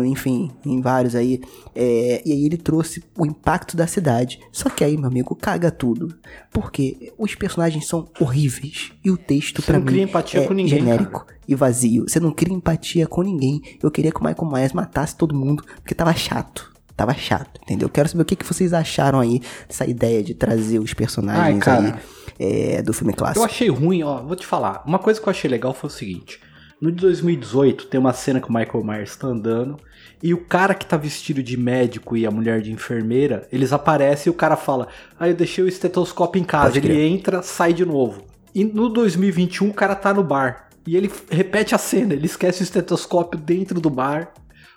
[0.06, 1.42] enfim, em vários aí.
[1.76, 4.40] É, e aí ele trouxe o impacto da cidade.
[4.52, 6.14] Só que aí, meu amigo, caga tudo.
[6.52, 8.92] Porque os personagens são horríveis.
[9.04, 12.06] E o texto, não mim, é com ninguém, genérico e vazio.
[12.08, 13.62] Você não cria empatia com ninguém.
[13.82, 16.72] Eu queria que o Michael Myers matasse todo mundo, porque tava chato.
[16.96, 17.88] Tava chato, entendeu?
[17.88, 21.60] Quero saber o que, que vocês acharam aí dessa ideia de trazer os personagens Ai,
[21.60, 21.96] cara.
[21.96, 23.46] aí é, do filme Eu clássico.
[23.46, 24.84] achei ruim, ó, vou te falar.
[24.86, 26.42] Uma coisa que eu achei legal foi o seguinte.
[26.82, 29.78] No de 2018 tem uma cena que o Michael Myers tá andando
[30.24, 34.32] e o cara que tá vestido de médico e a mulher de enfermeira, eles aparecem
[34.32, 34.88] e o cara fala:
[35.20, 36.78] "Ah, eu deixei o estetoscópio em casa".
[36.78, 38.24] Ele entra, sai de novo.
[38.56, 42.62] E no 2021 o cara tá no bar e ele repete a cena, ele esquece
[42.62, 44.34] o estetoscópio dentro do bar,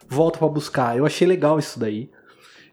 [0.08, 0.96] volta pra buscar.
[0.96, 2.10] Eu achei legal isso daí.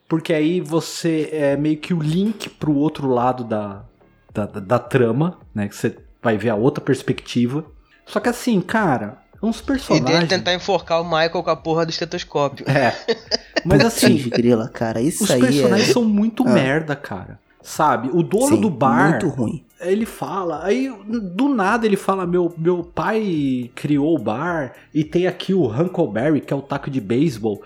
[0.07, 3.85] porque aí você é meio que o link pro outro lado da,
[4.33, 5.67] da, da, da trama, né?
[5.67, 7.63] Que você vai ver a outra perspectiva.
[8.07, 10.09] Só que assim, cara, uns E personagens.
[10.11, 12.65] dele tentar enforcar o Michael com a porra do estetoscópio.
[12.69, 12.93] É.
[13.65, 16.51] Mas assim, grila, cara, isso os aí personagens é são muito Ah.
[16.51, 17.39] merda, cara.
[17.61, 18.09] Sabe?
[18.13, 19.09] O dono sim, do bar.
[19.11, 19.65] muito ruim.
[19.81, 25.27] Ele fala, aí do nada ele fala: meu, meu pai criou o bar e tem
[25.27, 27.61] aqui o Huckleberry, que é o taco de beisebol.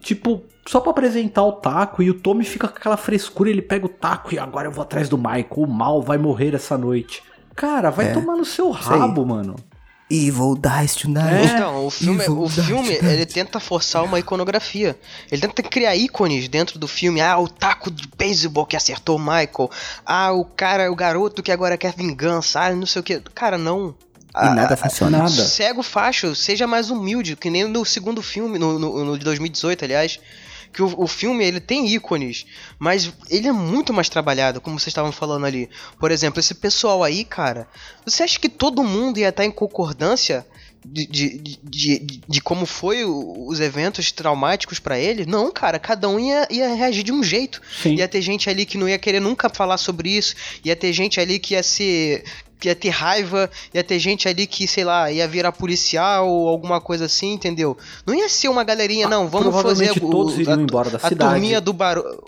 [0.00, 3.86] Tipo, só pra apresentar o taco e o Tommy fica com aquela frescura, ele pega
[3.86, 7.22] o taco e agora eu vou atrás do Michael, o mal vai morrer essa noite.
[7.54, 9.54] Cara, vai É, tomar no seu rabo, mano.
[10.12, 11.32] Evil dies tonight.
[11.32, 11.44] É.
[11.54, 13.06] Então, o filme, Evil o filme tonight.
[13.06, 14.98] ele tenta forçar uma iconografia.
[15.30, 17.20] Ele tenta criar ícones dentro do filme.
[17.20, 19.70] Ah, o taco de beisebol que acertou o Michael.
[20.04, 22.60] Ah, o cara, o garoto que agora quer vingança.
[22.60, 23.20] Ah, não sei o que.
[23.34, 23.94] Cara, não.
[24.34, 25.18] E nada funciona.
[25.18, 25.30] nada.
[25.30, 29.84] Cego facho, seja mais humilde, que nem no segundo filme, no, no, no de 2018,
[29.84, 30.18] aliás.
[30.72, 32.46] Que o, o filme ele tem ícones,
[32.78, 35.68] mas ele é muito mais trabalhado, como vocês estavam falando ali.
[35.98, 37.68] Por exemplo, esse pessoal aí, cara,
[38.04, 40.46] você acha que todo mundo ia estar em concordância
[40.84, 45.24] de, de, de, de, como foi os eventos traumáticos pra ele?
[45.24, 47.60] Não, cara, cada um ia, ia reagir de um jeito.
[47.82, 47.94] Sim.
[47.94, 50.34] Ia ter gente ali que não ia querer nunca falar sobre isso.
[50.64, 52.24] Ia ter gente ali que ia ser.
[52.62, 53.50] Que ia ter raiva.
[53.74, 57.76] Ia ter gente ali que, sei lá, ia virar policial ou alguma coisa assim, entendeu?
[58.06, 59.26] Não ia ser uma galerinha, não.
[59.28, 59.92] Vamos fazer.
[60.00, 61.32] Todos iriam embora da a cidade.
[61.32, 62.22] turminha do barulho.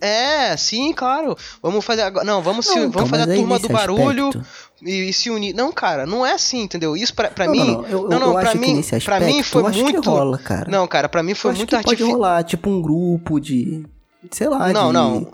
[0.00, 1.36] É, sim, claro.
[1.62, 2.24] Vamos fazer agora.
[2.24, 4.48] Não, vamos, se, Não, então, vamos fazer mas a turma do barulho aspecto-
[4.82, 5.54] e, e se unir.
[5.54, 6.96] Não, cara, não é assim, entendeu?
[6.96, 7.58] Isso pra, pra Não, mim.
[7.66, 10.08] não, não, eu, não, não, eu pra mim, nesse pra aspecto, mim foi muito.
[10.10, 10.70] rola, cara.
[10.70, 12.12] Não, cara, pra mim foi muito que pode artificial.
[12.16, 13.84] rolar, tipo um grupo de,
[14.30, 15.26] sei lá, Não, de, não.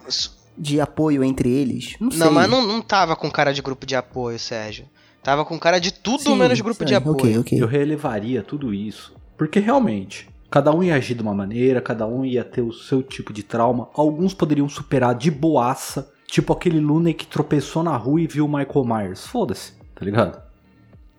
[0.57, 1.97] De apoio entre eles.
[2.01, 2.21] Não, sei.
[2.21, 4.87] Não, mas não, não tava com cara de grupo de apoio, Sérgio.
[5.23, 7.17] Tava com cara de tudo Sim, menos grupo de sim, apoio.
[7.17, 7.61] Ok, ok.
[7.61, 9.13] Eu relevaria tudo isso.
[9.37, 13.03] Porque realmente, cada um ia agir de uma maneira, cada um ia ter o seu
[13.03, 13.89] tipo de trauma.
[13.95, 18.49] Alguns poderiam superar de boaça, tipo aquele Looney que tropeçou na rua e viu o
[18.49, 19.27] Michael Myers.
[19.27, 20.41] Foda-se, tá ligado?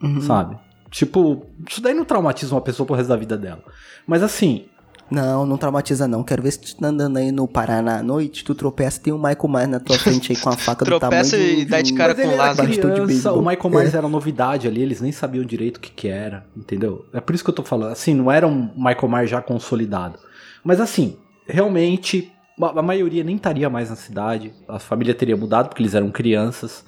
[0.01, 0.21] Uhum.
[0.21, 0.57] Sabe?
[0.89, 3.63] Tipo, isso daí não traumatiza uma pessoa pro resto da vida dela.
[4.07, 4.67] Mas assim,
[5.09, 6.23] Não, não traumatiza não.
[6.23, 9.17] Quero ver se tu tá andando aí no Paraná à noite, tu tropeça, tem um
[9.17, 11.81] Michael Myers na tua frente aí com a faca do Tropeça tamanho e de dá
[11.81, 12.69] de um- cara com era Lázaro.
[12.69, 13.97] Criança, o Michael Myers É.
[13.97, 17.05] era novidade ali, eles nem sabiam direito o que que era, entendeu?
[17.13, 20.19] É por isso que eu tô falando, assim, não era um Michael Myers já consolidado.
[20.63, 22.31] Mas assim, realmente,
[22.61, 26.83] a maioria nem estaria mais na cidade, a família teria mudado porque eles eram crianças.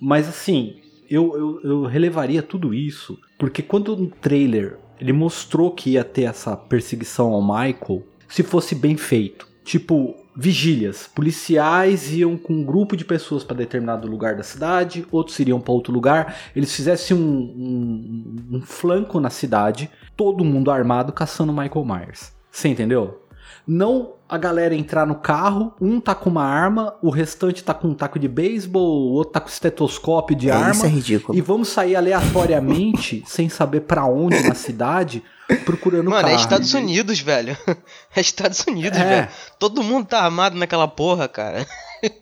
[0.00, 0.76] Mas assim,
[1.10, 6.22] eu, eu, eu relevaria tudo isso, porque quando no trailer ele mostrou que ia ter
[6.22, 9.48] essa perseguição ao Michael, se fosse bem feito.
[9.64, 11.08] Tipo, vigílias.
[11.14, 15.72] Policiais iam com um grupo de pessoas para determinado lugar da cidade, outros iriam para
[15.72, 16.36] outro lugar.
[16.54, 22.32] Eles fizessem um, um- um flanco na cidade, todo mundo armado caçando Michael Myers.
[22.50, 23.22] Você entendeu?
[23.66, 27.88] Não a galera entrar no carro, um tá com uma arma, o restante tá com
[27.88, 30.70] um taco de beisebol, o outro tá com estetoscópio de É, arma.
[30.70, 31.36] isso é ridículo.
[31.36, 35.22] E vamos sair aleatoriamente, sem saber pra onde na cidade,
[35.64, 36.32] procurando Mano, carro.
[36.32, 37.56] é Estados Unidos, velho.
[38.14, 39.04] É Estados Unidos, É.
[39.04, 39.28] velho.
[39.58, 41.66] Todo mundo tá armado naquela porra, cara.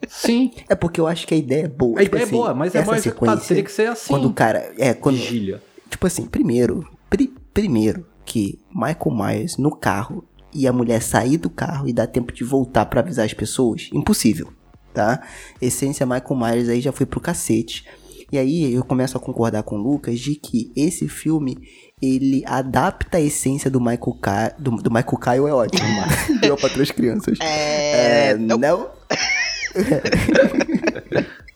[0.09, 2.01] Sim, É porque eu acho que a ideia é boa.
[2.01, 3.31] a tipo ideia assim, é boa, mas é essa mal executada.
[3.41, 4.09] sequência, Teria que ser assim.
[4.09, 4.73] Quando o cara.
[4.77, 5.17] É, quando.
[5.17, 5.63] Vigília.
[5.89, 6.87] Tipo assim, primeiro.
[7.09, 10.25] pri- primeiro que Michael Myers no carro
[10.55, 13.89] e a mulher sair do carro e dar tempo de voltar pra avisar as pessoas.
[13.93, 14.53] Impossível,
[14.93, 15.23] tá?
[15.61, 17.85] Essência Michael Myers aí já foi pro cacete.
[18.31, 21.57] E aí eu começo a concordar com o Lucas de que esse filme
[22.01, 24.55] ele adapta a essência do Michael Kyle.
[24.59, 27.39] Do, do Michael Kyle é ótimo, mas deu pra três crianças.
[27.41, 28.37] É.
[28.37, 28.91] não.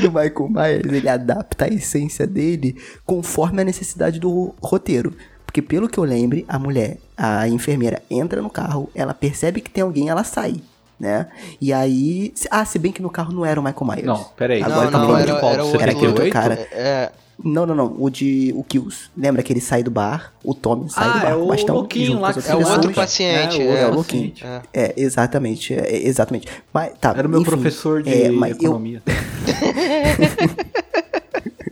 [0.00, 5.14] do Michael Myers, ele adapta a essência dele conforme a necessidade do roteiro.
[5.50, 9.68] Porque pelo que eu lembre, a mulher, a enfermeira, entra no carro, ela percebe que
[9.68, 10.54] tem alguém, ela sai,
[10.98, 11.26] né?
[11.60, 12.32] E aí...
[12.52, 14.04] Ah, se bem que no carro não era o Michael Myers.
[14.06, 14.62] Não, peraí.
[14.62, 15.52] Agora não, tá não, falando era, de qual?
[15.52, 15.90] era o Era outro.
[15.90, 16.54] aquele outro cara.
[16.70, 17.10] É,
[17.42, 17.96] Não, não, não.
[17.98, 18.52] O de...
[18.54, 19.10] O Kills.
[19.16, 21.46] Lembra que ele sai do bar, o Tommy sai do Ah, bar é com o
[21.48, 23.60] bastão, louquinho lá que é o outro paciente.
[23.60, 24.44] É, o É, É, o paciente.
[24.46, 24.62] É.
[24.72, 26.46] É, exatamente, é, exatamente.
[26.72, 29.02] Mas, tá, Era o meu enfim, professor de é, mas eu- economia.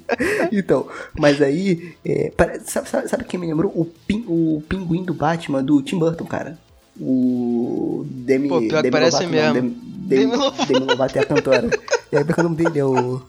[0.52, 2.32] então, mas aí, é,
[2.64, 3.70] sabe, sabe, sabe quem me lembrou?
[3.74, 6.58] O, pin, o pinguim do Batman do Tim Burton, cara.
[7.00, 9.54] O Demi, Pô, pior Demi parece Lovato, mesmo.
[9.54, 10.66] Demi, Demi, Demi Lovato.
[10.72, 11.70] Demi Lovato é a cantora.
[12.10, 13.22] É, porque o nome dele é o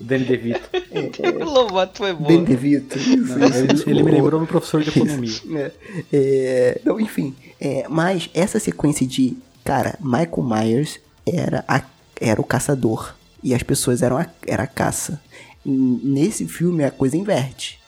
[0.00, 0.68] Danny DeVito.
[1.40, 2.26] O Lovato foi bom.
[2.26, 2.98] Danny DeVito.
[2.98, 3.90] Isso, Não, isso, ele, isso.
[3.90, 5.32] ele me O- lembrou meu professor de economia.
[5.54, 5.72] É,
[6.12, 7.34] é, não, enfim.
[7.60, 11.82] É, mas essa sequência de, cara, Michael Myers era, a-
[12.20, 13.14] era o caçador
[13.44, 15.20] e as pessoas eram a, era a caça.
[15.64, 17.78] Nesse filme a coisa inverte.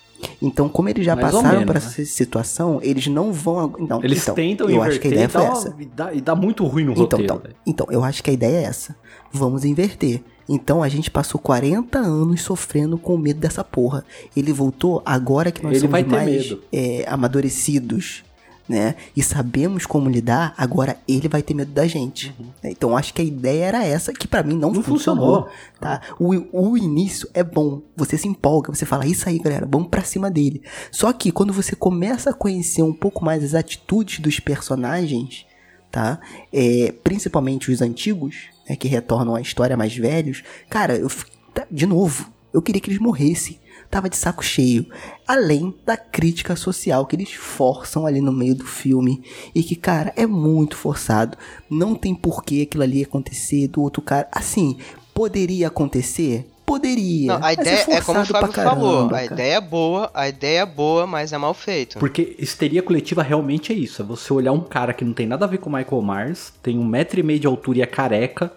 [0.42, 1.78] Então, como eles já Mais passaram menos, por né?
[1.86, 3.74] essa situação, eles não vão.
[3.78, 5.76] Não, Eles então, tentam eu acho que a inverter ideia e, dá essa.
[5.78, 7.24] e dá, e dá muito ruim no Então, roteiro.
[7.24, 7.56] então, velho.
[7.66, 8.94] então, eu acho que a ideia é essa.
[9.32, 10.22] Vamos inverter.
[10.46, 14.04] Então a gente passou 40 anos sofrendo com medo dessa porra.
[14.36, 18.24] Ele voltou agora que nós Ele somos mais é, amadurecidos,
[18.70, 18.94] né?
[19.16, 22.32] E sabemos como lidar, agora ele vai ter medo da gente.
[22.62, 22.70] né?
[22.70, 24.74] Então acho que a ideia era essa, que pra mim não, Uhum.
[24.76, 25.26] Não funcionou.
[25.42, 25.48] funcionou.
[25.80, 26.00] Tá?
[26.20, 30.04] O, o início é bom, você se empolga, você fala, isso aí galera, vamos pra
[30.04, 30.62] cima dele.
[30.92, 35.44] Só que quando você começa a conhecer um pouco mais as atitudes dos personagens,
[35.90, 36.20] tá?
[36.52, 38.36] É, principalmente os antigos,
[38.68, 41.08] né, que retornam à história mais velhos, cara, eu
[41.52, 43.58] tá- de novo, eu queria que eles morressem.
[43.90, 44.86] Tava de saco cheio.
[45.26, 49.22] Além da crítica social que eles forçam ali no meio do filme.
[49.54, 51.36] E que, cara, é muito forçado.
[51.68, 54.28] Não tem porquê aquilo ali acontecer do outro cara.
[54.30, 54.78] Assim,
[55.12, 56.46] poderia acontecer?
[56.64, 57.26] Poderia.
[57.26, 58.92] Não, a mas ideia é como o Fábio falou.
[59.08, 59.34] caramba, A cara.
[59.34, 61.98] ideia é boa, a ideia é boa, mas é mal feito.
[61.98, 64.02] Porque histeria coletiva realmente é isso.
[64.02, 66.52] É você olhar um cara que não tem nada a ver com o Michael Myers,
[66.62, 68.52] tem um metro e meio de altura e é careca.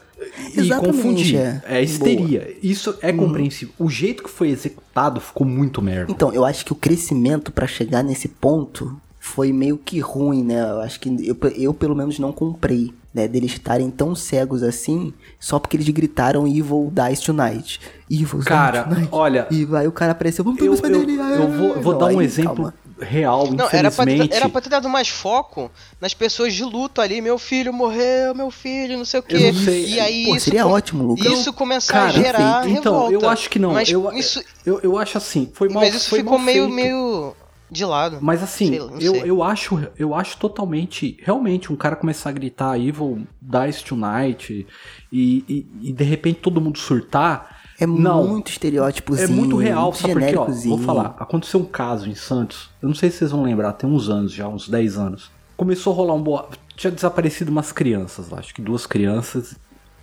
[0.56, 1.36] E Exatamente, confundir.
[1.38, 1.62] é.
[1.66, 2.56] É, histeria.
[2.62, 3.74] Isso é compreensível.
[3.80, 6.12] O jeito que foi executado ficou muito merda.
[6.12, 10.62] Então, eu acho que o crescimento pra chegar nesse ponto foi meio que ruim, né?
[10.62, 13.26] Eu acho que eu, eu pelo menos não comprei, né?
[13.26, 17.80] Deles estarem tão cegos assim, só porque eles gritaram Evil Dies Tonight.
[18.12, 19.08] Evil Dies Cara, Tonight.
[19.14, 21.14] olha, E vai o cara apareceu, vamos Eu, eu, dele.
[21.18, 22.74] eu vou, vou Não, dar um aí, exemplo calma.
[23.00, 24.34] Real, Não, era pra, ter, infelizmente.
[24.36, 27.22] era pra ter dado mais foco nas pessoas de luto ali.
[27.22, 29.52] Meu filho morreu, meu filho, não sei o quê.
[29.88, 31.26] E aí Pô, isso, seria ótimo, Lucas.
[31.26, 32.80] isso começar Cara, a gerar perfeito.
[32.80, 33.26] Então, revolta.
[33.26, 33.74] eu acho que não.
[33.74, 36.76] Mas eu, isso, eu, eu acho assim, foi mal mas isso foi ficou meio, feito.
[36.76, 37.36] meio
[37.72, 38.20] de lado.
[38.22, 39.24] Mas assim, Sei eu, sei.
[39.26, 44.68] eu acho eu acho totalmente, realmente, um cara começar a gritar Evil Dies Tonight
[45.12, 47.53] e, e, e de repente todo mundo surtar.
[47.80, 49.28] É não, muito estereótipozinho.
[49.28, 50.36] é muito real, sabe por quê?
[50.38, 53.74] Ó, vou falar, aconteceu um caso em Santos, eu não sei se vocês vão lembrar,
[53.74, 55.32] tem uns anos já, uns 10 anos.
[55.58, 56.50] Começou a rolar um boa.
[56.76, 59.56] Tinha desaparecido umas crianças lá, acho que duas crianças.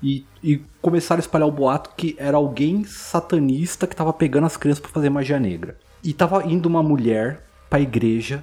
[0.02, 4.56] E, e começaram a espalhar o boato que era alguém satanista que tava pegando as
[4.56, 5.78] crianças pra fazer magia negra.
[6.02, 8.42] E tava indo uma mulher pra igreja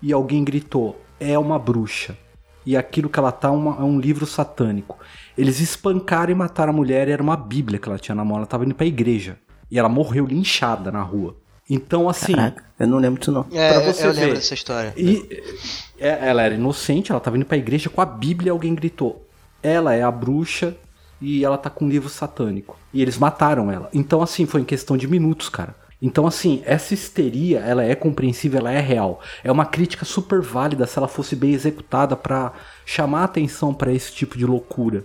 [0.00, 2.16] e alguém gritou: é uma bruxa.
[2.66, 4.98] E aquilo que ela tá uma- é um livro satânico.
[5.36, 8.36] Eles espancaram e mataram a mulher, e era uma bíblia que ela tinha na mão,
[8.38, 9.36] ela tava indo pra igreja.
[9.70, 11.36] E ela morreu linchada na rua.
[11.68, 12.34] Então, assim.
[12.34, 13.46] Caraca, eu não lembro disso não.
[13.52, 14.34] É, pra eu- você eu lembro ver.
[14.34, 14.92] dessa história.
[14.96, 15.42] E
[15.98, 19.26] é, ela era inocente, ela tava indo pra igreja com a Bíblia e alguém gritou:
[19.62, 20.76] Ela é a bruxa
[21.20, 22.78] e ela tá com um livro satânico.
[22.92, 23.88] E eles mataram ela.
[23.94, 25.74] Então, assim, foi em questão de minutos, cara.
[26.06, 29.20] Então, assim, essa histeria, ela é compreensível, ela é real.
[29.42, 32.52] É uma crítica super válida se ela fosse bem executada pra
[32.84, 35.02] chamar atenção pra esse tipo de loucura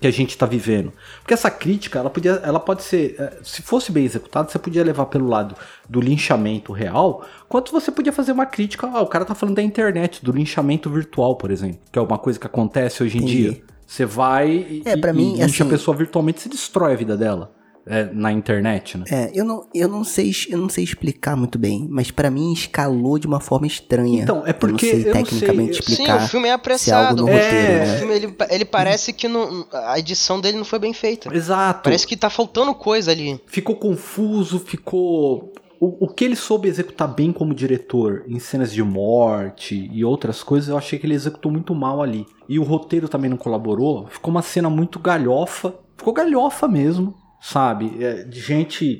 [0.00, 0.92] que a gente tá vivendo.
[1.20, 4.84] Porque essa crítica, ela podia, ela pode ser, eh, se fosse bem executada, você podia
[4.84, 5.56] levar pelo lado
[5.88, 9.62] do linchamento real, quanto você podia fazer uma crítica, ah, o cara tá falando da
[9.62, 13.36] internet, do linchamento virtual, por exemplo, que é uma coisa que acontece hoje em Entendi.
[13.50, 13.62] dia.
[13.84, 16.96] Você vai e, É, e- mim, e lincha assim- a pessoa virtualmente, você destrói a
[16.96, 17.52] vida dela
[17.90, 19.04] é, na internet, né?
[19.10, 22.52] É, eu não, eu não sei, eu não sei explicar muito bem, mas pra mim
[22.52, 24.22] escalou de uma forma estranha.
[24.22, 26.24] Então, é porque eu não sei eu não tecnicamente sei, Sim, explicar.
[26.24, 27.22] o filme é é apressado.
[27.24, 27.86] no o roteiro, É.
[27.86, 27.98] né?
[27.98, 31.34] filme, ele, ele parece que não, a edição dele não foi bem feita.
[31.34, 31.82] Exato.
[31.84, 33.40] Parece que tá faltando coisa ali.
[33.46, 35.52] ficou confuso, ficou.
[35.80, 40.42] O, o que ele soube executar bem como diretor em cenas de morte e outras
[40.42, 42.26] coisas, eu achei que ele executou muito mal ali.
[42.48, 44.06] E o roteiro também não colaborou.
[44.08, 45.74] Ficou uma cena muito galhofa.
[45.96, 47.92] Ficou galhofa mesmo, sabe?
[48.02, 48.98] É, de gente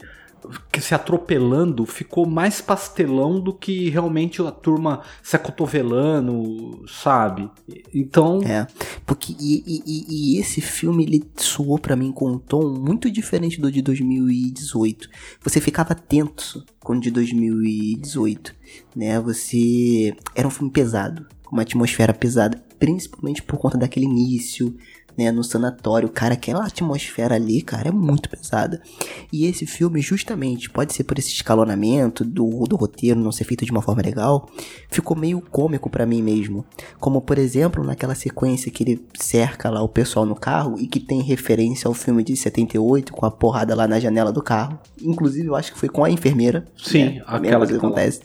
[0.72, 7.50] que se atropelando, ficou mais pastelão do que realmente a turma se acotovelando, sabe?
[7.94, 8.40] Então.
[8.42, 8.66] É,
[9.04, 13.60] porque e, e- e- esse filme ele soou pra mim com um tom muito diferente
[13.60, 15.08] do de 2018.
[15.42, 18.54] Você ficava tenso com o de 2018,
[18.96, 19.20] né?
[19.20, 24.74] Você era um filme pesado, uma atmosfera pesada, principalmente por conta daquele início,
[25.16, 28.80] né, no sanatório, cara, aquela atmosfera ali, cara, é muito pesada.
[29.32, 33.64] E esse filme, justamente, pode ser por esse escalonamento do, do roteiro não ser feito
[33.64, 34.48] de uma forma legal,
[34.90, 36.64] ficou meio cômico pra mim mesmo.
[36.98, 41.00] Como, por exemplo, naquela sequência que ele cerca lá o pessoal no carro e que
[41.00, 44.78] tem referência ao filme de 78, com a porrada lá na janela do carro.
[45.00, 46.64] Inclusive, eu acho que foi com a enfermeira.
[46.76, 47.22] Sim, né?
[47.26, 48.20] Aquela que acontece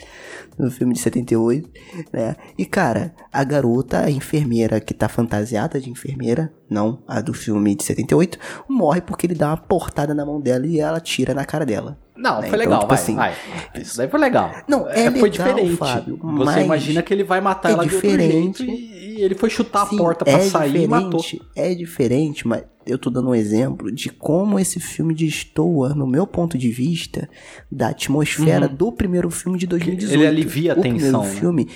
[0.57, 1.69] no filme de 78,
[2.11, 2.35] né?
[2.57, 7.75] E cara, a garota, a enfermeira que tá fantasiada de enfermeira, não a do filme
[7.75, 8.37] de 78,
[8.67, 11.97] morre porque ele dá uma portada na mão dela e ela tira na cara dela.
[12.15, 12.47] Não, né?
[12.47, 13.33] foi Então, legal, tipo vai, assim, vai.
[13.75, 14.51] Isso daí foi legal.
[14.67, 15.75] Não, é foi legal, diferente.
[15.75, 18.63] Fábio, Você imagina que ele vai matar é ela diferente.
[18.63, 21.21] e, e ele foi chutar Sim, a porta pra é sair e matou.
[21.55, 26.25] É diferente, mas eu tô dando um exemplo de como esse filme destoa, no meu
[26.25, 27.27] ponto de vista,
[27.71, 30.15] da atmosfera do primeiro filme de 2018.
[30.15, 30.21] Uhum.
[30.21, 31.39] Ele alivia a o tensão, primeiro né?
[31.39, 31.67] filme,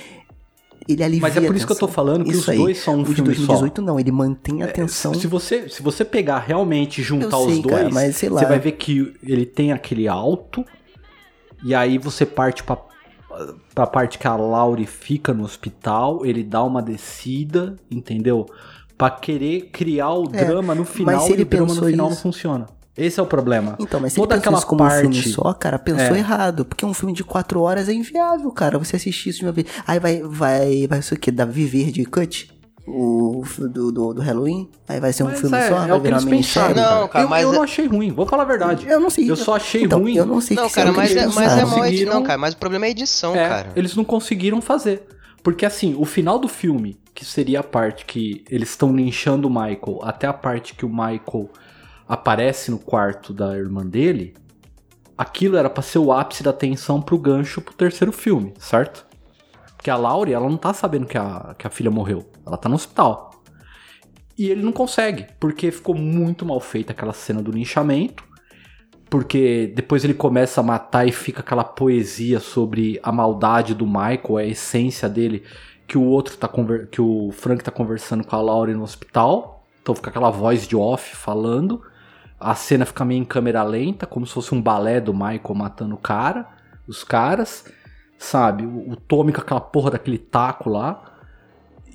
[0.90, 2.58] ele alivia Mas é por isso que eu tô falando que Isso os aí.
[2.58, 3.46] dois são um O de filme só.
[3.46, 5.14] 2018 não, ele mantém a tensão.
[5.14, 8.30] Se você, se você pegar realmente e juntar Eu os sei, dois, cara, mas sei
[8.30, 10.66] você vai ver que ele tem aquele alto,
[11.64, 12.78] e aí você parte pra,
[13.76, 18.46] pra parte que a Laurie fica no hospital, ele dá uma descida, entendeu?
[18.98, 22.06] Pra querer criar o É, drama no final se e ele o drama no final
[22.08, 22.66] não isso- funciona.
[23.06, 23.76] Esse é o problema.
[23.80, 26.20] Então, mas se Toda aquela isso como um filme parte- só, cara, pensou É.
[26.20, 26.66] errado.
[26.66, 28.78] Porque um filme de quatro horas é inviável, cara.
[28.78, 29.68] Você assistir isso de uma vez.
[29.88, 31.32] Aí vai, vai, vai ser o quê?
[31.32, 32.52] Da Viver de Cut?
[32.92, 34.68] O do, do, do Halloween?
[34.88, 35.76] Aí vai ser um Mas filme é, só?
[35.84, 36.68] é vai o que virar eles uma pensaram.
[36.70, 37.00] minissérie?
[37.02, 38.88] Não, cara, eu, mas eu é- não achei ruim, vou falar a verdade.
[38.88, 39.30] Eu não sei.
[39.30, 40.16] Eu só achei então, ruim.
[40.16, 42.38] Eu não sei Não, que cara, isso é mas é, mas é mal Não, cara,
[42.40, 43.70] mas o problema é a edição, É, cara.
[43.76, 45.04] eles não conseguiram fazer.
[45.44, 49.52] Porque assim, o final do filme, que seria a parte que eles estão linchando o
[49.52, 51.50] Michael, até a parte que o Michael
[52.10, 54.34] aparece no quarto da irmã dele,
[55.16, 59.06] aquilo era pra ser o ápice da tensão pro gancho pro terceiro filme, certo?
[59.78, 62.26] Porque a Laurie, ela não tá sabendo que a, que a filha morreu.
[62.46, 63.30] Ela tá no hospital.
[64.36, 68.24] E ele não consegue, porque ficou muito mal feita aquela cena do linchamento.
[69.10, 74.38] Porque depois ele começa a matar e fica aquela poesia sobre a maldade do Michael,
[74.38, 75.44] a essência dele,
[75.88, 76.50] que o outro tá
[76.92, 79.66] que o Frank tá conversando com a Laurie no hospital.
[79.82, 81.82] Então fica aquela voz de off falando.
[82.40, 85.96] A cena fica meio em câmera lenta, como se fosse um balé do Michael matando
[85.96, 86.48] o cara,
[86.88, 87.66] os caras,
[88.18, 88.66] sabe?
[88.66, 91.04] O, o Tommy com aquela porra daquele taco lá.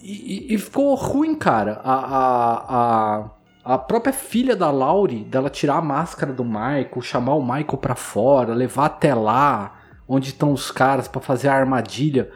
[0.03, 1.81] E, e- ficou ruim, cara.
[1.83, 3.21] A, a,
[3.65, 7.79] a, a própria filha da Laurie, dela tirar a máscara do Michael, chamar o Michael
[7.79, 12.31] pra fora, levar até lá, onde estão os caras pra fazer a armadilha.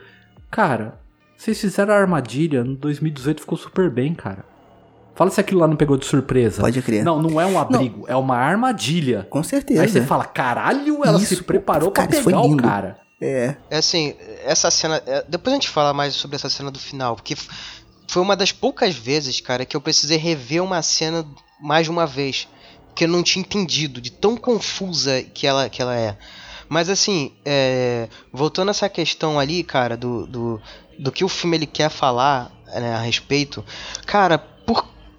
[0.49, 0.99] Cara,
[1.37, 4.43] vocês fizeram a armadilha no 2018, ficou super bem, cara.
[5.19, 6.61] Fala se aquilo lá não pegou de surpresa.
[6.61, 7.03] Pode crer.
[7.03, 9.27] Não, não é um abrigo, é uma armadilha.
[9.29, 9.81] Com certeza.
[9.81, 12.97] Aí você fala, caralho, ela se Isso, preparou cara, pra pegar o cara.
[13.19, 13.57] É.
[13.69, 14.15] É assim,
[14.45, 15.03] essa cena.
[15.05, 17.35] é, depois a gente fala mais sobre essa cena do final, porque
[18.07, 21.25] foi uma das poucas vezes, cara, que eu precisei rever uma cena
[21.61, 22.47] mais de uma vez.
[22.95, 26.17] Que eu não tinha entendido, de tão confusa que ela, que ela é.
[26.69, 30.61] Mas assim, é, voltando a essa questão ali, cara, do, do,
[30.97, 33.65] do que o filme ele quer falar né, a respeito,
[34.05, 34.41] cara,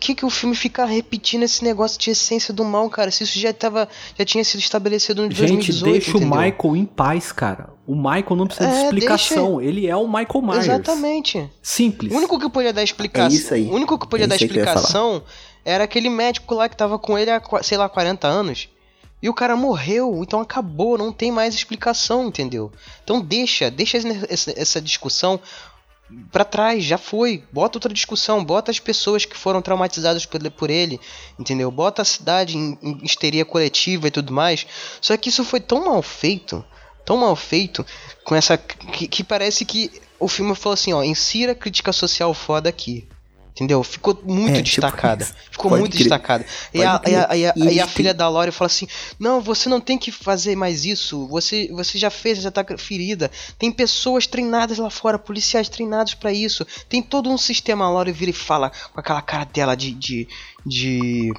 [0.01, 3.11] que, que o filme fica repetindo esse negócio de essência do mal, cara?
[3.11, 6.27] Se isso já, tava, já tinha sido estabelecido no Gente, 2018, deixa entendeu?
[6.29, 7.69] o Michael em paz, cara.
[7.87, 9.61] O Michael não precisa de É, explicação.
[9.61, 10.65] Ele é o Michael Myers.
[10.65, 11.51] Exatamente.
[11.63, 12.11] Simples.
[12.13, 13.31] O único que podia dar explicação.
[13.31, 13.67] É isso aí.
[13.67, 15.23] O único que podia É dar explicação
[15.65, 18.69] era aquele médico lá que tava com ele há, sei lá, 40 anos.
[19.23, 22.73] E o cara morreu, então acabou, não tem mais explicação, entendeu?
[23.05, 23.99] Então deixa, deixa
[24.31, 25.39] essa discussão
[26.31, 27.45] pra trás, já foi.
[27.53, 31.01] Bota outra discussão, bota as pessoas que foram traumatizadas por, por ele,
[31.39, 31.71] entendeu?
[31.71, 34.67] Bota a cidade em, em histeria coletiva e tudo mais.
[35.01, 36.65] Só que isso foi tão mal feito,
[37.05, 37.85] tão mal feito,
[38.25, 38.57] com essa.
[38.57, 43.09] que, que parece que o filme falou assim: ó, insira crítica social foda aqui.
[43.53, 43.83] Entendeu?
[43.83, 45.25] Ficou muito É, tipo destacada.
[45.25, 45.35] isso.
[45.51, 46.05] Ficou Pode muito crer.
[46.05, 46.47] destacada.
[46.73, 48.87] E a, e a, e a- E e a filha da Lore fala assim:
[49.19, 51.27] Não, você não tem que fazer mais isso.
[51.29, 53.31] Você, você já fez, já tá ferida.
[53.59, 56.67] Tem pessoas treinadas lá fora, policiais treinados pra isso.
[56.89, 57.85] Tem todo um sistema.
[57.85, 59.93] A Lore vira e fala com aquela cara dela de.
[59.93, 60.29] de.
[60.65, 61.33] de,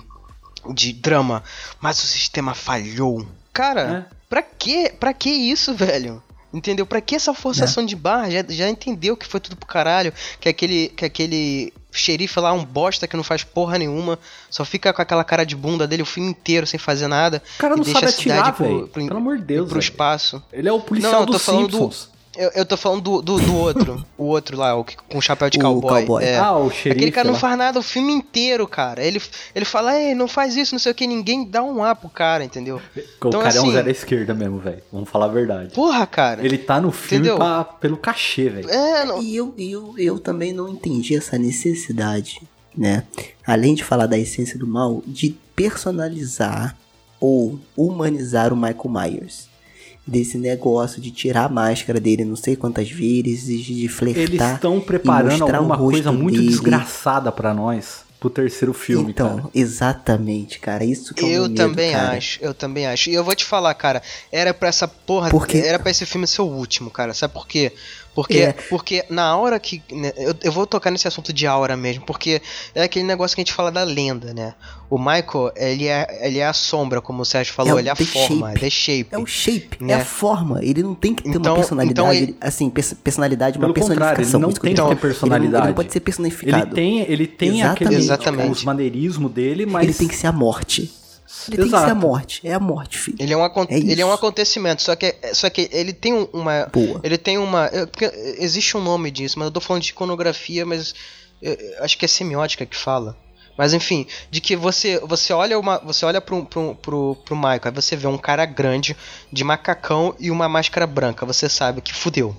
[0.74, 1.44] de drama.
[1.80, 3.26] Mas o sistema falhou.
[3.54, 6.22] Cara, pra que pra que isso, velho?
[6.54, 6.86] Entendeu?
[6.86, 8.30] Pra que essa forçação de barra?
[8.30, 10.14] Já, já entendeu que foi tudo pro caralho.
[10.40, 14.20] Que aquele, que aquele xerife lá é um bosta que não faz porra nenhuma.
[14.50, 17.42] Só fica com aquela cara de bunda dele o filme inteiro sem fazer nada.
[17.56, 18.88] O cara não sabe atirar, velho.
[18.90, 19.84] pro- Pelo amor de Deus, pro velho.
[19.84, 20.44] espaço.
[20.52, 22.10] Ele é o policial Não, eu tô dos falando do- Simpsons.
[22.38, 24.06] Eu, eu tô falando do, do, do outro.
[24.18, 26.06] o outro lá, o que, com o chapéu de O cowboy.
[26.06, 26.24] cowboy.
[26.24, 26.38] É.
[26.38, 27.40] Ah, o xerife Aquele cara não lá.
[27.40, 29.04] faz nada o filme inteiro, cara.
[29.04, 29.22] Ele,
[29.54, 32.08] ele fala, ei, não faz isso, não sei o que, ninguém dá um A pro
[32.10, 32.78] cara, entendeu?
[32.78, 34.82] O Então, cara é um assim- zero à esquerda mesmo, velho.
[34.94, 35.74] Vamos falar a verdade.
[35.74, 36.46] Porra, cara.
[36.46, 38.70] Ele tá no filme pra- pelo cachê, velho.
[38.70, 42.42] É, não, E eu, eu, eu também não entendi essa necessidade,
[42.78, 43.04] né?
[43.46, 46.78] Além de falar da essência do mal, de personalizar
[47.20, 49.51] ou humanizar o Michael Myers.
[50.06, 54.56] Desse negócio de tirar a máscara dele não sei quantas vezes, de Eles flertar.
[54.56, 56.48] estão e preparando alguma coisa muito dele.
[56.50, 58.10] desgraçada pra nós.
[58.20, 59.50] pro terceiro filme, então, cara.
[59.56, 60.84] exatamente, cara.
[60.84, 62.18] Isso que é o Eu meu medo, também cara.
[62.18, 63.10] acho, eu também acho.
[63.10, 64.00] E eu vou te falar, cara,
[64.32, 67.16] era pra essa porra, Porque- era pra esse filme ser o último, cara.
[67.16, 67.72] Sabe por quê?
[68.14, 68.52] Porque, É.
[68.70, 69.82] porque na hora que.
[69.92, 72.42] né, eu, eu vou tocar nesse assunto de aura mesmo, porque
[72.76, 74.54] é aquele negócio que a gente fala da lenda, né?
[74.90, 77.88] O Michael, ele é, ele é a sombra, como o Sérgio falou, É o ele
[77.88, 78.60] é a the forma, shape.
[78.60, 79.08] the shape.
[79.12, 79.94] É o shape, é Né?
[79.94, 80.60] a forma.
[80.62, 83.72] Ele não tem que ter Então- uma personalidade, então ele- ele- assim, pers- personalidade, uma
[83.74, 84.24] personificação.
[84.24, 84.92] ele não tem tô que ter falando.
[84.92, 85.64] Ele não- personalidade.
[85.64, 86.76] Ele não, pode ser Ele personificado.
[86.76, 87.84] tem, ele tem Exatamente.
[87.86, 88.52] aquele, Exatamente.
[88.52, 90.92] os maneirismos dele, mas Ele tem que ser a morte.
[91.48, 91.96] Ele tem que ser a Exato.
[91.96, 92.42] morte.
[92.44, 93.18] É a morte, filho.
[93.20, 94.18] Ele é, um, acon- É ele é um isso.
[94.18, 96.68] acontecimento, só que, só que ele tem um- uma.
[96.72, 97.00] Boa.
[97.04, 97.68] Ele tem uma.
[97.68, 98.06] eu- porque
[98.38, 100.94] existe um nome disso, mas eu tô falando de iconografia, mas
[101.42, 103.18] eu- eu acho que é semiótica que fala.
[103.58, 107.62] Mas enfim, de que você você olha uma você olha pro, pro, pro, pro Michael,
[107.66, 108.96] aí você vê um cara grande
[109.32, 112.36] de macacão e uma máscara branca, você sabe que fudeu.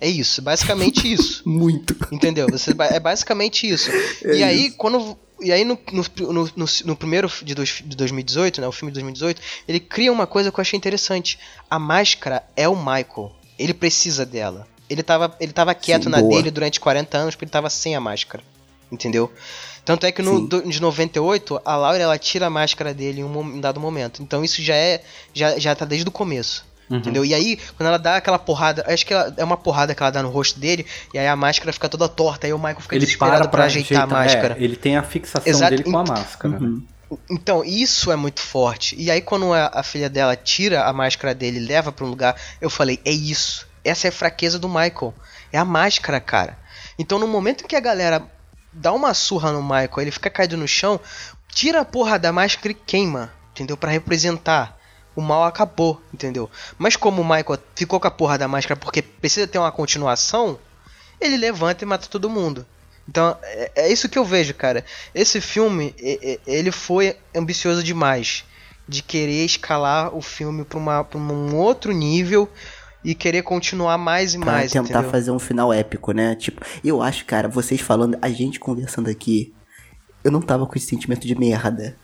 [0.00, 1.42] É isso, basicamente isso.
[1.48, 1.96] Muito.
[2.10, 2.48] Entendeu?
[2.50, 3.88] Você, é basicamente isso.
[4.24, 5.16] e aí, quando.
[5.42, 6.04] E aí, no, no,
[6.56, 8.68] no, no- primeiro de, dois- de 2018, né?
[8.68, 11.38] O filme de 2018, ele cria uma coisa que eu achei interessante.
[11.68, 13.32] A máscara é o Michael.
[13.58, 14.66] Ele precisa dela.
[14.88, 16.36] Ele tava, ele tava quieto Sim, na boa.
[16.36, 18.42] dele durante 40 anos porque ele tava sem a máscara.
[18.90, 19.32] Entendeu?
[19.84, 23.24] Tanto é que no do- de 98, a Laura ela tira a máscara dele em
[23.24, 24.22] um, em dado momento.
[24.22, 25.02] Então isso já é.
[25.34, 26.64] Já, já tá desde o começo.
[26.92, 26.98] Uhum.
[26.98, 27.24] Entendeu?
[27.24, 30.10] E aí, quando ela dá aquela porrada, acho que ela- é uma porrada que ela
[30.12, 32.94] dá no rosto dele, e aí a máscara fica toda torta, aí o Michael fica
[32.94, 34.56] ele desesperado para pra, ajeitar a máscara.
[34.60, 36.58] É, ele tem a fixação Exato, dele com a máscara.
[36.58, 36.82] Uhum.
[37.30, 38.94] Então, isso é muito forte.
[38.98, 42.08] E aí, quando a, a filha dela tira a máscara dele e leva pra um
[42.10, 43.66] lugar, eu falei: é isso.
[43.82, 45.14] Essa é a fraqueza do Michael.
[45.50, 46.58] É a máscara, cara.
[46.98, 48.22] Então, no momento em que a galera
[48.70, 51.00] dá uma surra no Michael, ele fica caído no chão,
[51.54, 53.76] tira a porra da máscara e queima, entendeu?
[53.78, 54.78] Pra representar.
[55.14, 56.50] O mal acabou, entendeu?
[56.78, 60.58] Mas como o Michael ficou com a porra da máscara porque precisa ter uma continuação,
[61.20, 62.64] ele levanta e mata todo mundo.
[63.08, 64.84] Então, é, é isso que eu vejo, cara.
[65.14, 65.94] Esse filme,
[66.46, 68.44] ele foi ambicioso demais.
[68.88, 72.48] De querer escalar o filme pra, uma, pra um outro nível
[73.04, 75.10] e querer continuar mais e Pra mais, tentar entendeu?
[75.10, 76.34] fazer um final épico, né?
[76.34, 79.52] Tipo, eu acho, cara, vocês falando, a gente conversando aqui,
[80.24, 81.96] eu não tava com esse sentimento de merda.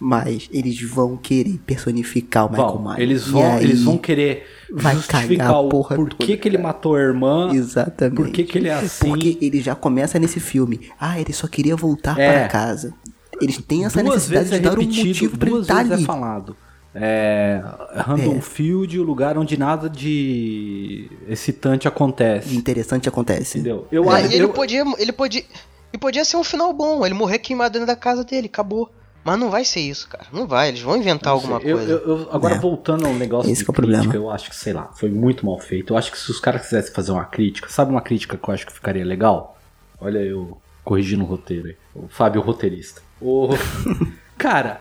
[0.00, 2.98] Mas eles vão querer personificar o Michael Myers.
[2.98, 6.48] eles E vão, eles vão querer vai justificar cagar a o porra porquê toda, que
[6.48, 8.16] ele matou a irmã, Exatamente.
[8.16, 9.08] por que que ele é assim.
[9.08, 10.90] Porque ele já começa nesse filme.
[11.00, 12.40] Ah, ele só queria voltar É.
[12.40, 12.92] para casa.
[13.40, 15.64] Eles têm essa duas necessidade vezes é de dar um repetido, motivo pra ele duas
[15.66, 16.02] estar vezes ali.
[16.02, 16.56] é falado.
[16.96, 17.60] É,
[17.96, 22.54] Randall Field, o lugar onde nada de excitante acontece.
[22.56, 23.58] Interessante acontece.
[23.58, 23.86] Entendeu?
[23.90, 25.44] Eu, E acho- aí ele eu- podia, ele podia,
[25.92, 28.90] e podia ser um final bom, ele morrer queimado dentro da casa dele, acabou.
[29.24, 30.26] Mas não vai ser isso, cara.
[30.32, 31.92] Não vai, eles vão inventar alguma eu- coisa.
[31.92, 32.58] eu- eu- agora É.
[32.58, 34.02] voltando ao negócio Esse de que é o problema.
[34.02, 35.92] crítica, eu acho que, sei lá, foi muito mal feito.
[35.94, 38.54] Eu acho que se os caras quisessem fazer uma crítica, sabe uma crítica que eu
[38.54, 39.58] acho que ficaria legal?
[40.00, 41.76] Olha eu corrigindo o roteiro aí.
[41.94, 43.00] O Fábio roteirista.
[43.20, 43.48] O...
[44.36, 44.80] Cara,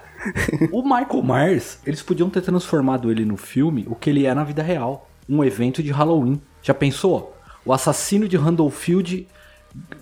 [0.72, 4.44] o Michael Myers, eles podiam ter transformado ele no filme o que ele é na
[4.44, 5.10] vida real.
[5.30, 6.42] Um evento de Halloween.
[6.62, 7.38] Já pensou?
[7.66, 9.26] O assassino de Randallfield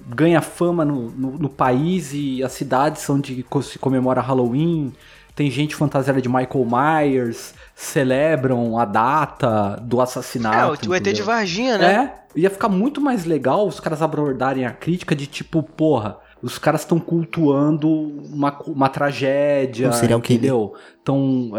[0.07, 4.93] ganha fama no, no, no país e as cidades onde se comemora Halloween.
[5.33, 10.89] Tem gente fantasiada de Michael Myers, celebram a data do é, assassinato.
[10.89, 11.21] o ET de?
[11.21, 12.11] Varginha, né?
[12.35, 16.57] É, ia ficar muito mais legal os caras abordarem a crítica de tipo, porra, os
[16.57, 20.73] caras estão cultuando uma, uma tragédia, Um serial entendeu?
[20.97, 21.51] Estão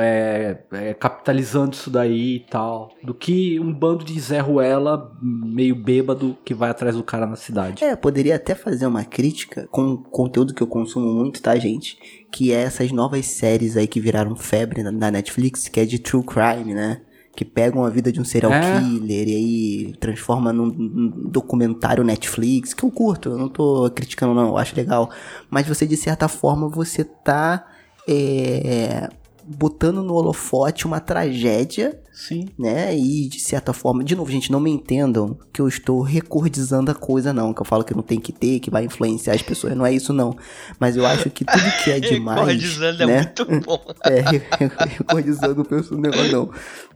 [0.99, 2.91] capitalizando isso daí e tal.
[3.03, 7.37] Do que um bando de Zé Ruela meio bêbado que vai atrás do cara na
[7.37, 7.83] cidade.
[7.83, 11.97] É, poderia até fazer uma crítica com conteúdo que eu consumo muito, tá, gente?
[12.31, 15.99] Que é essas novas séries aí que viraram febre na, na Netflix, que é de
[15.99, 17.03] true crime, né?
[17.35, 18.79] Que pegam a vida de um serial É.
[18.79, 24.35] killer e aí transforma num, num documentário Netflix, que eu curto, eu não tô criticando
[24.35, 25.11] não, eu acho legal.
[25.49, 27.67] Mas você, de certa forma, você tá
[28.07, 29.09] é,
[29.45, 32.49] botando no holofote uma tragédia Sim.
[32.59, 32.97] né?
[32.97, 36.95] E de certa forma, de novo, gente, não me entendam que eu estou recordizando a
[36.95, 37.55] coisa, não.
[37.55, 39.75] Que eu falo que não tem que ter, que vai influenciar as pessoas.
[39.77, 40.37] Não é isso, não.
[40.79, 42.39] Mas eu acho que tudo que é demais.
[42.41, 43.17] Recordizando é né?
[43.23, 43.83] muito bom.
[44.05, 44.21] É,
[44.87, 46.51] recordizando no negócio, não.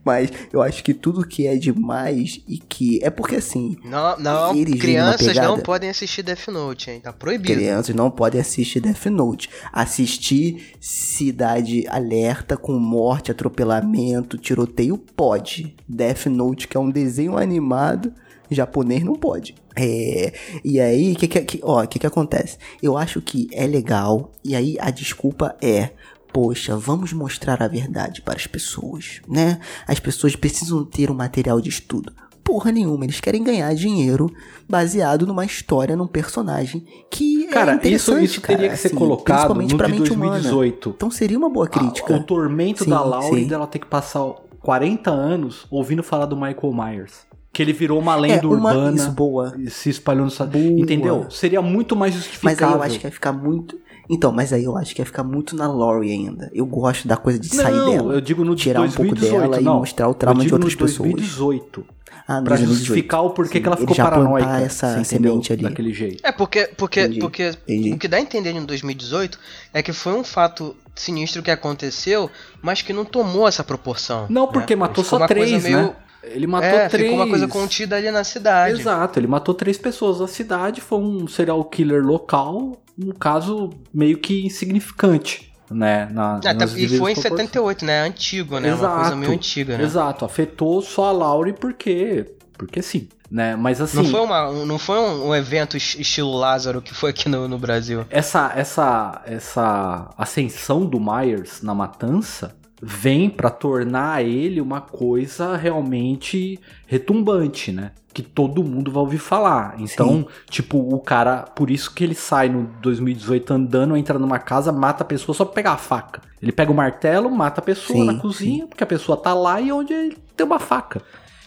[0.05, 3.01] Mas eu acho que tudo que é demais e que.
[3.03, 3.77] É porque assim.
[3.85, 7.01] Não, não, crianças pegada- não podem assistir Death Note, hein?
[7.01, 7.53] Tá proibido.
[7.53, 9.51] Crianças não podem assistir Death Note.
[9.73, 15.77] Assistir Cidade Alerta com morte, atropelamento, tiroteio, pode.
[15.89, 18.13] Death Note, que é um desenho animado
[18.51, 19.55] japonês, não pode.
[19.75, 20.33] É,
[20.65, 22.59] e aí, o que que, que, ó, que que acontece?
[22.83, 25.91] Eu acho que é legal, e aí a desculpa é...
[26.33, 29.59] Poxa, vamos mostrar a verdade para as pessoas, né?
[29.89, 32.13] As pessoas precisam ter um material de estudo.
[32.45, 33.05] porra nenhuma.
[33.05, 34.31] Eles querem ganhar dinheiro
[34.69, 38.87] baseado numa história, num personagem que Cara, é isso, interessante, isso teria cara, que ser
[38.89, 40.31] assim, colocado principalmente no pra de mente humana.
[40.33, 40.95] 2018.
[40.97, 42.15] Então seria uma boa crítica.
[42.15, 43.49] Ah, o tormento Sim, da Laurie sim.
[43.49, 44.33] dela ter que passar
[44.67, 47.25] 40 anos ouvindo falar do Michael Myers.
[47.53, 49.55] Que ele virou uma lenda é uma urbana isso boa.
[49.57, 50.47] e se espalhou no.
[50.49, 50.65] Boa.
[50.81, 51.31] Entendeu?
[51.31, 52.67] Seria muito mais Mas justificável.
[52.67, 53.79] aí eu acho que ia ficar muito.
[54.11, 56.51] Então, mas aí eu acho que ia ficar muito na Laurie ainda.
[56.53, 58.15] Eu gosto da coisa de sair não, dela.
[58.15, 59.79] eu digo no tirar um pouco 2018, dela e não.
[59.79, 61.13] mostrar o trauma de outras pessoas.
[61.13, 61.87] 2018.
[62.29, 62.79] Ah, Pra 2018.
[62.79, 64.61] justificar o porquê Sim, que ela ficou paranoica.
[64.61, 65.63] essa semente ali.
[65.63, 66.21] Daquele jeito.
[66.27, 67.93] É, porque, porque, Entendi, porque entendi.
[67.93, 69.39] o que dá a entender em 2018
[69.73, 72.29] é que foi um fato sinistro que aconteceu,
[72.61, 74.27] mas que não tomou essa proporção.
[74.29, 74.81] Não, porque né?
[74.81, 75.97] matou Ficou só três, meio- né?
[76.25, 77.09] Ele matou é, três.
[77.09, 78.81] ficou uma coisa contida ali na cidade.
[78.81, 84.19] Exato, ele matou três pessoas na cidade, foi um serial killer local, um caso meio
[84.19, 86.09] que insignificante, né?
[86.13, 87.19] Na, Ah, tá- e foi em proporções.
[87.23, 88.01] 78, né?
[88.03, 88.75] Antigo, né?
[88.75, 89.85] Uma coisa meio antiga, né?
[89.85, 92.27] Exato, afetou só a Laurie porque,
[92.57, 93.57] porque sim, né?
[93.57, 96.95] Mas assim, Não foi, uma, um- não foi um, um evento es- estilo Lázaro que
[96.95, 98.05] foi aqui no, no Brasil.
[98.11, 106.59] essa essa essa ascensão do Myers na matança vem pra tornar ele uma coisa realmente
[106.87, 107.93] retumbante, né?
[108.13, 109.75] Que todo mundo vai ouvir falar.
[109.79, 114.73] Então, tipo, o cara, por isso que ele sai no 2018 andando, entra numa casa,
[114.73, 116.23] mata a pessoa só pra pegar a faca.
[116.41, 119.61] Ele pega o martelo, mata a pessoa Sim, na cozinha, porque a pessoa tá lá
[119.61, 121.03] e onde ele tem uma faca.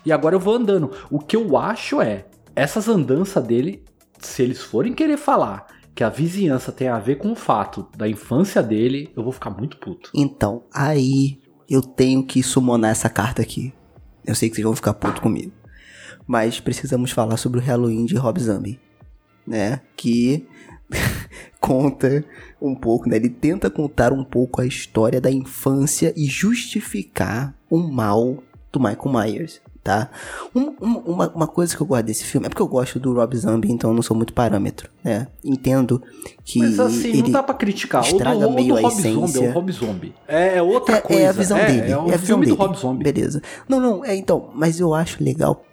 [0.05, 0.91] E agora eu vou andando.
[1.09, 2.25] O que eu acho é,
[2.55, 3.83] essas andanças dele,
[4.19, 8.07] se eles forem querer falar que a vizinhança tem a ver com o fato da
[8.07, 10.09] infância dele, eu vou ficar muito puto.
[10.15, 13.73] Então, aí eu tenho que summonar essa carta aqui.
[14.25, 15.51] Eu sei que vocês vão ficar puto comigo.
[16.25, 18.79] Mas precisamos falar sobre o Halloween de Rob Zombie.
[19.45, 19.81] Né?
[19.97, 20.47] Que
[21.59, 22.23] conta
[22.61, 23.17] um pouco, né?
[23.17, 29.11] Ele tenta contar um pouco a história da infância e justificar o mal do Michael
[29.11, 29.59] Myers,
[29.89, 30.09] tá?
[30.55, 33.11] Um- um- uma, uma coisa que eu gosto desse filme é porque eu gosto do
[33.13, 35.27] Rob Zombie, então eu não sou muito parâmetro, né?
[35.43, 35.99] Entendo
[36.45, 38.01] que Mas assim, ele não dá pra criticar.
[38.03, 39.49] O do, estraga o do meio a Rob Zombie é essência.
[39.49, 40.13] o Rob Zombie.
[40.27, 41.21] É, é outra é, coisa.
[41.23, 41.81] é a visão dele.
[41.81, 42.57] É, É, o a visão filme dele.
[42.57, 43.03] do Rob Zombie.
[43.03, 43.41] Beleza.
[43.67, 45.63] Não, não, é então, mas eu acho legal,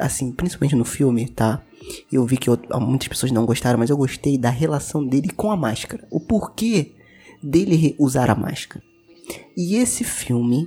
[0.00, 1.62] assim, principalmente no filme, tá?
[2.10, 5.50] Eu vi que eu- muitas pessoas não gostaram, mas eu gostei da relação dele com
[5.52, 6.06] a máscara.
[6.10, 6.92] O porquê
[7.42, 8.82] dele usar a máscara.
[9.56, 10.66] E esse filme,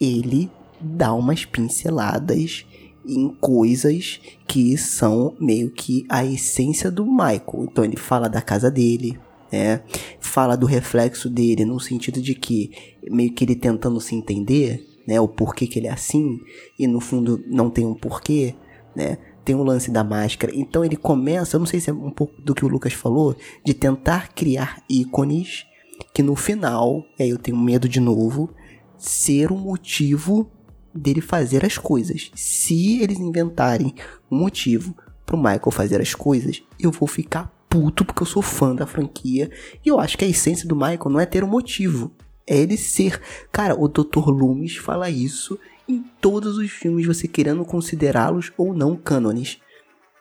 [0.00, 2.66] ele dá umas pinceladas
[3.06, 7.68] em coisas que são meio que a essência do Michael.
[7.70, 9.18] Então ele fala da casa dele,
[9.52, 9.82] né?
[10.20, 12.70] Fala do reflexo dele no sentido de que
[13.10, 15.20] meio que ele tentando se entender, né?
[15.20, 16.40] O porquê que ele é assim
[16.78, 18.54] e no fundo não tem um porquê,
[18.96, 19.18] né?
[19.44, 20.52] Tem o lance da máscara.
[20.56, 23.36] Então ele começa, eu não sei se é um pouco do que o Lucas falou,
[23.62, 25.66] de tentar criar ícones
[26.14, 28.50] que no final, aí eu tenho medo de novo,
[28.96, 30.50] ser um motivo
[30.94, 32.30] dele fazer as coisas.
[32.34, 33.94] Se eles inventarem
[34.30, 34.96] um motivo
[35.26, 39.50] pro Michael fazer as coisas, eu vou ficar puto porque eu sou fã da franquia
[39.84, 42.12] e eu acho que a essência do Michael não é ter um motivo,
[42.46, 43.20] é ele ser.
[43.50, 44.28] Cara, o Dr.
[44.28, 45.58] Loomis fala isso
[45.88, 49.58] em todos os filmes, você querendo considerá-los ou não cânones.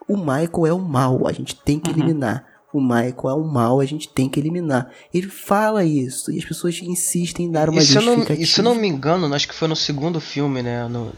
[0.07, 2.52] O Michael é o mal, a gente tem que eliminar.
[2.73, 4.89] O Michael é o mal, a gente tem que eliminar.
[5.13, 8.41] Ele fala isso e as pessoas insistem em dar uma E eu não, justificativa.
[8.41, 10.87] e se eu não me engano, acho que foi no segundo filme, né?
[10.87, 11.13] No,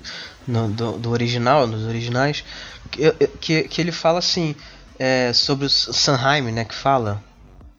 [0.47, 2.43] no- do, do original, nos originais,
[2.91, 4.53] que, que, que ele fala assim
[4.99, 6.65] é, sobre o Sanheim, né?
[6.65, 7.23] Que fala.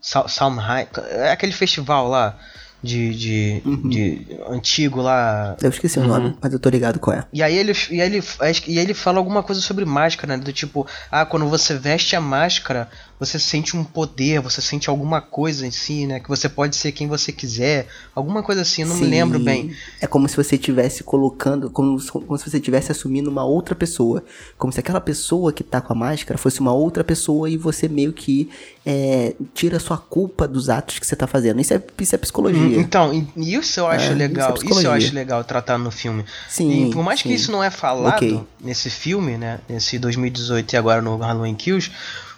[0.00, 0.86] Sa- Samheim.
[1.10, 2.38] É aquele festival lá
[2.82, 3.88] de, de, Uhum.
[3.88, 5.56] de antigo lá.
[5.60, 7.24] Eu esqueci o nome, mas eu tô ligado qual é.
[7.32, 8.22] E aí ele, e aí ele,
[8.68, 10.42] e aí ele fala alguma coisa sobre máscara, né?
[10.44, 12.88] Do tipo, ah, quando você veste a máscara,
[13.18, 16.20] você sente um poder, você sente alguma coisa em si, né?
[16.20, 17.86] Que você pode ser quem você quiser.
[18.14, 19.10] Alguma coisa assim, eu não me Sim.
[19.10, 19.74] lembro bem.
[20.00, 23.74] É como se você estivesse colocando, como, se- como se você estivesse assumindo uma outra
[23.74, 24.22] pessoa.
[24.58, 27.88] Como se aquela pessoa que tá com a máscara fosse uma outra pessoa e você
[27.88, 28.50] meio que
[28.84, 31.60] é, tira a sua culpa dos atos que você tá fazendo.
[31.60, 32.78] Isso é, isso é psicologia.
[32.78, 34.54] Então, e- e isso eu acho É, legal.
[34.54, 36.24] isso é Isso, eu acho legal tratar no filme.
[36.48, 37.34] Sim, E por mais que sim.
[37.34, 38.40] isso não é falado Ok.
[38.60, 39.58] nesse filme, né?
[39.68, 41.90] Nesse 2018 e agora no Halloween Kills,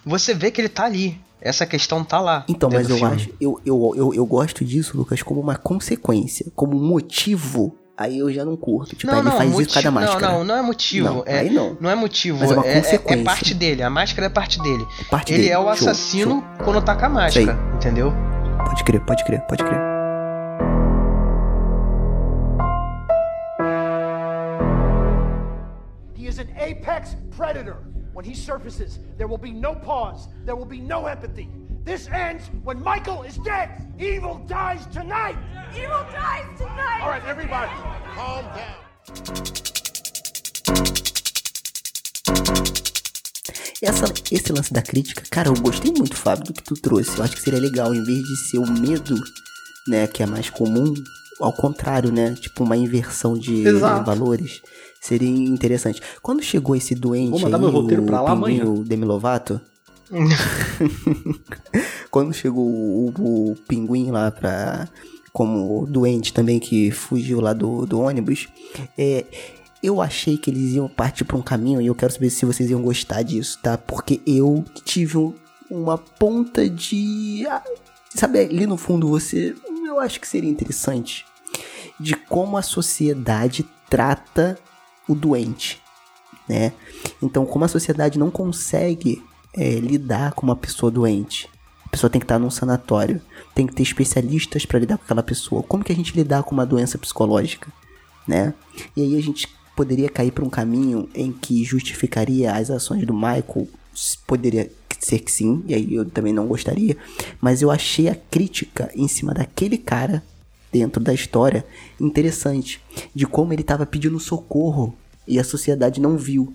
[0.09, 1.21] você vê que ele tá ali.
[1.41, 2.45] Essa questão tá lá.
[2.49, 3.15] Então, mas eu filme.
[3.15, 7.77] acho, eu, eu, eu, eu gosto disso, Lucas, como uma consequência, como um motivo.
[7.97, 8.95] Aí eu já não curto.
[8.95, 10.27] Tipo, aí ele faz isso por causa da máscara.
[10.29, 11.09] Não, não, não é motivo.
[11.09, 11.91] Não, é, aí não.
[11.91, 12.39] é motivo.
[12.41, 13.21] Mas é uma é, é- consequência.
[13.21, 13.83] é parte dele.
[13.83, 14.87] A máscara é parte dele.
[15.01, 15.53] É parte ele dele.
[15.53, 17.59] é o Show, assassino quando tá com a máscara.
[17.75, 18.13] Entendeu?
[18.65, 19.81] Pode crer, pode crer, pode crer.
[26.17, 27.83] He is an apex predator.
[28.19, 31.49] When he surfaces, there will be no pause, there will be no empathy.
[31.85, 33.71] This ends when Michael is dead.
[33.97, 35.37] Evil dies tonight.
[35.73, 37.01] Evil dies tonight!
[37.01, 37.71] All right, everybody,
[38.17, 38.75] calm down.
[43.81, 47.17] essa, esse lance da crítica, cara, eu gostei muito, Fábio, do que tu trouxe.
[47.17, 49.15] Eu acho que seria legal, em vez de ser o medo,
[49.87, 50.93] né, que é mais comum,
[51.41, 52.35] ao contrário, né?
[52.35, 54.05] Tipo, uma inversão de Exato.
[54.05, 54.61] valores.
[55.01, 56.01] Seria interessante.
[56.23, 58.65] Quando chegou esse doente Vou mandar aí, meu roteiro o pra lá Pinguim, amanhã.
[58.73, 59.61] o Demi Lovato...
[62.11, 63.09] Quando chegou o,
[63.53, 64.89] o pinguim lá pra.
[65.33, 68.49] Como doente também que fugiu lá do, do ônibus.
[68.97, 69.25] É,
[69.83, 72.71] eu achei que eles iam partir pra um caminho e eu quero saber se vocês
[72.71, 73.77] iam gostar disso, tá?
[73.77, 75.35] Porque eu tive um-
[75.71, 77.47] uma ponta de.
[77.49, 77.63] ah,
[78.15, 79.55] Sabe, ali no fundo você.
[79.87, 81.27] Eu acho que seria interessante.
[82.01, 84.59] De como a sociedade trata
[85.09, 85.81] o doente,
[86.49, 86.73] né?
[87.23, 89.23] Então, como a sociedade não consegue
[89.55, 91.49] é, lidar com uma pessoa doente,
[91.87, 93.21] a pessoa tem que estar num sanatório,
[93.55, 95.63] tem que ter especialistas para lidar com aquela pessoa.
[95.63, 97.73] Como que a gente lidar com uma doença psicológica,
[98.27, 98.53] né?
[98.95, 103.15] E aí a gente poderia cair para um caminho em que justificaria as ações do
[103.15, 103.69] Michael,
[104.27, 106.97] poderia ser que sim, e aí eu também não gostaria,
[107.41, 110.23] mas eu achei a crítica em cima daquele cara
[110.73, 111.65] dentro da história
[112.01, 112.81] interessante,
[113.15, 114.95] de como ele estava pedindo socorro
[115.27, 116.53] e a sociedade não viu,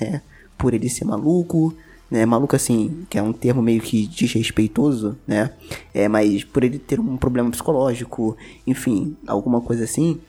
[0.00, 0.22] né?
[0.56, 1.74] Por ele ser maluco,
[2.10, 2.24] né?
[2.24, 5.52] Maluco assim, que é um termo meio que desrespeitoso, né?
[5.92, 8.36] É, mas por ele ter um problema psicológico,
[8.66, 10.20] enfim, alguma coisa assim,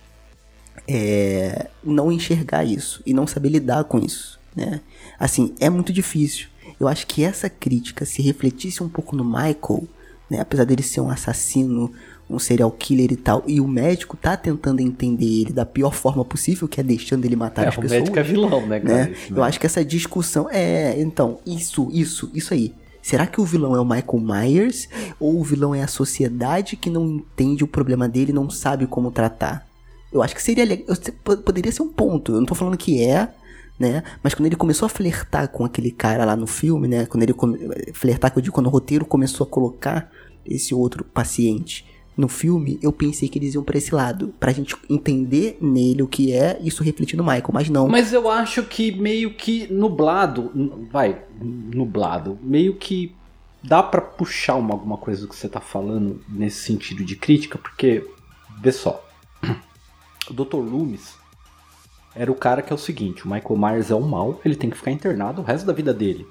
[0.88, 4.81] é, não enxergar isso e não saber lidar com isso, né?
[5.19, 6.47] Assim, é muito difícil.
[6.80, 9.84] Eu acho que essa crítica se refletisse um pouco no Michael,
[10.30, 10.39] né?
[10.39, 11.91] Apesar dele ser um assassino,
[12.30, 16.23] um serial killer e tal, e o médico tá tentando entender ele da pior forma
[16.23, 18.95] possível, que é deixando ele matar É, as o pessoas médico é vilão, né, cara?
[19.06, 19.11] né?
[19.11, 22.73] Isso, Eu acho que essa discussão é, então, isso, isso, isso aí.
[23.01, 24.88] Será que o vilão é o Michael Myers
[25.19, 28.85] ou o vilão é a sociedade que não entende o problema dele e não sabe
[28.85, 29.68] como tratar?
[30.11, 30.95] Eu acho que seria legal,
[31.45, 32.34] poderia ser um ponto.
[32.34, 33.30] Eu não tô falando que é,
[33.80, 34.03] né?
[34.22, 37.06] Mas quando ele começou a flertar com aquele cara lá no filme, né?
[37.06, 37.57] Quando ele come...
[37.93, 40.11] flertar, que eu digo, quando o roteiro começou a colocar
[40.45, 41.85] esse outro paciente
[42.19, 46.07] no filme, eu pensei que eles iam pra esse lado, pra gente entender nele o
[46.07, 47.87] que é isso refletir no Michael, mas não.
[47.87, 50.51] Mas eu acho que meio que nublado,
[50.91, 53.15] vai, nublado, meio que
[53.63, 58.05] dá pra puxar uma, alguma coisa que você tá falando nesse sentido de crítica, porque,
[58.59, 59.01] vê só,
[60.29, 60.57] o Dr.
[60.57, 61.15] Loomis
[62.13, 64.69] era o cara que é o seguinte, o Michael Myers é um mal, ele tem
[64.69, 66.27] que ficar internado o resto da vida dele.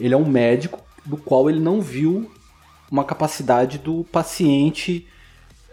[0.00, 2.30] Ele é um médico do qual ele não viu
[2.90, 5.06] uma capacidade do paciente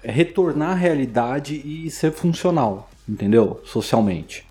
[0.03, 3.61] retornar à realidade e ser funcional, entendeu?
[3.65, 4.45] Socialmente.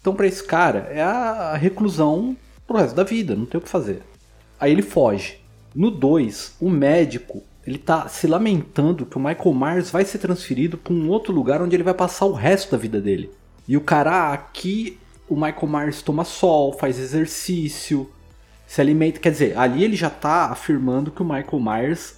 [0.00, 2.36] Então, pra esse cara, é a reclusão
[2.66, 4.02] pro resto da vida, não tem o que fazer.
[4.58, 5.38] Aí ele foge.
[5.74, 10.78] No 2, o médico, ele tá se lamentando que o Michael Myers vai ser transferido
[10.78, 13.30] pra um outro lugar onde ele vai passar o resto da vida dele.
[13.68, 14.98] E o cara, aqui
[15.28, 18.08] o Michael Myers toma sol, faz exercício,
[18.66, 19.18] se alimenta.
[19.18, 22.14] Quer dizer, ali ele já tá afirmando que o Michael Myers,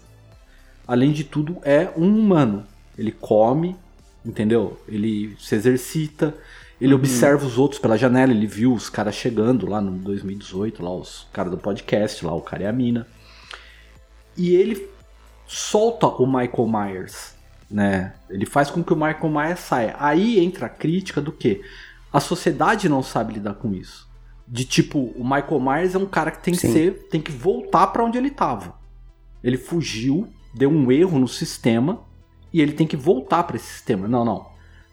[0.89, 2.67] além de tudo, é um humano.
[2.97, 3.77] Ele come,
[4.25, 4.81] entendeu?
[4.89, 6.35] Ele se exercita,
[6.81, 10.95] ele observa os outros pela janela, ele viu os caras chegando lá no 2018, lá
[10.95, 13.07] os caras do podcast, lá o cara e a mina.
[14.37, 14.89] E ele
[15.47, 17.35] solta o Michael Myers,
[17.71, 18.15] né?
[18.31, 19.97] Ele faz com que o Michael Myers saia.
[19.99, 21.61] Aí entra a crítica do que
[22.13, 24.09] a sociedade não sabe lidar com isso.
[24.47, 26.73] De tipo, o Michael Myers é um cara que tem que Sim.
[26.73, 28.79] ser, tem que voltar pra onde ele tava.
[29.43, 30.29] Ele fugiu,
[30.59, 32.01] deu um erro no sistema
[32.53, 34.09] e ele tem que voltar pra esse sistema.
[34.09, 34.47] Não, não.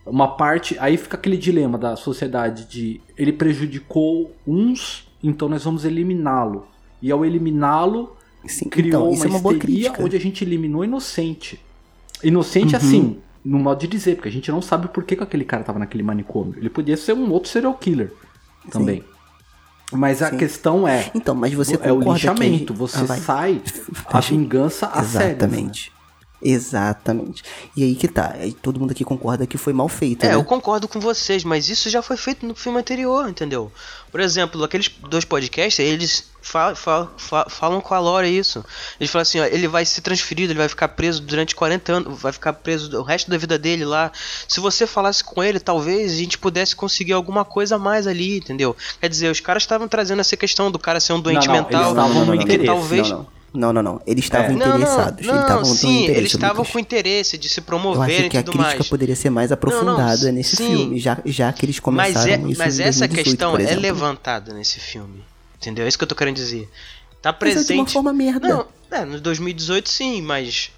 [0.05, 5.83] Uma parte, aí fica aquele dilema da sociedade de ele prejudicou uns, então nós vamos
[5.83, 6.67] eliminá-lo.
[7.01, 8.15] E ao eliminá-lo,
[8.45, 11.59] Sim, criou então, uma é uma histeria onde a gente eliminou inocente.
[12.23, 12.77] Inocente Uhum.
[12.77, 15.63] assim, no modo de dizer, porque a gente não sabe por que, que aquele cara
[15.63, 16.53] tava naquele manicômio.
[16.57, 18.13] Ele podia ser um outro serial killer
[18.69, 19.03] também.
[19.91, 20.37] Mas a Sim.
[20.37, 23.61] questão é, Então, mas você é o concorda que Você Ah, sai
[24.07, 25.27] a vingança a sério.
[25.29, 25.91] Exatamente.
[26.41, 27.43] Exatamente.
[27.75, 28.35] E aí que tá.
[28.61, 30.35] Todo mundo aqui concorda que foi mal feito, É, né?
[30.35, 33.71] eu concordo com vocês, mas isso já foi feito no filme anterior, entendeu?
[34.11, 38.63] Por exemplo, aqueles dois podcasts, eles fa- fa- fa- falam com a Laura isso.
[38.99, 42.21] Eles falam assim, ó, ele vai ser transferido, ele vai ficar preso durante 40 anos,
[42.21, 44.11] vai ficar preso o resto da vida dele lá.
[44.47, 48.37] Se você falasse com ele, talvez a gente pudesse conseguir alguma coisa a mais ali,
[48.37, 48.75] entendeu?
[49.01, 51.63] Quer dizer, os caras estavam trazendo essa questão do cara ser um doente Não, não,
[51.63, 51.95] mental.
[51.97, 53.35] eles no e que talvez Não, não.
[53.55, 54.01] Não, não, não.
[54.05, 55.25] Eles estavam não, não, interessados.
[55.25, 58.37] não, eles estavam com sim, eles estavam com interesse de se Eu promoverem acho que
[58.37, 58.89] a crítica mais.
[58.89, 60.67] poderia ser mais aprofundada não, nesse sim.
[60.67, 64.53] filme, já, já que eles Mas, começaram é, isso mas essa 2018, questão é levantada
[64.53, 65.23] nesse filme.
[65.65, 65.85] Entendeu?
[65.85, 66.69] É isso que eu tô querendo dizer.
[67.21, 67.93] Tá Mas é de uma presente.
[67.93, 68.47] forma merda.
[68.47, 70.71] Não, é, no 2018 sim, mas.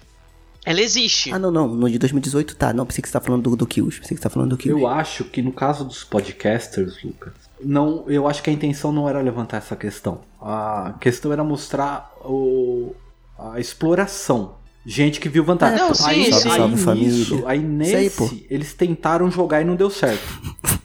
[0.64, 1.32] Ela existe.
[1.32, 1.68] Ah, não, não.
[1.68, 2.72] No de 2018 tá.
[2.72, 4.00] Não, pensei que você tá falando do, do Kills.
[4.00, 4.80] Pensei que você tá falando do Kills.
[4.80, 9.08] Eu acho que no caso dos podcasters, Lucas, não, eu acho que a intenção não
[9.08, 10.20] era levantar essa questão.
[10.40, 12.94] A questão era mostrar o,
[13.38, 14.56] a exploração.
[14.90, 15.76] Gente que viu vantagem.
[15.78, 16.48] Não, sim, aí, sim.
[16.50, 20.22] aí, Salve, nisso, aí nesse, aí, eles tentaram jogar e não deu certo.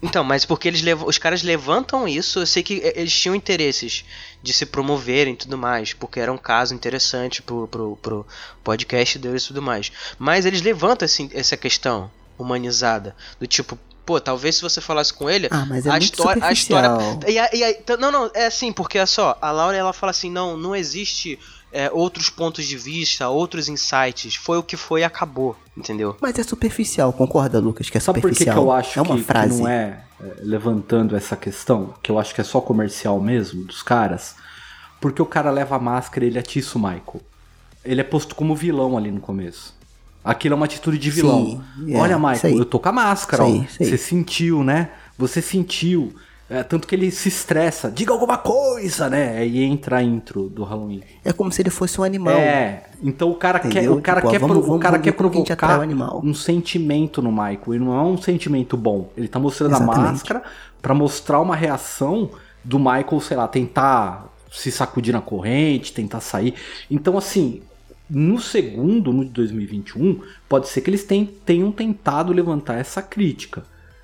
[0.02, 3.34] Então, mas porque eles levam, os caras levantam isso, eu sei que eh, eles tinham
[3.34, 4.04] interesses
[4.42, 8.28] de se promoverem e tudo mais, porque era um caso interessante pro, pro, pro
[8.62, 9.90] podcast deles e tudo mais.
[10.20, 15.30] Mas eles levantam assim, essa questão humanizada, do tipo, pô, talvez se você falasse com
[15.30, 16.90] ele, Ah, mas é a muito história, a história,
[17.26, 19.94] e, a- e a- t- não, não, é assim, porque olha só, a Laura ela
[19.94, 21.40] fala assim, não, não existe
[21.74, 26.16] é, outros pontos de vista, outros insights, foi o que foi e acabou, entendeu?
[26.22, 27.90] Mas é superficial, concorda, Lucas?
[27.90, 28.66] Que é Sabe por que, que superficial.
[28.66, 29.60] eu acho é uma que, que frase.
[29.60, 31.96] não é, é, levantando essa questão?
[32.04, 34.36] Que eu acho que é só comercial mesmo, dos caras.
[35.02, 37.22] Porque o cara leva a máscara e ele atiça o Michael.
[37.84, 39.76] Ele é posto como vilão ali no começo.
[40.24, 41.62] Aquilo é uma atitude de vilão.
[41.76, 43.44] Sim, é, Olha, isso Michael, eu tô com a máscara.
[43.44, 44.92] Você sentiu, né?
[45.18, 46.16] Você sentiu.
[46.50, 47.90] É, tanto que ele se estressa.
[47.90, 49.38] Diga alguma coisa, né?
[49.38, 51.02] Aí entra a intro do Halloween.
[51.24, 52.36] É como se ele fosse um animal.
[52.36, 53.94] É, então o cara quer, Entendeu?
[53.94, 57.22] o cara Tipo, quer, vamos- pro- o vamos- cara vamos quer a provocar um sentimento
[57.22, 57.74] no Michael.
[57.76, 59.10] E não é um sentimento bom.
[59.18, 60.02] Ele tá mostrando a Exatamente.
[60.12, 60.44] máscara
[60.82, 62.30] pra mostrar uma reação
[62.64, 66.54] do Michael, sei lá, tentar se sacudir na corrente, tentar sair.
[66.92, 67.62] Então, assim,
[68.10, 73.64] no segundo, no de 2021, pode ser que eles ten- tenham tentado levantar essa crítica.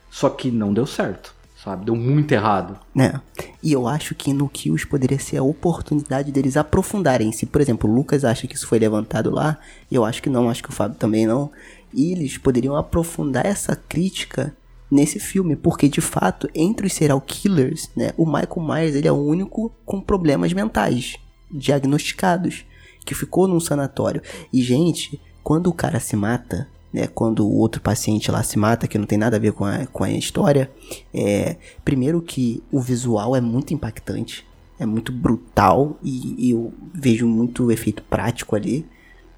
[0.10, 1.86] Só que não deu certo, sabe?
[1.86, 2.80] Deu muito errado.
[2.94, 3.22] né?
[3.61, 7.31] E eu acho que no Kills poderia ser a oportunidade deles aprofundarem.
[7.31, 9.57] Se, por exemplo, o Lucas acha que isso foi levantado lá,
[9.91, 11.52] eu acho que não, acho que o Fábio também não.
[11.94, 14.56] E eles poderiam aprofundar essa crítica
[14.90, 19.11] nesse filme, porque de fato, entre os serial killers, né, o Michael Myers ele é
[19.11, 21.15] o único com problemas mentais
[21.52, 22.65] diagnosticados,
[23.06, 24.22] que ficou num sanatório.
[24.52, 28.88] E gente, quando o cara se mata, né, quando o outro paciente lá se mata,
[28.88, 30.72] que não tem nada a ver com a, com a história,
[31.14, 34.45] é, primeiro que o visual é muito impactante,
[34.80, 38.86] é muito brutal e, e eu vejo muito efeito prático ali.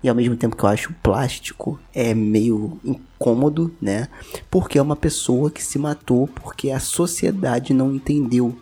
[0.03, 4.07] E ao mesmo tempo que eu acho o plástico é meio incômodo, né?
[4.49, 8.55] Porque é uma pessoa que se matou porque a sociedade não entendeu.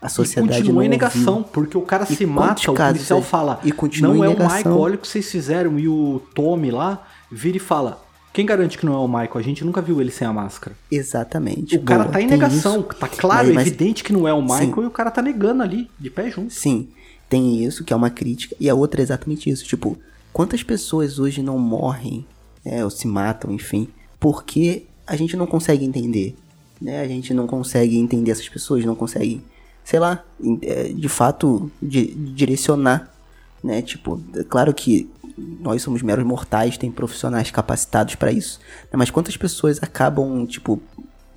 [0.00, 1.48] A E sociedade continua não em negação, ouviu.
[1.52, 3.24] porque o cara E se mata, o policial aí?
[3.24, 4.56] fala, E continua não em é o negação.
[4.56, 5.78] Michael, olha o que vocês fizeram.
[5.78, 8.02] E o Tommy lá vira e fala,
[8.38, 9.30] quem garante que não é o Michael?
[9.34, 10.76] A gente nunca viu ele sem a máscara.
[10.88, 11.74] Exatamente.
[11.76, 13.00] O cara boa, tá em negação, isso.
[13.00, 14.82] tá claro, Mas- evidente que não é o Michael Sim.
[14.82, 16.54] e o cara tá negando ali, de pé junto.
[16.54, 16.86] Sim,
[17.28, 19.64] tem isso, que é uma crítica, e a outra é exatamente isso.
[19.64, 19.98] Tipo,
[20.32, 22.24] quantas pessoas hoje não morrem,
[22.64, 23.88] né, ou se matam, enfim,
[24.20, 26.36] porque a gente não consegue entender,
[26.80, 27.00] né?
[27.00, 29.42] A gente não consegue entender essas pessoas, não consegue,
[29.82, 30.22] sei lá,
[30.62, 33.12] é, de fato, di- direcionar,
[33.64, 33.82] né?
[33.82, 35.10] Tipo, é claro que
[35.60, 38.96] nós somos meros mortais, tem profissionais capacitados pra isso, né?
[38.96, 40.80] mas quantas pessoas acabam, tipo,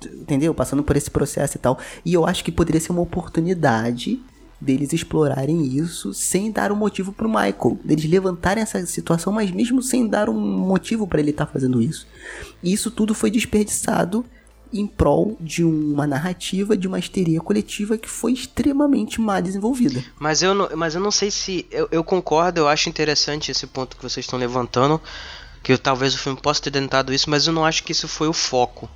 [0.06, 0.54] entendeu?
[0.54, 1.78] Passando por esse processo e tal.
[2.04, 4.20] E eu acho que poderia ser uma oportunidade
[4.60, 7.78] deles explorarem isso sem dar um motivo pro Michael.
[7.84, 12.06] Deles levantarem essa situação, mas mesmo sem dar um motivo pra ele estar fazendo isso.
[12.62, 14.24] E isso tudo foi desperdiçado
[14.72, 20.02] em prol de uma narrativa, de uma histeria coletiva que foi extremamente mal desenvolvida.
[20.18, 21.66] Mas eu não, mas eu não sei se.
[21.70, 25.00] Eu, eu concordo, eu acho interessante esse ponto que vocês estão levantando.
[25.62, 28.08] Que eu- talvez o filme possa ter tentado isso, mas eu não acho que isso
[28.08, 28.88] foi o foco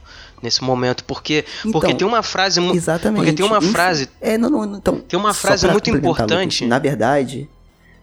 [0.43, 1.05] nesse momento.
[1.05, 2.61] Porque, porque Então, tem uma frase.
[2.61, 3.19] Exatamente.
[3.19, 4.09] Porque tem uma Enfim, frase.
[4.21, 4.99] É, não, não, então.
[4.99, 6.65] Tem uma frase muito importante.
[6.65, 7.49] Lucas, na verdade,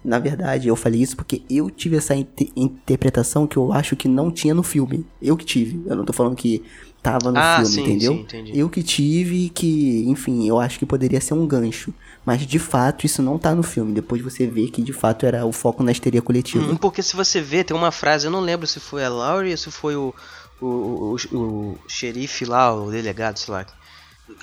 [0.06, 4.08] na verdade, eu falei isso porque eu tive essa inte- interpretação que eu acho que
[4.08, 5.06] não tinha no filme.
[5.22, 5.82] Eu que tive.
[5.86, 6.64] Eu não tô falando que
[7.04, 8.14] tava no Ah, filme, sim, entendeu?
[8.16, 8.54] sim, entendi.
[8.54, 11.94] eu que tive que, enfim, eu acho que poderia ser um gancho.
[12.26, 13.94] Mas de fato, isso não tá no filme.
[13.94, 16.64] Depois você vê que de fato era o foco na histeria coletiva.
[16.72, 19.52] Hum, Porque se você vê, tem uma frase, eu não lembro se foi a Laurie
[19.52, 20.14] ou se foi o,
[20.62, 23.66] o, o, o- xerife lá, o delegado, sei lá.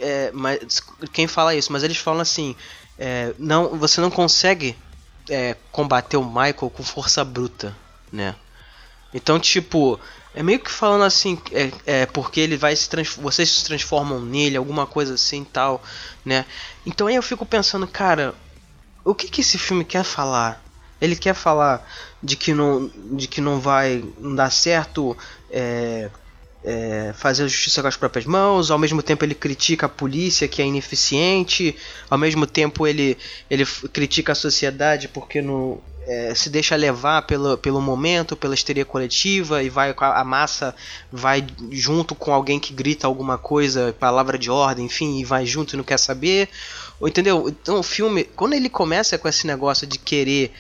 [0.01, 0.83] É, mas
[1.13, 1.73] quem fala isso?
[1.73, 2.55] Mas eles falam assim:
[2.99, 4.77] é, não, você não consegue
[5.29, 7.77] é, combater o Michael com força bruta,
[8.13, 8.35] né?
[9.15, 9.99] Então, tipo,
[10.35, 12.89] é meio que falando assim, é, é porque ele vai se
[13.19, 15.83] vocês se transformam nele, alguma coisa assim, tal,
[16.25, 16.45] né?
[16.87, 18.35] Então aí eu fico pensando, cara,
[19.05, 20.63] o que que esse filme quer falar?
[21.01, 21.85] Ele quer falar
[22.23, 25.17] de que não, de que não vai dar certo
[25.51, 26.11] é,
[26.63, 30.47] é, fazer a justiça com as próprias mãos, ao mesmo tempo ele critica a polícia
[30.47, 31.75] que é ineficiente,
[32.09, 33.17] ao mesmo tempo ele,
[33.49, 35.81] ele critica a sociedade porque não
[36.13, 40.75] é, se deixa levar pelo, pelo momento, pela histeria coletiva e vai com a, massa
[41.13, 45.75] vai junto com alguém que grita alguma coisa, palavra de ordem, enfim, e vai junto
[45.75, 46.49] e não quer saber.
[47.01, 47.49] Ou, entendeu?
[47.49, 50.53] Então o filme, quando ele começa com esse negócio de querer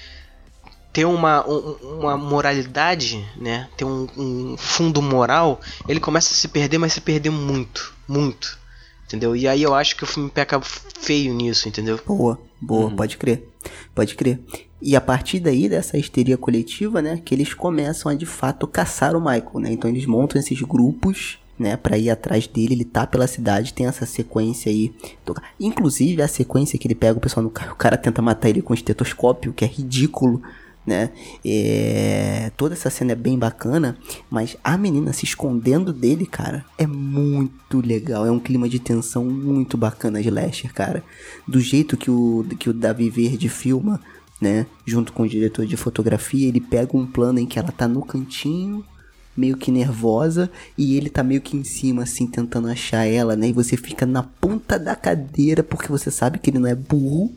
[0.93, 3.69] ter uma, um- uma moralidade, né?
[3.77, 8.59] Ter um, um fundo moral, ele começa a se perder, mas se perder muito, muito.
[9.07, 9.35] Entendeu?
[9.35, 11.99] E aí eu acho que o filme peca feio nisso, entendeu?
[12.07, 12.97] Boa, boa, Uhum.
[12.97, 13.43] pode crer.
[13.95, 14.39] Pode crer.
[14.83, 19.15] E a partir daí, dessa histeria coletiva, né, que eles começam a de fato caçar
[19.15, 19.73] o Michael, né?
[19.73, 23.87] Então eles montam esses grupos, né, pra ir atrás dele, ele tá pela cidade, tem
[23.87, 24.93] essa sequência aí.
[25.27, 28.49] do- Inclusive a sequência que ele pega o pessoal no carro, o cara tenta matar
[28.49, 30.41] ele com estetoscópio, que é ridículo.
[30.87, 31.11] Né?
[31.45, 33.99] É, Toda essa cena é bem bacana,
[34.31, 38.25] mas a menina se escondendo dele, cara, é muito legal.
[38.27, 41.05] É um clima de tensão muito bacana de Lester, cara.
[41.47, 44.01] Do jeito que o, que o Davi Verde filma,
[44.41, 44.67] né?
[44.87, 48.03] Junto com o diretor de fotografia, ele pega um plano em que ela tá no
[48.03, 48.85] cantinho,
[49.37, 53.49] meio que nervosa, e ele tá meio que em cima, assim, tentando achar ela, né?
[53.49, 57.33] E você fica na ponta da cadeira, porque você sabe que ele não é burro,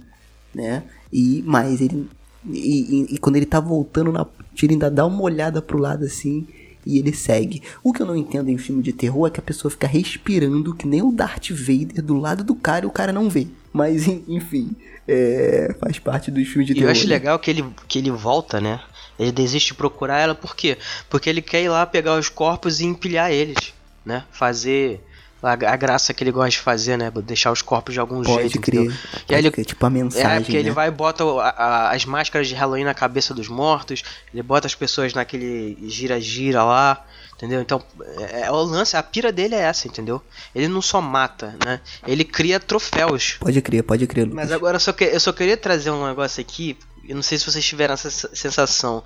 [0.53, 0.83] né?
[1.11, 2.07] E, mas ele.
[2.49, 4.25] E, e- e quando ele tá voltando na.
[4.61, 6.47] Ele ainda dá uma olhada pro lado assim.
[6.85, 7.61] E ele segue.
[7.81, 10.75] O que eu não entendo em filme de terror é que a pessoa fica respirando
[10.75, 13.47] que nem o Darth Vader do lado do cara e o cara não vê.
[13.71, 14.71] Mas en- enfim,
[15.07, 16.87] é, faz parte dos filmes de E terror.
[16.87, 17.13] eu acho né?
[17.13, 18.79] legal que ele, que ele volta, né?
[19.19, 20.77] Ele desiste de procurar ela, por quê?
[21.09, 23.73] Porque ele quer ir lá pegar os corpos e empilhar eles,
[24.05, 24.23] né?
[24.31, 24.99] Fazer
[25.41, 27.11] a, a graça que ele gosta de fazer, né?
[27.23, 28.81] Deixar os corpos de algum Pode jeito, crer.
[28.85, 28.97] entendeu?
[29.11, 30.27] Pode E aí ele, crer, tipo a mensagem.
[30.31, 30.73] é, porque ele né?
[30.75, 34.03] vai e bota a- a- as máscaras de Halloween na cabeça dos mortos,
[34.33, 37.05] ele bota as pessoas naquele gira-gira lá,
[37.43, 37.61] entendeu?
[37.61, 37.83] Então,
[38.31, 40.21] é, é o lance, a pira dele é essa, entendeu?
[40.55, 41.81] Ele não só mata, né?
[42.07, 43.37] Ele cria troféus.
[43.39, 44.35] Pode crer, pode crer, Lucas.
[44.35, 46.77] Mas agora eu só, que- eu só queria trazer um negócio aqui.
[47.07, 49.03] Eu não sei se vocês tiveram essa se- sensação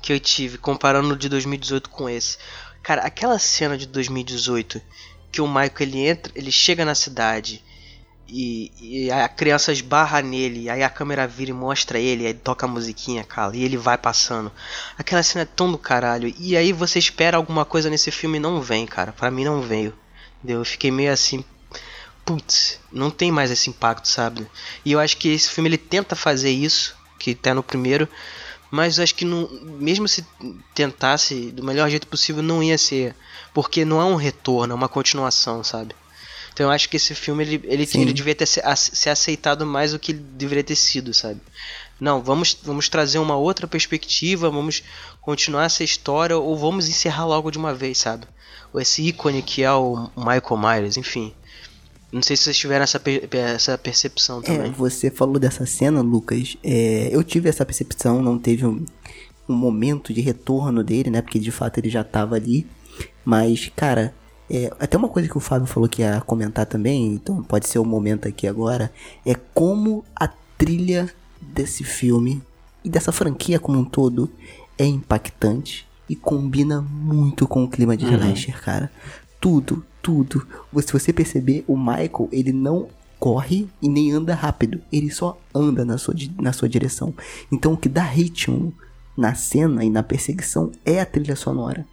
[0.00, 2.38] que eu tive comparando o de 2018 com esse.
[2.82, 4.80] Cara, aquela cena de 2018
[5.32, 7.62] que o Michael ele entra, ele chega na cidade
[8.32, 12.64] e, e a criança esbarra nele, aí a câmera vira e mostra ele, aí toca
[12.64, 14.52] a musiquinha, cara, e ele vai passando.
[14.96, 16.32] Aquela cena é tão do caralho.
[16.38, 19.12] E aí você espera alguma coisa nesse filme e não vem, cara.
[19.12, 19.92] Pra mim não veio.
[20.44, 21.44] Eu fiquei meio assim,
[22.24, 24.46] putz, não tem mais esse impacto, sabe?
[24.84, 28.08] E eu acho que esse filme ele tenta fazer isso, que tá no primeiro,
[28.70, 30.24] mas eu acho que não, mesmo se
[30.74, 33.14] tentasse do melhor jeito possível, não ia ser,
[33.52, 35.94] porque não é um retorno, é uma continuação, sabe?
[36.52, 38.00] Então eu acho que esse filme ele, ele, Sim.
[38.02, 41.40] ele devia ter se- ace- ser aceitado mais do que ele deveria ter sido, sabe?
[42.00, 44.82] Não, vamos, vamos trazer uma outra perspectiva, vamos
[45.20, 48.26] continuar essa história ou vamos encerrar logo de uma vez, sabe?
[48.72, 51.32] Ou esse ícone que é o Michael Myers, enfim.
[52.12, 53.00] Não sei se vocês tiveram essa,
[53.54, 54.72] essa percepção É, também.
[54.72, 56.56] você falou dessa cena, Lucas.
[56.64, 58.84] É, eu tive essa percepção, não teve um,
[59.48, 61.22] um momento de retorno dele, né?
[61.22, 62.66] Porque de fato ele já tava ali.
[63.24, 64.12] Mas, cara,
[64.50, 67.78] é, até uma coisa que o Fábio falou que ia comentar também, então pode ser
[67.78, 68.92] o momento aqui agora,
[69.24, 70.28] é como a
[70.58, 71.08] trilha
[71.40, 72.42] desse filme
[72.84, 74.28] e dessa franquia como um todo
[74.76, 78.90] é impactante e combina muito com o clima de Slasher, cara.
[79.40, 80.44] Tudo, tudo.
[80.84, 84.80] Se você perceber, o Michael, ele não corre e nem anda rápido.
[84.90, 87.14] Ele só anda na sua, na sua direção.
[87.52, 88.74] Então o que dá ritmo
[89.16, 91.86] na cena e na perseguição é a trilha sonora.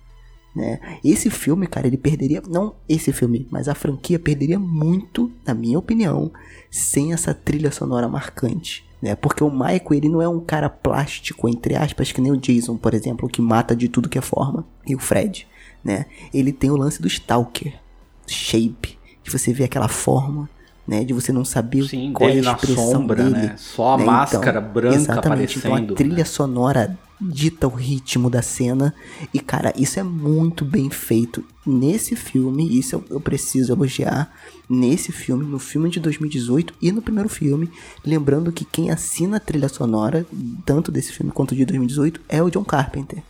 [0.57, 0.79] Né?
[1.05, 2.41] Esse filme, cara, ele perderia.
[2.49, 6.31] Não esse filme, mas a franquia perderia muito, na minha opinião,
[6.71, 8.84] sem essa trilha sonora marcante.
[8.99, 9.15] Né?
[9.15, 12.75] Porque o Michael, ele não é um cara plástico, entre aspas, que nem o Jason,
[12.75, 14.65] por exemplo, que mata de tudo que é forma.
[14.84, 15.47] E o Fred.
[15.84, 16.07] Né?
[16.34, 17.79] Ele tem o lance do Stalker,
[18.25, 20.49] shape, de você ver aquela forma.
[20.88, 23.35] Né, de você não saber Sim, qual é a expressão sombra, dele.
[23.35, 23.55] né?
[23.57, 24.05] Só a né?
[24.05, 25.59] máscara branca exatamente.
[25.59, 25.84] aparecendo.
[25.84, 28.93] Então a trilha sonora dita o ritmo da cena.
[29.34, 32.77] E, cara, isso é muito bem feito nesse filme.
[32.77, 34.31] Isso eu, eu preciso elogiar.
[34.69, 37.69] Nesse filme, no filme de 2018 e no primeiro filme.
[38.05, 40.26] Lembrando que quem assina a trilha sonora,
[40.65, 43.23] tanto desse filme quanto de 2018, é o John Carpenter.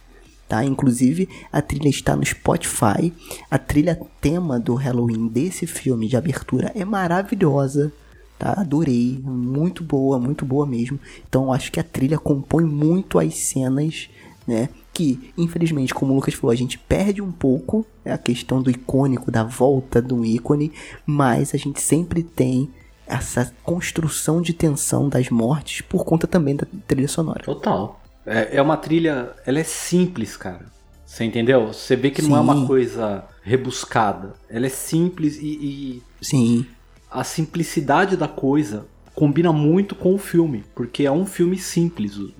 [0.48, 0.64] Tá?
[0.64, 3.14] Inclusive, a trilha está no Spotify.
[3.52, 7.91] A trilha tema do Halloween desse filme de abertura é maravilhosa
[8.38, 8.53] tá?
[8.57, 10.99] Adorei, muito boa, muito boa mesmo.
[11.28, 14.10] Então acho que a trilha compõe muito as cenas,
[14.45, 14.69] né?
[14.94, 18.72] Que, infelizmente, como o Lucas falou, a gente perde um pouco né, a questão do
[18.72, 20.72] icônico, da volta do ícone,
[21.06, 22.69] mas a gente sempre tem
[23.06, 27.44] essa construção de tensão das mortes por conta também da trilha sonora.
[27.44, 27.99] Total.
[28.27, 29.33] É, é uma trilha.
[29.45, 30.65] Ela é simples, cara.
[31.05, 31.67] Você entendeu?
[31.73, 32.43] Você vê que não é Sim.
[32.43, 34.33] uma coisa rebuscada.
[34.49, 36.65] Ela é simples e, e Sim,
[37.09, 38.85] a simplicidade da coisa
[39.15, 42.31] combina muito com o filme, porque é um filme simples, o-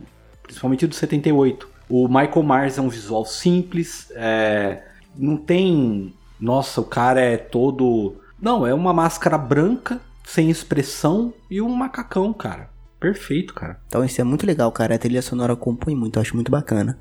[0.44, 1.68] principalmente do 78.
[1.90, 4.84] O Michael Myers é um visual simples, é,
[5.16, 6.14] não tem.
[6.40, 8.16] Nossa, o cara é todo.
[8.40, 12.70] Não, é uma máscara branca, sem expressão e um macacão, cara.
[13.00, 13.80] Perfeito, cara.
[13.88, 14.96] Então isso é muito legal, cara.
[14.96, 16.98] A trilha sonora compõe muito, eu acho muito bacana.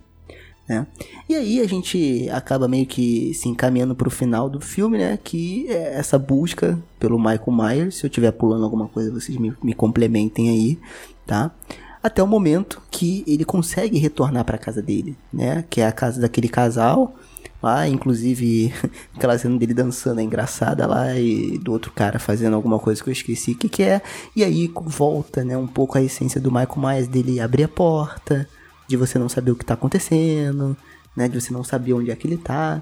[0.69, 0.85] Né?
[1.29, 5.17] E aí a gente acaba meio que se encaminhando pro final do filme, né?
[5.23, 7.95] Que é essa busca pelo Michael Myers.
[7.97, 10.79] Se eu estiver pulando alguma coisa, vocês me, me complementem aí,
[11.25, 11.53] tá?
[12.03, 15.65] Até o momento que ele consegue retornar pra casa dele, né?
[15.71, 17.15] Que é a casa daquele casal.
[17.67, 18.73] Lá, inclusive,
[19.13, 23.09] aquela cena dele dançando é engraçada lá e do outro cara fazendo alguma coisa que
[23.09, 24.01] eu esqueci o que, que é.
[24.37, 28.49] E aí volta, né, um pouco a essência do Michael Myers dele abrir a porta,
[28.87, 30.77] de você não saber o que tá acontecendo,
[31.17, 32.81] né, de você não saber onde é que ele tá.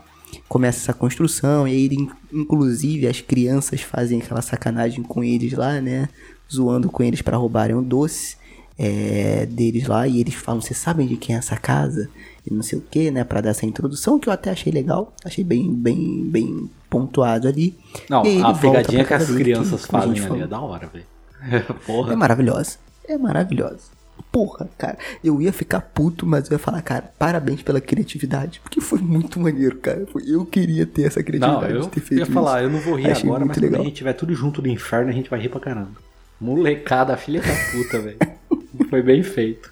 [0.50, 5.80] Começa essa construção, e aí ele, inclusive as crianças fazem aquela sacanagem com eles lá,
[5.80, 6.10] né,
[6.52, 8.36] zoando com eles para roubarem um doce
[8.78, 12.10] é, deles lá, e eles falam, vocês sabem de quem é essa casa?
[12.46, 15.14] E não sei o que, né, para dar essa introdução, que eu até achei legal,
[15.24, 17.74] achei bem, bem, bem pontuado ali.
[18.08, 21.04] Não, a pegadinha que as crianças a fazem ali é da hora, velho.
[22.10, 22.78] É maravilhosa.
[23.06, 23.92] É maravilhosa.
[24.32, 28.60] Porra, cara, eu ia ficar puto, mas eu ia falar, cara, parabéns pela criatividade.
[28.62, 30.06] Porque foi muito maneiro, cara.
[30.26, 32.68] Eu queria ter essa Não, criatividade eu de ter feito ia falar, isso.
[32.68, 33.80] eu não vou rir Achei agora, mas quando legal.
[33.82, 35.92] a gente tiver tudo junto do inferno, a gente vai rir pra caramba.
[36.40, 38.18] Molecada, filha da puta, velho.
[38.90, 39.70] Foi bem feito.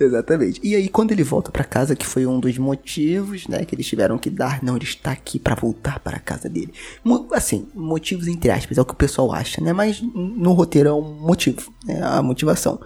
[0.00, 0.60] Exatamente.
[0.62, 3.86] E aí, quando ele volta pra casa, que foi um dos motivos, né, que eles
[3.86, 6.72] tiveram que dar, não, ele está aqui pra voltar para casa dele.
[7.02, 10.88] Mo- assim, motivos entre aspas, é o que o pessoal acha, né, mas no roteiro
[10.88, 12.80] é um motivo, né, a motivação.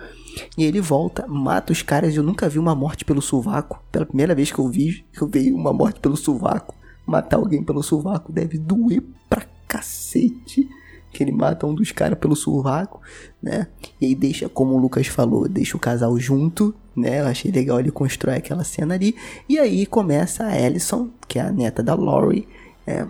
[0.57, 3.83] E ele volta, mata os caras, eu nunca vi uma morte pelo sovaco.
[3.93, 6.75] Pela primeira vez que eu vi, eu vi uma morte pelo sovaco.
[7.07, 10.67] Matar alguém pelo sovaco deve doer pra cacete
[11.13, 12.99] que ele mata um dos caras pelo sovaco,
[13.43, 13.67] né?
[14.01, 17.21] E aí deixa, como o Lucas falou, deixa o casal junto, né?
[17.21, 19.17] Eu achei legal ele constrói aquela cena ali.
[19.49, 22.47] E aí começa a Alison, que é a neta da Laurie,
[22.87, 23.05] é,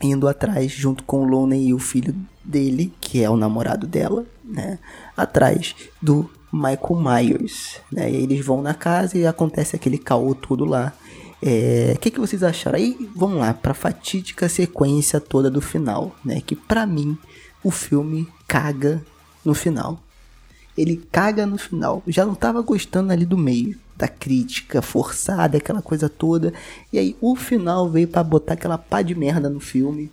[0.00, 4.24] indo atrás junto com o Loney e o filho dele, que é o namorado dela,
[4.42, 4.78] né?
[5.16, 8.10] Atrás do Michael Myers, né?
[8.10, 10.92] E aí eles vão na casa e acontece aquele caô todo lá.
[11.42, 12.78] É, O que, que vocês acharam?
[12.78, 16.40] Aí vamos lá pra fatídica sequência toda do final, né?
[16.40, 17.18] Que pra mim
[17.62, 19.04] o filme caga
[19.44, 20.00] no final.
[20.76, 22.02] Ele caga no final.
[22.06, 26.52] Já não tava gostando ali do meio, da crítica forçada, aquela coisa toda.
[26.92, 30.10] E aí o final veio pra botar aquela pá de merda no filme,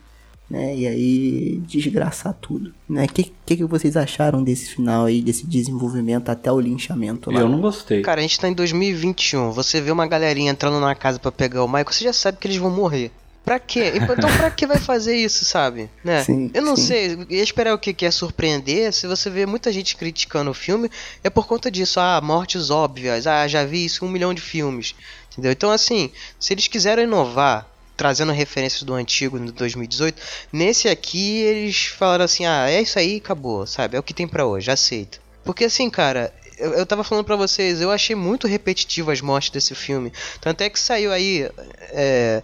[0.47, 0.75] né?
[0.75, 3.05] E aí desgraçar tudo, né?
[3.05, 7.39] O que, que, que vocês acharam desse final aí, desse desenvolvimento até o linchamento lá?
[7.39, 8.01] Eu não gostei.
[8.01, 9.51] Cara, a gente tá em 2021.
[9.51, 12.47] Você vê uma galerinha entrando na casa pra pegar o Michael, você já sabe que
[12.47, 13.11] eles vão morrer.
[13.43, 13.93] Pra quê?
[13.95, 15.89] Então pra que vai fazer isso, sabe?
[16.03, 16.23] Né?
[16.23, 16.85] Sim, eu não sim.
[16.85, 18.93] sei, ia esperar o que que é surpreender.
[18.93, 20.89] Se você vê muita gente criticando o filme,
[21.23, 21.99] é por conta disso.
[21.99, 23.25] Ah, mortes óbvias.
[23.25, 24.95] Ah, já vi isso em um milhão de filmes.
[25.31, 25.51] Entendeu?
[25.51, 31.85] Então, assim, se eles quiseram inovar, trazendo referências do antigo de 2018, nesse aqui eles
[31.85, 33.97] falaram assim: ah, é isso aí, acabou, sabe?
[33.97, 35.19] É o que tem pra hoje, aceito.
[35.43, 39.49] Porque assim, cara, eu, eu tava falando pra vocês, eu achei muito repetitivo as mortes
[39.49, 40.13] desse filme.
[40.39, 41.49] Tanto é que saiu aí
[41.89, 42.43] é,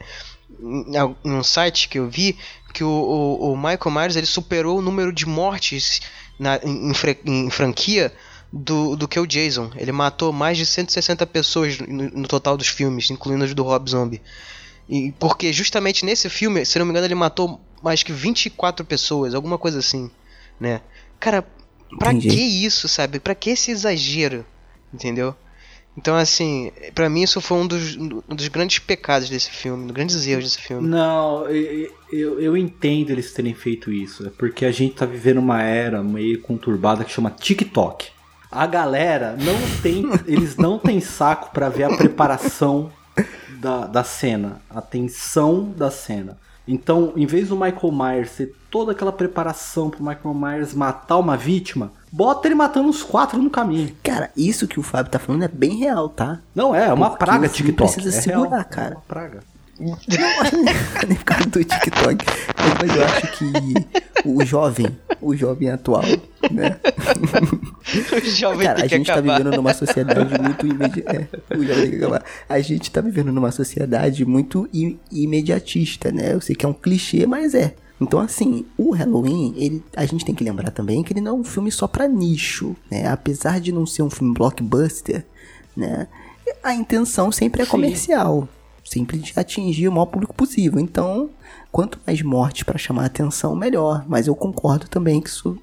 [0.60, 2.38] em, al- em um site que eu vi
[2.74, 6.02] que o, o, o Michael Myers ele superou o número de mortes
[6.40, 6.92] na, em,
[7.26, 8.14] em franquia
[8.52, 9.72] do, do que o Jason.
[9.76, 13.90] Ele matou mais de 160 pessoas no, no total dos filmes, incluindo os do Rob
[13.90, 14.22] Zombie.
[14.90, 19.34] E porque justamente nesse filme, se não me engano, ele matou mais que 24 pessoas,
[19.34, 20.10] alguma coisa assim,
[20.60, 20.82] né?
[21.20, 21.46] Cara,
[22.00, 22.30] pra Entendi.
[22.30, 23.20] que isso, sabe?
[23.20, 24.46] Pra que esse exagero?
[24.94, 25.36] Entendeu?
[25.98, 29.88] Então, assim, pra mim isso foi um dos, um dos grandes pecados desse filme, um
[29.88, 30.88] dos grandes erros desse filme.
[30.88, 34.28] Não, eu, eu, entendo eles terem feito isso.
[34.28, 38.10] É porque a gente tá vivendo uma era meio conturbada que chama TikTok.
[38.52, 40.06] A galera não tem.
[40.28, 42.92] eles não têm saco pra ver a preparação
[43.60, 46.38] da, da cena, a tensão da cena.
[46.68, 51.38] Então, em vez do Michael Myers ter toda aquela preparação pro Michael Myers matar uma
[51.38, 53.96] vítima, bota ele matando os quatro no caminho.
[54.04, 56.40] Cara, isso que o Fábio tá falando é bem real, tá?
[56.54, 57.94] Não é, é uma Porque praga TikTok.
[57.94, 58.94] precisa é segurar, real, cara.
[58.94, 59.40] É uma praga.
[59.80, 59.98] Não,
[61.08, 62.26] nem por causa do TikTok.
[62.80, 64.88] Mas, eu acho que o jovem,
[65.22, 66.04] o jovem atual,
[66.52, 66.78] né?
[68.12, 69.38] O jovem Cara, a gente tá acabar.
[69.38, 71.42] vivendo numa sociedade muito imediata.
[71.56, 72.24] o jovem tem que acabar.
[72.50, 74.68] A gente tá vivendo numa sociedade muito
[75.12, 76.34] imediatista, né?
[76.34, 77.76] Eu sei que é um clichê, mas é.
[78.00, 81.40] Então, assim, o Halloween, ele, a gente tem que lembrar também que ele não é
[81.40, 83.08] um filme só pra nicho, né?
[83.08, 85.26] Apesar de não ser um filme blockbuster,
[85.76, 86.08] né?
[86.64, 87.72] A intenção sempre é Sim.
[88.88, 90.80] Sempre de atingir o maior público possível.
[90.80, 91.30] Então,
[91.74, 94.06] quanto mais mortes pra chamar atenção, melhor.
[94.08, 95.58] Mas eu concordo também que isso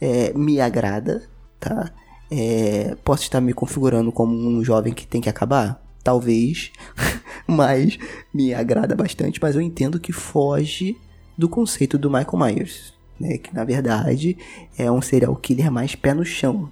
[0.00, 1.22] é, me agrada,
[1.60, 1.92] tá?
[2.28, 5.80] É, posso estar me configurando como um jovem que tem que acabar?
[6.02, 6.72] Talvez,
[7.46, 7.98] mas
[8.34, 9.38] me agrada bastante.
[9.40, 10.96] Mas eu entendo que foge
[11.38, 12.94] do conceito do Michael Myers.
[13.20, 13.38] né?
[13.38, 14.36] Que na verdade
[14.76, 16.68] é um serial killer mais pé no chão,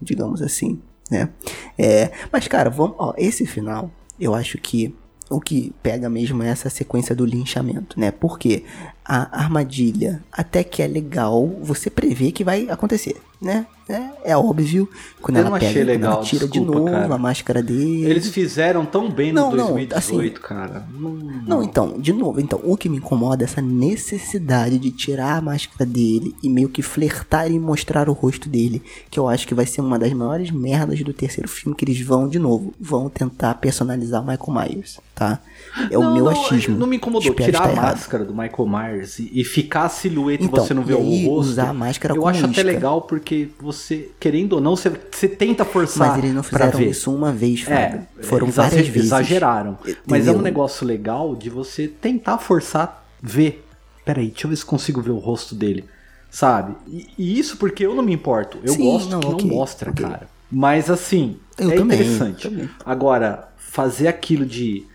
[0.00, 0.78] digamos assim,
[1.10, 1.30] né?
[1.78, 4.94] É, mas cara, vamos, ó, esse final, eu acho que
[5.30, 8.10] o que pega mesmo é essa sequência do linchamento, né?
[8.10, 8.64] Porque
[9.08, 13.66] a armadilha, até que é legal, você prevê que vai acontecer, né?
[13.88, 14.86] É, é óbvio
[15.22, 17.14] quando Eu ela não pega, legal, ela tira de desculpa, novo cara.
[17.14, 18.04] a máscara dele.
[18.04, 20.86] Eles fizeram tão bem Não, no não, 2018, cara.
[20.92, 25.38] Não, Não, então, de novo, então, o que me incomoda é essa necessidade de tirar
[25.38, 29.48] a máscara dele e meio que flertar e mostrar o rosto dele, que eu acho
[29.48, 32.74] que vai ser uma das maiores merdas do terceiro filme que eles vão, de novo,
[32.78, 35.40] vão tentar personalizar o Michael Myers, tá?
[35.90, 36.76] É o Não, meu não, achismo.
[36.76, 37.34] Não me incomodou.
[37.34, 37.84] Tirar a errado.
[37.94, 40.98] máscara do Michael Myers e, e ficar a silhueta Então, e você não vê o
[40.98, 41.50] rosto.
[41.50, 42.62] usar a máscara Eu acho até isca.
[42.64, 46.08] legal porque você, querendo ou não, você, você tenta forçar.
[46.08, 48.06] Mas eles não fizeram isso uma vez, Fábio.
[48.18, 49.06] É, Foram várias vezes.
[49.06, 49.78] Exageraram.
[50.06, 50.42] Mas é um Entendeu?
[50.42, 53.64] negócio legal de você tentar forçar ver.
[54.04, 55.84] Peraí, deixa eu ver se consigo ver o rosto dele.
[56.30, 56.74] Sabe?
[56.86, 58.58] E, e isso porque eu não me importo.
[58.62, 60.04] Eu Sim, gosto não, que não ok, mostra, ok.
[60.06, 60.28] cara.
[60.50, 62.48] Mas assim, Eu é também, interessante.
[62.48, 62.68] também.
[62.84, 64.86] Agora, fazer aquilo de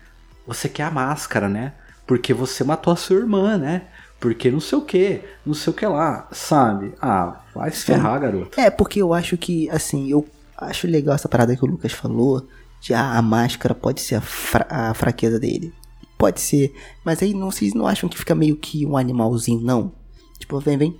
[0.46, 1.72] você quer a máscara, né?
[2.06, 3.82] Porque você matou a sua irmã, né?
[4.20, 6.94] Porque não sei o que, não sei o que lá, sabe?
[7.00, 8.58] Ah, vai se ferrar, garoto.
[8.58, 10.26] É, porque eu acho que, assim, eu
[10.56, 12.46] acho legal essa parada que o Lucas falou,
[12.80, 15.72] de ah, a máscara pode ser a, fra- a fraqueza dele.
[16.16, 16.72] Pode ser,
[17.04, 19.92] mas aí não, vocês não acham que fica meio que um animalzinho, não?
[20.38, 20.96] Tipo, vem, vem,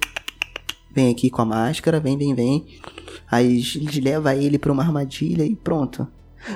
[0.93, 2.67] vem aqui com a máscara, vem, vem, vem.
[3.31, 3.63] Aí
[4.03, 6.07] levam ele pra uma armadilha e pronto.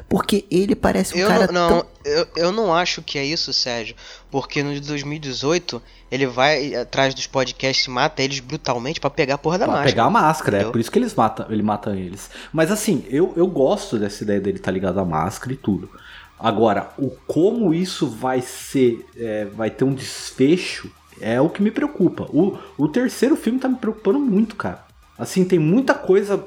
[0.09, 1.87] Porque ele parece um Eu cara não, tão...
[2.05, 3.95] eu, eu não acho que é isso, Sérgio.
[4.31, 9.35] Porque no de 2018 ele vai atrás dos podcasts e mata eles brutalmente pra pegar
[9.35, 9.91] a porra da Pra máscara.
[9.93, 10.73] pegar a máscara, é entendeu?
[10.73, 12.31] por isso que eles matam, ele mata eles.
[12.53, 15.91] Mas assim, eu, eu gosto dessa ideia dele estar ligado à máscara e tudo.
[16.39, 20.91] Agora, o como isso vai ser, é, vai ter um desfecho,
[21.21, 22.25] é o que me preocupa.
[22.33, 24.85] O, o terceiro filme tá me preocupando muito, cara.
[25.19, 26.45] Assim, tem muita coisa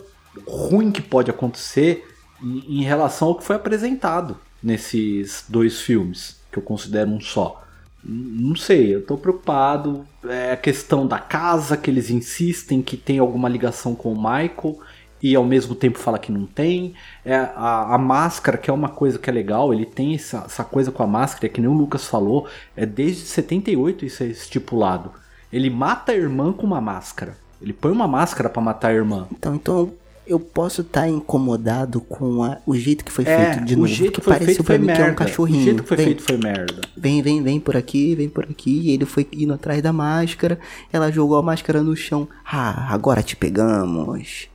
[0.47, 2.07] ruim que pode acontecer
[2.43, 7.63] em, relação ao que foi apresentado nesses dois filmes, que eu considero um só.
[8.03, 10.05] Não sei, eu tô preocupado.
[10.27, 14.80] É a questão da casa, que eles insistem que tem alguma ligação com o Michael
[15.22, 16.95] e ao mesmo tempo fala que não tem.
[17.23, 20.63] É a, a máscara, que é uma coisa que é legal, ele tem essa, essa
[20.63, 24.27] coisa com a máscara, é que nem o Lucas falou, é desde 78 isso é
[24.27, 25.11] estipulado.
[25.53, 27.38] Ele mata a irmã com uma máscara.
[27.61, 29.27] Ele põe uma máscara pra matar a irmã.
[29.31, 29.93] Então, então
[30.32, 33.88] eu posso estar incomodado com a- o jeito que foi É, feito de o novo.
[33.88, 35.16] jeito que que pareceu pra mim que é um merda.
[35.16, 35.60] cachorrinho.
[35.60, 36.82] O jeito que foi Vem, feito foi merda.
[36.98, 38.82] Vem, vem, vem por aqui, vem por aqui.
[38.84, 40.60] E ele foi indo atrás da máscara.
[40.91, 42.28] Ela jogou a máscara no chão.
[42.45, 44.48] Ah, agora te pegamos.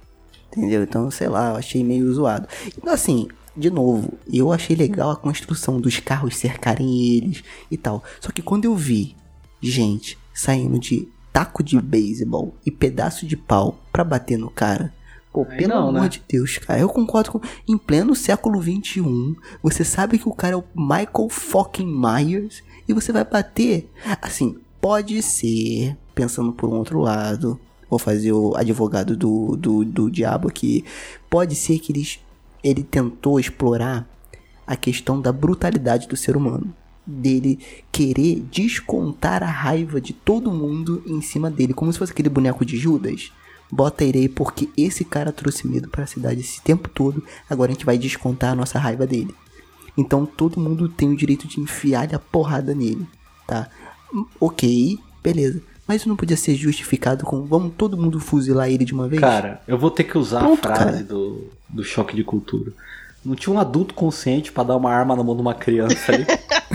[0.57, 0.83] Entendeu?
[0.83, 2.49] Então, sei lá, eu achei meio zoado.
[2.79, 8.03] Então, assim, de novo, eu achei legal a construção dos carros cercarem eles e tal.
[8.21, 9.15] Só que quando eu vi
[9.61, 14.93] gente saindo de taco de beisebol e pedaço de pau pra bater no cara.
[15.37, 16.09] Pô, pelo não, amor né?
[16.09, 16.81] de Deus, cara.
[16.81, 17.41] Eu concordo com.
[17.69, 22.95] Em pleno século XXI, você sabe que o cara é o Michael fucking Myers e
[22.95, 23.87] você vai bater.
[24.23, 27.61] Assim, pode ser, pensando por um outro lado,
[27.91, 30.87] vou fazer o advogado do, do, do diabo aqui.
[31.29, 32.19] Pode ser que eles,
[32.65, 34.09] ele tentou explorar
[34.67, 36.75] a questão da brutalidade do ser humano.
[37.07, 37.59] Dele
[37.93, 42.65] querer descontar a raiva de todo mundo em cima dele, como se fosse aquele boneco
[42.65, 43.31] de Judas.
[43.71, 47.23] Bota ele aí porque esse cara trouxe medo pra cidade esse tempo todo.
[47.49, 49.35] Agora a gente vai descontar a nossa raiva dele.
[49.97, 53.07] Então todo mundo tem o direito de enfiar a porrada nele,
[53.47, 53.69] tá?
[54.39, 55.61] Ok, beleza.
[55.87, 59.21] Mas isso não podia ser justificado com vamos todo mundo fuzilar ele de uma vez?
[59.21, 61.05] Cara, eu vou ter que usar Pronto, a frase cara.
[61.05, 62.73] do, do choque de cultura.
[63.25, 66.27] Não tinha um adulto consciente pra dar uma arma na mão de uma criança ali.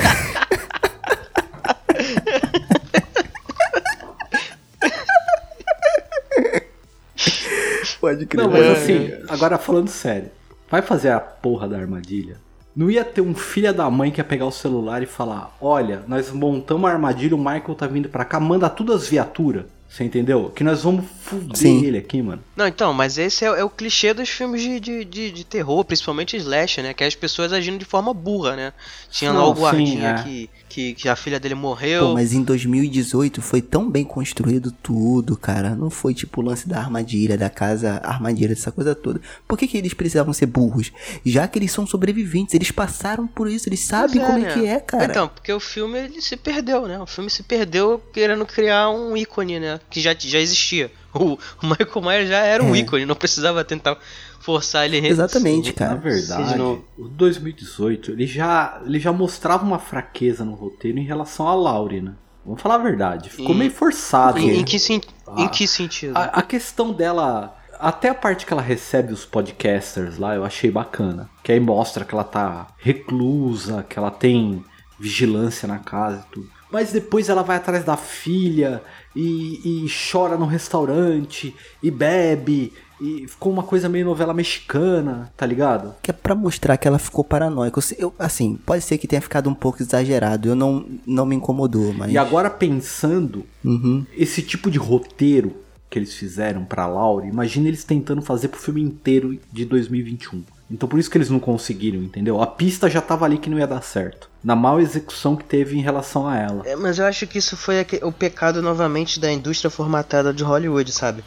[8.02, 8.44] pode crer.
[8.44, 10.32] Não, mas assim, agora falando sério,
[10.70, 12.38] vai fazer a porra da armadilha?
[12.76, 16.04] Não ia ter um filho da mãe que ia pegar o celular e falar: Olha,
[16.08, 19.66] nós montamos a armadilha, o Michael tá vindo pra cá, manda todas as viaturas.
[19.92, 20.50] Você entendeu?
[20.56, 21.84] Que nós vamos fuder Sim.
[21.84, 22.42] ele aqui, mano.
[22.56, 25.84] Não, então, mas esse é, é o clichê dos filmes de, de, de, de terror,
[25.84, 26.94] principalmente slash, né?
[26.94, 28.74] Que é as pessoas agindo de forma burra, né?
[29.10, 30.24] Tinha lá Não, o guardinha sim, é.
[30.24, 32.08] que, que, que a filha dele morreu.
[32.08, 35.76] Pô, mas em 2018 foi tão bem construído tudo, cara.
[35.76, 39.20] Não foi tipo o lance da armadilha, da casa armadilha, dessa coisa toda.
[39.48, 40.92] Por que, que eles precisavam ser burros?
[41.26, 44.54] Já que eles são sobreviventes, eles passaram por isso, eles sabem Pois como é né?
[44.54, 45.06] que é, cara.
[45.06, 47.00] Então, porque o filme ele se perdeu, né?
[47.00, 49.80] O filme se perdeu querendo criar um ícone, né?
[49.90, 50.92] Que já, já existia.
[51.14, 52.80] O, Michael Myers já era um É.
[52.80, 53.98] ícone, não precisava tentar
[54.40, 55.06] forçar ele.
[55.06, 55.96] Exatamente, cara.
[55.96, 56.86] Na verdade, de novo.
[56.98, 62.02] o 2018, ele já, ele já mostrava uma fraqueza no roteiro em relação a Laurie,
[62.02, 62.14] né?
[62.46, 63.30] Vamos falar a verdade.
[63.30, 64.40] Ficou Em- meio forçado.
[64.40, 65.42] Em, em que, sen- Ah.
[65.42, 66.18] em que sentido?
[66.18, 67.56] A, a questão dela.
[67.80, 71.30] Até a parte que ela recebe os podcasters lá, eu achei bacana.
[71.44, 74.64] Que aí mostra que ela tá reclusa, que ela tem
[75.00, 76.50] vigilância na casa e tudo.
[76.72, 78.82] Mas depois ela vai atrás da filha
[79.16, 81.54] e, e chora no restaurante
[81.84, 82.74] e bebe.
[83.04, 85.96] E ficou uma coisa meio novela mexicana, tá ligado?
[86.04, 87.80] Que é pra mostrar que ela ficou paranoica.
[87.98, 90.48] Eu, assim, pode ser que tenha ficado um pouco exagerado.
[90.48, 92.12] Eu não, não me incomodou, mas.
[92.12, 94.06] E agora pensando, Uhum.
[94.16, 95.56] esse tipo de roteiro
[95.90, 100.44] que eles fizeram pra Laura, imagina eles tentando fazer pro filme inteiro de 2021.
[100.72, 102.42] Então por isso que eles não conseguiram, entendeu?
[102.42, 104.30] A pista já tava ali que não ia dar certo.
[104.44, 106.64] Na mal execução que teve em relação a ela.
[106.66, 110.92] É, mas eu acho que isso foi o pecado novamente da indústria formatada de Hollywood,
[110.92, 111.24] sabe?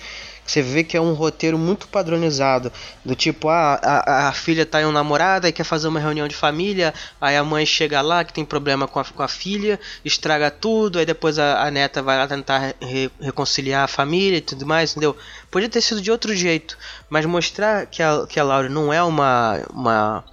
[0.46, 2.70] Você vê que é um roteiro muito padronizado.
[3.04, 6.28] Do tipo, ah, a, a filha tá em um namorado e quer fazer uma reunião
[6.28, 6.92] de família.
[7.20, 10.98] Aí a mãe chega lá que tem problema com a, com a filha, estraga tudo.
[10.98, 14.90] Aí depois a, a neta vai lá tentar re- reconciliar a família e tudo mais,
[14.90, 15.16] entendeu?
[15.50, 16.76] Podia ter sido de outro jeito.
[17.08, 19.60] Mas mostrar que a, que a Laura não é uma.
[19.72, 20.24] uma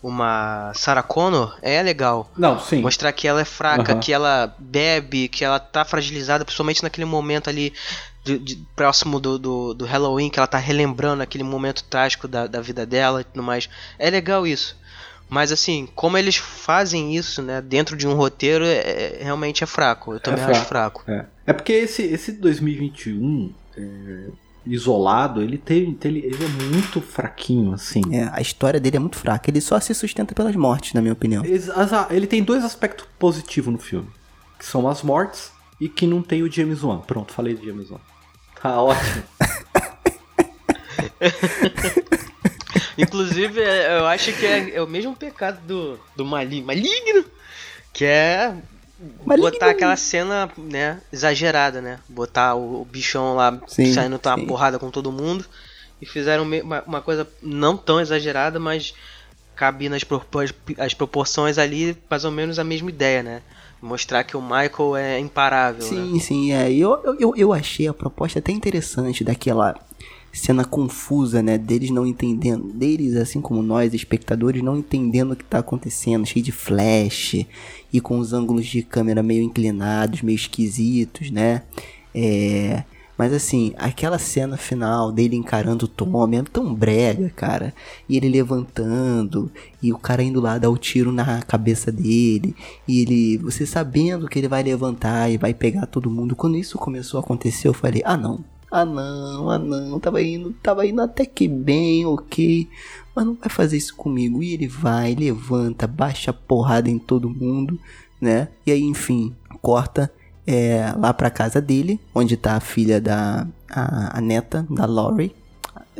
[0.00, 2.30] uma Sarah Connor é legal.
[2.36, 2.80] Não, sim.
[2.80, 4.00] Mostrar que ela é fraca, Aham.
[4.00, 7.74] que ela bebe, que ela tá fragilizada, principalmente naquele momento ali
[8.28, 12.46] de- de- próximo do, do, do Halloween, que ela tá relembrando aquele momento trágico da,
[12.46, 13.68] da vida dela e tudo mais.
[13.98, 14.76] É legal isso.
[15.30, 19.66] Mas assim, como eles fazem isso, né, dentro de um roteiro, é, é- realmente é
[19.66, 20.12] fraco.
[20.14, 21.02] Eu também acho fraco.
[21.06, 24.26] É, é porque esse, esse 2021 é,
[24.66, 28.00] isolado, ele tem, ele, ele é muito fraquinho, assim.
[28.12, 29.50] É, a história dele é muito fraca.
[29.50, 31.42] Ele só se sustenta pelas mortes, na minha opinião.
[31.74, 34.08] As- Ele tem dois aspectos positivos no filme.
[34.58, 36.98] Que são as mortes e que não tem o James Wan.
[37.00, 38.00] Pronto, falei de James Wan.
[38.62, 39.22] Tá ótimo.
[42.96, 47.24] Inclusive, é- eu acho que é, é o mesmo pecado do, do mali- maligno,
[47.92, 48.52] que é
[49.24, 49.50] Maligno.
[49.50, 52.00] botar aquela cena, né, exagerada, né?
[52.08, 55.44] Botar o, o bichão lá Sim, saindo tá uma porrada com todo mundo.
[56.00, 58.94] E fizeram uma, uma coisa não tão exagerada, mas
[59.56, 60.48] cabe nas propor-
[60.78, 63.42] as proporções ali, mais ou menos a mesma ideia, né?
[63.80, 65.88] Mostrar que o Michael é imparável, né?
[65.88, 66.72] Sim, sim, é.
[66.72, 69.78] Eu- eu, eu achei a proposta até interessante daquela
[70.32, 71.56] cena confusa, né?
[71.56, 76.44] Deles não entendendo, deles, assim como nós, espectadores, não entendendo o que tá acontecendo, cheio
[76.44, 77.46] de flash
[77.92, 81.62] e com os ângulos de câmera meio inclinados, meio esquisitos, né?
[82.14, 82.82] É.
[83.18, 87.74] Mas assim, aquela cena final dele encarando o Tommy é tão brega, cara.
[88.08, 89.50] E ele levantando,
[89.82, 92.54] e o cara indo lá dar o tiro na cabeça dele.
[92.86, 96.36] E ele, você sabendo que ele vai levantar e vai pegar todo mundo.
[96.36, 100.52] Quando isso começou a acontecer, eu falei: ah não, ah não, ah não, tava indo,
[100.62, 102.68] tava indo até que bem, ok.
[103.16, 104.44] Mas não vai fazer isso comigo.
[104.44, 107.80] E ele vai, levanta, baixa a porrada em todo mundo,
[108.20, 108.46] né?
[108.64, 110.08] E aí, enfim, corta
[110.50, 113.46] é, lá pra casa dele, onde tá a filha da.
[113.70, 115.34] A, a neta da Laurie.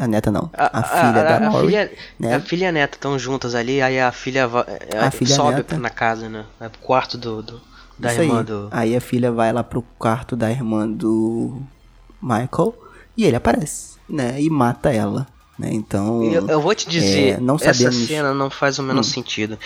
[0.00, 1.66] A neta não, a, filha da a Laurie.
[1.70, 2.34] filha, né?
[2.36, 4.48] a filha e a neta estão juntas ali, aí a filha,
[4.92, 5.76] é, A filha e a sobe neta.
[5.78, 6.44] na casa, né?
[6.58, 7.60] Vai pro quarto do, do-
[7.98, 8.44] da Isso irmã aí.
[8.44, 8.68] do.
[8.70, 11.60] Aí a filha vai lá pro quarto da irmã do
[12.22, 12.74] Michael
[13.16, 14.40] e ele aparece, né?
[14.40, 15.26] E mata ela,
[15.58, 15.68] né?
[15.72, 16.22] Então.
[16.24, 19.58] Eu, eu vou te dizer, é, não essa cena não faz o menor sentido.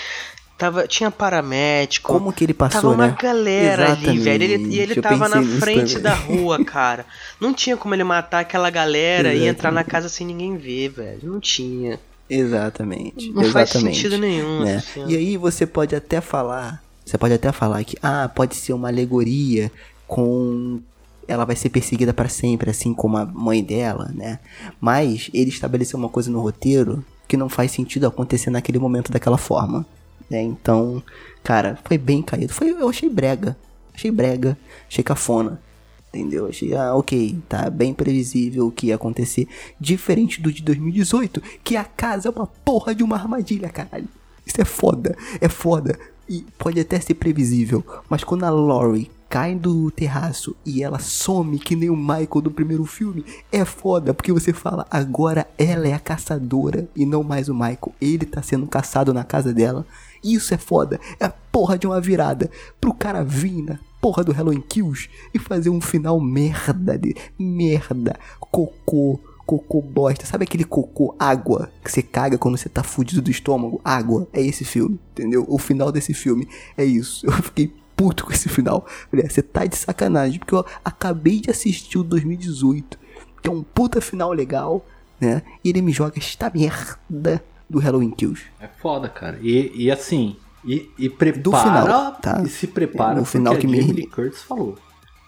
[0.62, 2.12] Tava, tinha paramédico.
[2.12, 3.16] Como que ele passou, Tava uma né?
[3.20, 4.44] galera ali, velho.
[4.44, 6.02] Ele, e ele Exatamente, eu tava na frente também.
[6.02, 7.04] da rua, cara.
[7.40, 9.90] Não tinha como ele matar aquela galera e entrar na Exatamente.
[9.90, 11.18] casa sem ninguém ver, velho.
[11.24, 11.98] Não tinha.
[12.30, 13.32] Exatamente.
[13.32, 14.62] Não faz exatamente, sentido nenhum.
[14.62, 14.78] né?
[14.78, 15.10] cena.
[15.10, 18.86] E aí você pode até falar, você pode até falar que ah, pode ser uma
[18.86, 19.68] alegoria
[20.06, 20.80] com
[21.26, 24.38] ela vai ser perseguida para sempre, assim como a mãe dela, né?
[24.80, 29.38] Mas ele estabeleceu uma coisa no roteiro que não faz sentido acontecer naquele momento daquela
[29.38, 29.84] forma,
[30.32, 30.42] né?
[30.42, 31.02] Então,
[31.44, 32.52] cara, foi bem caído.
[32.52, 33.56] Foi, eu achei brega,
[33.94, 34.56] achei brega,
[34.88, 35.60] achei cafona.
[36.08, 36.46] Entendeu?
[36.46, 39.48] Achei, ah, ok, tá bem previsível o que ia acontecer.
[39.80, 44.08] Diferente do de 2018, que a casa é uma porra de uma armadilha, caralho.
[44.44, 45.98] Isso é foda, é foda.
[46.28, 51.58] E pode até ser previsível, mas quando a Laurie cai do terraço e ela some
[51.58, 55.94] que nem o Michael do primeiro filme, é foda, porque você fala, agora ela é
[55.94, 57.94] a caçadora e não mais o Michael.
[57.98, 59.86] Ele tá sendo caçado na casa dela.
[60.22, 62.50] Isso é foda, é a porra de uma virada
[62.80, 68.18] pro cara vir na porra do Halloween Kills e fazer um final merda de merda,
[68.40, 70.26] cocô, cocô bosta.
[70.26, 73.80] Sabe aquele cocô água que você caga quando você tá fudido do estômago?
[73.84, 74.26] Água.
[74.32, 75.44] É esse filme, entendeu?
[75.48, 77.24] O final desse filme é isso.
[77.26, 78.84] Eu fiquei puto com esse final.
[79.12, 82.98] "Ah, você tá de sacanagem, porque eu acabei de assistir o 2018,
[83.40, 84.84] que é um puta final legal,
[85.20, 85.42] né?
[85.62, 88.42] E ele me joga esta merda do Halloween Kills.
[88.60, 89.38] É foda, cara.
[89.42, 92.42] E, e assim, E, e prepara, final, tá?
[92.44, 94.78] e se prepara É, o final que a me- Jamie Lee Curtis falou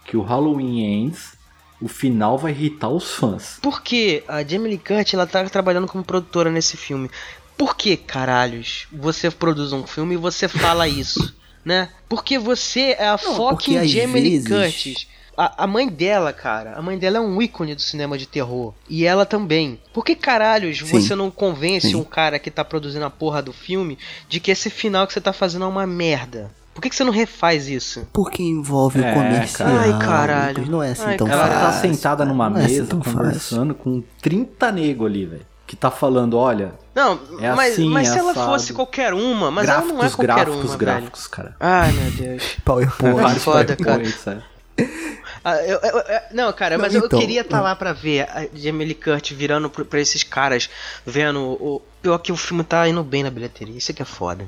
[0.05, 1.33] que o Halloween Ends,
[1.81, 3.57] o final vai irritar os fãs.
[3.61, 7.09] Porque a Jamie Lee Curtis, ela tá trabalhando como produtora nesse filme.
[7.57, 11.33] Por que, caralhos, você produz um filme e você fala isso,
[11.65, 11.89] né?
[12.07, 15.07] Porque você é a porque fucking Jamie Lee vezes- Curtis.
[15.37, 18.73] A, a mãe dela, cara, a mãe dela é um ícone do cinema de terror.
[18.89, 19.79] E ela também.
[19.93, 20.85] Por que caralhos Sim.
[21.01, 21.95] você não convence Sim.
[21.95, 23.97] um cara que tá produzindo a porra do filme
[24.29, 26.49] de que esse final que você tá fazendo é uma merda?
[26.73, 28.05] Por que, que você não refaz isso?
[28.11, 29.69] Porque envolve É, o comercial.
[29.69, 29.81] cara.
[29.81, 30.65] Ai, caralho.
[30.69, 31.59] Não é assim Ai, tão Ela fácil.
[31.61, 33.17] tá sentada numa Não é assim mesa tão fácil.
[33.19, 35.45] conversando com 30 nego ali, velho.
[35.65, 38.51] Que tá falando, olha, Não, É mas, assim, mas se é ela assado.
[38.51, 41.47] fosse qualquer uma, mas gráficos, ela não é qualquer gráficos, uma, gráficos, cara.
[41.49, 41.57] velho.
[41.59, 42.57] Ai, meu Deus.
[42.65, 43.15] PowerPoint.
[43.21, 44.03] Vários foda, cara.
[45.45, 45.49] É.
[45.49, 47.61] Ah, eu- eu- eu- não, cara, Não, mas eu então, queria estar é.
[47.61, 50.69] lá pra ver a Jamie Lee Curtis virando pro- pra esses caras,
[51.05, 51.81] vendo o.
[52.01, 54.47] Pior que o filme tá indo bem na bilheteria, isso que é foda.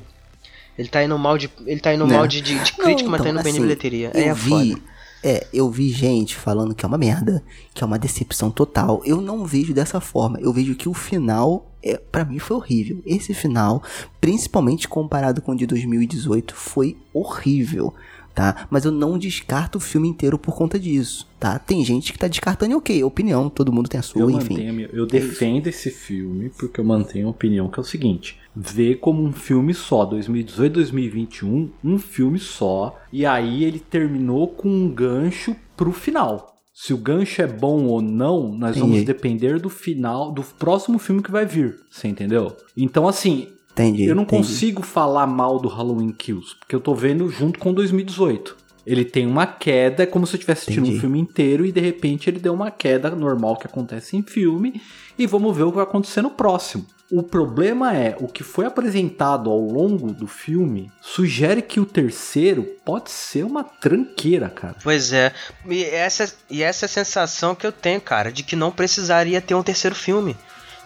[0.77, 1.49] Ele tá indo mal de.
[1.65, 2.15] Ele tá indo Né?
[2.17, 4.11] mal de, de, de crítica, mas tá indo bem na assim, bilheteria.
[4.13, 4.81] Eu É vi, foda.
[5.23, 7.43] é, eu vi gente falando que é uma merda,
[7.73, 9.01] que é uma decepção total.
[9.05, 10.39] Eu não vejo dessa forma.
[10.39, 13.01] Eu vejo que o final, é, para mim, foi horrível.
[13.05, 13.81] Esse final,
[14.21, 17.93] principalmente comparado com o de 2018, foi horrível.
[18.37, 18.67] Tá?
[18.69, 21.57] Mas eu não descarto o filme inteiro por conta disso, tá?
[21.57, 24.53] Tem gente que tá descartando e ok, opinião, todo mundo tem a sua, Eu enfim.
[24.53, 28.93] mantenho, eu defendo esse filme porque eu mantenho a opinião que é o seguinte: vê
[28.93, 34.87] como um filme só, 2018, 2021, um filme só, e aí ele terminou com um
[34.87, 36.61] gancho pro final.
[36.71, 41.23] Se o gancho é bom ou não, nós vamos depender do final do próximo filme
[41.23, 42.55] que vai vir, você entendeu?
[42.77, 43.47] Então assim,
[43.83, 44.05] Entendi.
[44.05, 44.43] eu não entendi.
[44.43, 48.55] consigo falar mal do Halloween Kills, porque eu tô vendo junto com 2018.
[48.85, 50.97] Ele tem uma queda, é como se eu estivesse assistindo Entendi.
[50.97, 54.81] um filme inteiro e de repente ele deu uma queda normal que acontece em filme
[55.19, 56.85] e vamos ver o que vai acontecer no próximo.
[57.09, 62.63] O problema é, o que foi apresentado ao longo do filme sugere que o terceiro
[62.85, 64.75] pode ser uma tranqueira, cara.
[64.83, 65.33] Pois é.
[65.65, 69.41] E essa, e essa é a sensação que eu tenho, cara, de que não precisaria
[69.41, 70.35] ter um terceiro filme.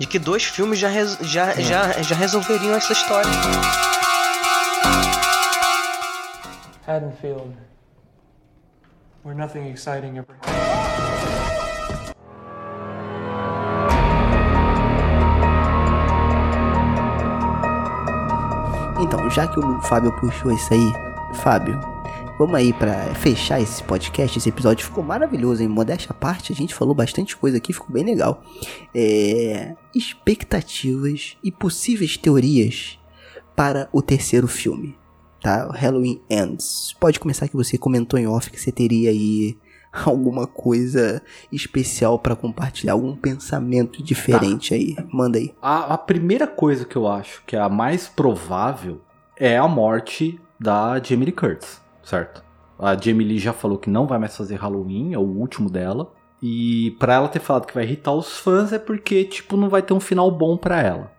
[0.02, 0.90] De que dois filmes já,
[1.22, 3.30] já, já, já resolveriam essa história.
[6.88, 7.56] Haddonfield,
[9.24, 10.36] where nothing exciting ever
[19.00, 20.92] Então, já que o Fábio puxou isso aí,
[21.36, 21.80] Fábio,
[22.42, 24.40] vamos aí pra fechar esse podcast.
[24.40, 26.52] Esse episódio ficou maravilhoso, em modéstia à parte.
[26.52, 28.44] A gente falou bastante coisa aqui, ficou bem legal.
[28.96, 32.98] É, expectativas e possíveis teorias
[33.56, 34.98] para o terceiro filme,
[35.40, 35.70] tá?
[35.72, 36.96] Halloween Ends.
[37.00, 39.56] Pode começar que você comentou em off que você teria aí
[40.04, 44.96] alguma coisa especial pra compartilhar, algum pensamento diferente aí.
[45.14, 45.54] Manda aí.
[45.62, 49.00] A, a primeira coisa que eu acho que é a mais provável
[49.38, 51.82] é a morte da Jamie Lee Curtis,
[52.12, 52.44] certo?
[52.78, 56.12] A Jamie Lee já falou que não vai mais fazer Halloween, é o último dela.
[56.42, 59.82] E pra ela ter falado que vai irritar os fãs é porque, tipo, não vai
[59.82, 61.12] ter um final bom pra ela.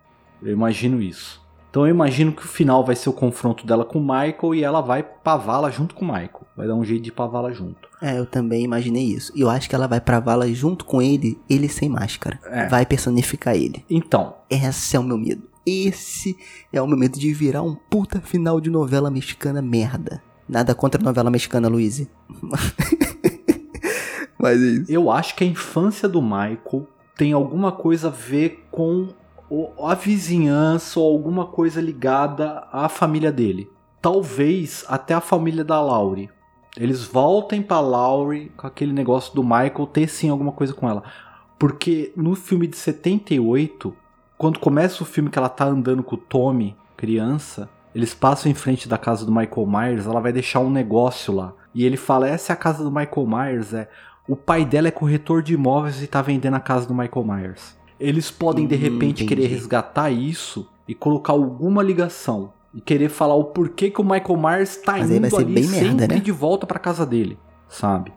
[0.42, 1.40] Eu imagino isso.
[1.70, 4.62] Então eu imagino que o final vai ser o confronto dela com o Michael e
[4.62, 6.42] ela vai pra vala junto com o Michael.
[6.54, 7.88] Vai dar um jeito de pra vala junto.
[8.02, 9.32] É, eu também imaginei isso.
[9.34, 12.38] E eu acho que ela vai pra vala junto com ele, ele sem máscara.
[12.44, 12.66] É.
[12.66, 13.82] Vai personificar ele.
[13.88, 15.48] Então, Esse é o meu medo.
[15.64, 16.36] Esse
[16.72, 20.20] é o meu medo de virar um puta final de novela mexicana merda.
[20.52, 22.06] Nada contra a novela mexicana, Luiz.
[24.38, 24.92] Mas é isso.
[24.92, 29.08] Eu acho que a infância do Michael tem alguma coisa a ver com
[29.82, 33.70] a vizinhança ou alguma coisa ligada à família dele.
[34.02, 36.28] Talvez até a família da Laurie.
[36.76, 41.02] Eles voltem pra Laurie com aquele negócio do Michael ter sim alguma coisa com ela.
[41.58, 43.96] Porque no filme de 78,
[44.36, 48.54] quando começa o filme que ela tá andando com o Tommy, criança, eles passam em
[48.54, 51.52] frente da casa do Michael Myers, ela vai deixar um negócio lá.
[51.74, 53.88] E ele fala: essa é a casa do Michael Myers, é.
[54.28, 57.76] O pai dela é corretor de imóveis e tá vendendo a casa do Michael Myers.
[57.98, 59.26] Eles podem de Hum, repente entendi.
[59.26, 62.52] querer resgatar isso e colocar alguma ligação.
[62.74, 65.84] E querer falar o porquê que o Michael Myers tá Mas indo ali bem sempre
[65.88, 66.20] merda, né?
[66.20, 67.38] de volta pra casa dele,
[67.68, 68.12] sabe?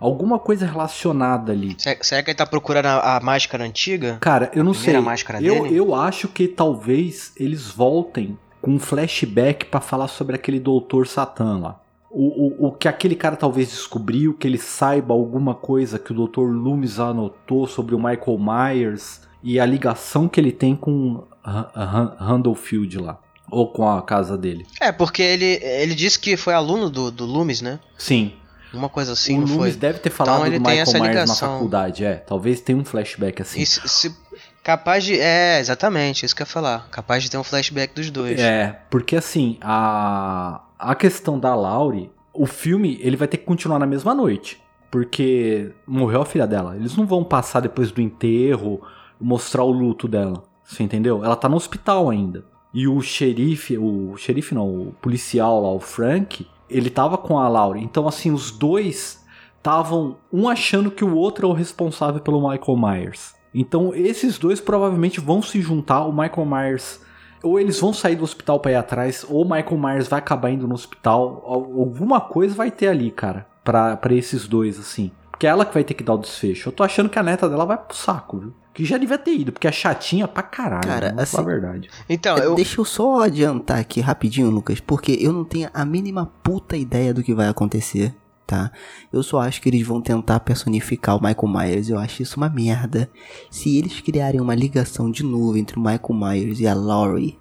[0.00, 1.76] Alguma coisa relacionada ali.
[1.78, 4.16] Será, que ele tá procurando a, a máscara antiga?
[4.20, 4.98] Cara, eu não sei.
[4.98, 5.76] máscara eu, dele?
[5.76, 11.58] eu acho que talvez eles voltem com um flashback pra falar sobre aquele doutor Satã
[11.58, 11.80] lá.
[12.10, 16.26] O, o, o que aquele cara talvez descobriu, que ele saiba alguma coisa que o
[16.26, 16.40] Dr.
[16.40, 22.98] Loomis anotou sobre o Michael Myers e a ligação que ele tem com Han- Randallfield
[22.98, 23.18] lá.
[23.50, 24.64] Ou com a casa dele.
[24.80, 27.80] É, porque ele, ele disse que foi aluno do, do Loomis, né?
[27.98, 28.32] Sim.
[28.72, 29.72] Uma coisa assim, o Loomis foi?
[29.72, 32.14] deve ter falado Então do Michael Myers na faculdade, é.
[32.14, 33.60] Talvez tenha um flashback assim.
[33.60, 34.14] E se, se-
[34.62, 35.18] Capaz de.
[35.18, 36.88] É, exatamente, isso que eu ia falar.
[36.90, 38.38] Capaz de ter um flashback dos dois.
[38.38, 43.78] É, porque assim, a, a questão da Laurie, o filme ele vai ter que continuar
[43.78, 44.60] na mesma noite.
[44.90, 46.76] Porque morreu a filha dela.
[46.76, 48.82] Eles não vão passar depois do enterro,
[49.20, 50.42] mostrar o luto dela.
[50.64, 51.24] Você entendeu?
[51.24, 52.44] Ela tá no hospital ainda.
[52.72, 57.48] E o xerife, o xerife não, o policial lá, o Frank, ele tava com a
[57.48, 57.82] Laurie.
[57.82, 59.24] Então, assim, os dois
[59.56, 63.34] estavam um achando que o outro é o responsável pelo Michael Myers.
[63.54, 66.04] Então, esses dois provavelmente vão se juntar.
[66.04, 67.00] O Michael Myers,
[67.42, 70.50] ou eles vão sair do hospital pra ir atrás, ou o Michael Myers vai acabar
[70.50, 71.42] indo no hospital.
[71.46, 75.10] Al- Alguma coisa vai ter ali, cara, pra, pra esses dois, assim.
[75.30, 76.68] Porque é ela que vai ter que dar o desfecho.
[76.68, 78.52] Eu tô achando que a neta dela vai pro saco, viu?
[78.74, 80.86] Que já devia ter ido, porque é chatinha pra caralho.
[80.86, 81.90] Cara, falar assim, a verdade.
[82.08, 82.54] Então, É, eu.
[82.54, 87.12] Deixa eu só adiantar aqui rapidinho, Lucas, porque eu não tenho a mínima puta ideia
[87.12, 88.14] do que vai acontecer,
[88.50, 88.72] tá?
[89.12, 92.48] Eu só acho que eles vão tentar personificar o Michael Myers, eu acho isso uma
[92.48, 93.08] merda.
[93.48, 97.38] Se eles criarem uma ligação de novo entre o Michael Myers e a Laurie,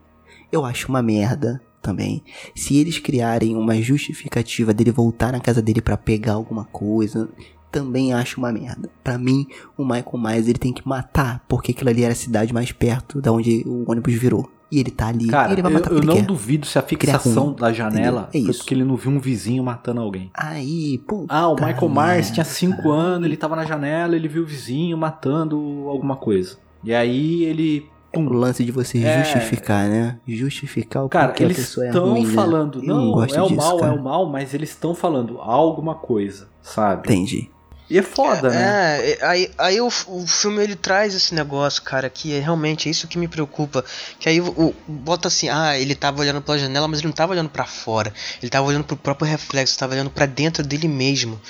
[0.52, 2.23] eu acho uma merda também.
[2.56, 7.27] Se eles criarem uma justificativa dele voltar na casa dele pra pegar alguma coisa,
[7.72, 8.88] também acho uma merda.
[9.03, 12.53] Pra mim, o Michael Myers ele tem que matar, porque aquilo ali era a cidade
[12.53, 14.48] mais perto da onde o ônibus virou.
[14.72, 16.26] E ele tá ali, Cara, ele vai eu, matar eu porque não quer.
[16.26, 18.41] duvido se a Criar fixação da janela entendeu?
[18.41, 18.60] É foi isso.
[18.60, 20.30] porque ele não viu um vizinho matando alguém.
[20.34, 21.26] Aí, pô.
[21.28, 22.90] Ah, o Michael Myers tinha 5 cara.
[22.90, 26.58] anos, ele tava na janela, ele viu o vizinho matando alguma coisa.
[26.84, 27.88] E aí ele.
[28.16, 29.24] O lance de você É.
[29.24, 30.18] justificar, né?
[30.28, 32.34] Justificar o Cara, a eles pessoa é ruim, né?
[32.34, 33.94] falando, Eu não, gosto é o disso, mal, cara.
[33.94, 37.02] é o mal, mas eles estão falando alguma coisa, sabe?
[37.08, 37.52] Entendi.
[37.90, 38.99] E é foda, né?
[39.02, 42.88] É, é, aí, aí o, o filme ele traz esse negócio, cara, que é realmente
[42.88, 43.84] isso que me preocupa.
[44.20, 47.14] Que aí o, o- bota assim, ah, ele tava olhando pela janela, mas ele não
[47.16, 48.14] tava olhando pra fora.
[48.41, 51.41] Ele tava olhando pro próprio reflexo, tava olhando pra dentro dele mesmo.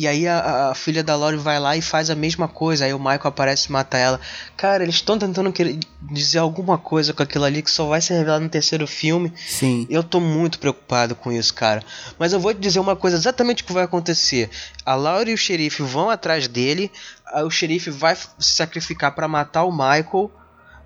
[0.00, 2.84] E aí a, a filha da Lori vai lá e faz a mesma coisa.
[2.84, 4.20] Aí o Michael aparece e mata ela.
[4.56, 8.14] Cara, eles estão tentando querer dizer alguma coisa com aquilo ali que só vai ser
[8.14, 9.32] revelado no terceiro filme.
[9.44, 9.88] Sim.
[9.90, 11.82] Eu tô muito preocupado com isso, cara.
[12.16, 14.48] Mas eu vou te dizer uma coisa exatamente o que vai acontecer.
[14.86, 16.92] A Laura e o xerife vão atrás dele.
[17.44, 20.30] O xerife vai se sacrificar pra matar o Michael.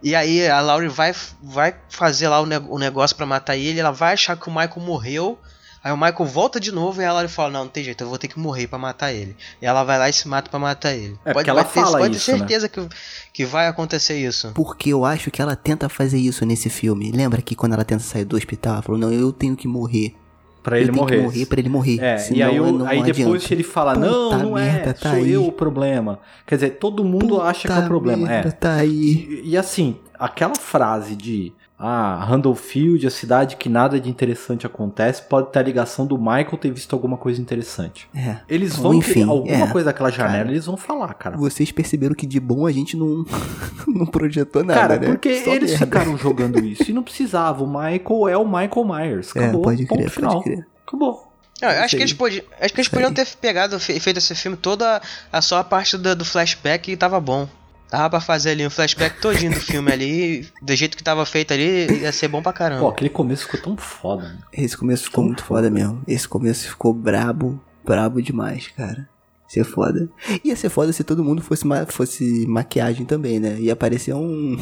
[0.02, 3.78] E aí a Laurie vai, vai fazer lá o, ne- o negócio pra matar ele.
[3.78, 5.38] Ela vai achar que o Michael morreu.
[5.84, 8.08] Aí o Michael volta de novo e a Laurie fala: Não, não tem jeito, eu
[8.08, 9.36] vou ter que morrer pra matar ele.
[9.60, 11.18] E ela vai lá e se mata pra matar ele.
[11.24, 12.38] É, porque ela ter, fala pode isso, ter né?
[12.38, 12.88] certeza que,
[13.32, 14.52] que vai acontecer isso.
[14.54, 17.10] Porque eu acho que ela tenta fazer isso nesse filme.
[17.10, 20.14] Lembra que quando ela tenta sair do hospital, ela falou: Não, eu tenho que morrer.
[20.62, 21.16] Pra eu ele tenho morrer.
[21.16, 21.98] que morrer pra ele morrer.
[22.00, 23.38] É, e aí, eu não aí depois adianta.
[23.48, 25.32] que ele fala, não, Puta não é, merda, tá sou aí.
[25.32, 26.20] eu o problema.
[26.46, 28.28] Quer dizer, todo mundo acha que é o Puta problema.
[28.28, 28.52] merda, É.
[28.52, 29.42] Tá aí.
[29.44, 31.52] E, e assim, aquela frase de
[31.84, 36.56] ah, Randallfield, a cidade que nada de interessante acontece, pode ter a ligação do Michael
[36.58, 38.08] ter visto alguma coisa interessante.
[38.14, 38.36] É.
[38.48, 39.70] Eles Ou vão enfim, ter alguma é.
[39.70, 41.36] coisa daquela janela, Cara, eles vão falar, cara.
[41.36, 43.24] Vocês perceberam que de bom a gente não,
[43.88, 45.06] não projetou nada, Cara, né?
[45.08, 45.86] porque Só eles merda.
[45.86, 47.64] ficaram jogando isso e não precisava.
[47.64, 49.34] O Michael é o Michael Myers.
[49.34, 49.62] É, Acabou.
[49.62, 50.32] pode ponto crer, final.
[50.34, 50.66] pode crer.
[50.86, 51.32] Acabou.
[51.60, 54.34] Não, eu acho que eles, podi acho que eles podiam ter pegado, fe- feito esse
[54.34, 55.00] filme toda
[55.32, 57.48] a só a parte do, do flashback e tava bom.
[57.92, 61.52] Dava pra fazer ali um flashback todinho do filme ali, do jeito que tava feito
[61.52, 62.88] ali, ia ser bom pra Pô, caramba.
[62.88, 64.30] aquele começo ficou tão foda.
[64.30, 64.38] Né?
[64.50, 66.02] Esse começo ficou muito foda mesmo.
[66.08, 69.06] Esse começo ficou brabo, brabo demais, cara.
[69.52, 70.08] Ser foda.
[70.42, 73.60] Ia ser foda se todo mundo fosse, ma- fosse maquiagem também, né?
[73.60, 74.56] Ia parecer um.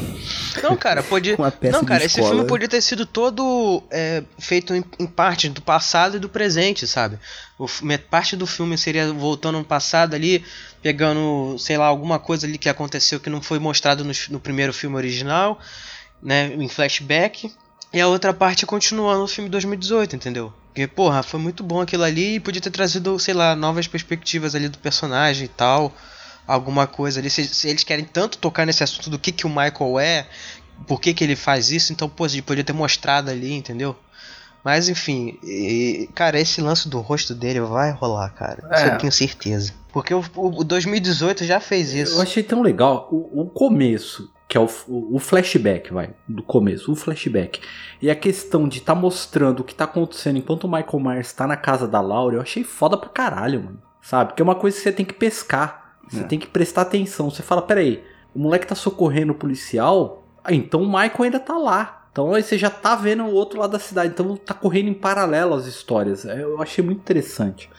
[0.61, 1.33] Não, cara, podia.
[1.39, 5.07] Uma peça Não, cara, de esse filme podia ter sido todo é, feito em, em
[5.07, 7.17] parte do passado e do presente, sabe?
[7.57, 7.67] O,
[8.09, 10.43] parte do filme seria voltando no passado ali,
[10.83, 14.73] pegando, sei lá, alguma coisa ali que aconteceu que não foi mostrado no, no primeiro
[14.73, 15.57] filme original,
[16.21, 16.53] né?
[16.53, 17.49] Em flashback.
[17.93, 20.51] E a outra parte continuando no filme 2018, entendeu?
[20.73, 24.55] Porque, porra, foi muito bom aquilo ali e podia ter trazido, sei lá, novas perspectivas
[24.55, 25.93] ali do personagem e tal.
[26.47, 27.29] Alguma coisa ali.
[27.29, 30.27] Se, se eles querem tanto tocar nesse assunto do que, que o Michael é,
[30.87, 33.95] por que, que ele faz isso, então, pô, ele podia ter mostrado ali, entendeu?
[34.63, 38.63] Mas enfim, e- cara, esse lance do rosto dele vai rolar, cara.
[38.73, 38.93] Isso É.
[38.93, 39.73] eu tenho certeza.
[39.91, 42.15] Porque o, o 2018 já fez isso.
[42.15, 46.91] Eu achei tão legal o, o começo, que é o, o, flashback, vai, do começo,
[46.91, 47.61] o flashback.
[48.01, 51.47] E a questão de tá mostrando o que tá acontecendo enquanto o Michael Myers tá
[51.47, 53.81] na casa da Laura, eu achei foda pra caralho, mano.
[54.01, 54.31] Sabe?
[54.31, 55.95] Porque é uma coisa que você tem que pescar.
[56.09, 56.23] Você É.
[56.23, 57.29] tem que prestar atenção.
[57.29, 58.03] Você fala, peraí,
[58.35, 62.07] o moleque tá socorrendo o policial, ah, então o Michael ainda tá lá.
[62.11, 64.11] Então aí você já tá vendo o outro lado da cidade.
[64.13, 66.25] Então tá correndo em paralelo as histórias.
[66.25, 67.69] É, Eu achei muito interessante.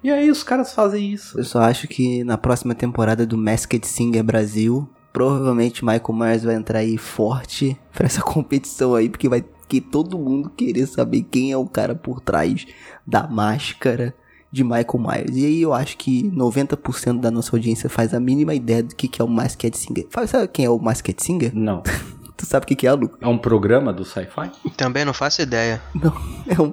[0.00, 1.36] E aí os caras fazem isso.
[1.36, 6.54] Eu só acho que na próxima temporada do Masked Singer Brasil, provavelmente Michael Myers vai
[6.54, 11.52] entrar aí forte pra essa competição aí, porque vai que todo mundo querer saber quem
[11.52, 12.66] é o cara por trás
[13.06, 14.12] da máscara
[14.50, 15.36] de Michael Myers.
[15.36, 19.06] E aí eu acho que 90% da nossa audiência faz a mínima ideia do que,
[19.06, 20.08] que é o Masked Singer.
[20.26, 21.52] Sabe quem é o Masked Singer?
[21.54, 21.82] Não.
[22.36, 23.10] Tu sabe o que, que é, Lu?
[23.20, 24.50] É um programa do sci-fi?
[24.74, 25.80] Também não faço ideia.
[25.94, 26.10] Não,
[26.48, 26.72] é um,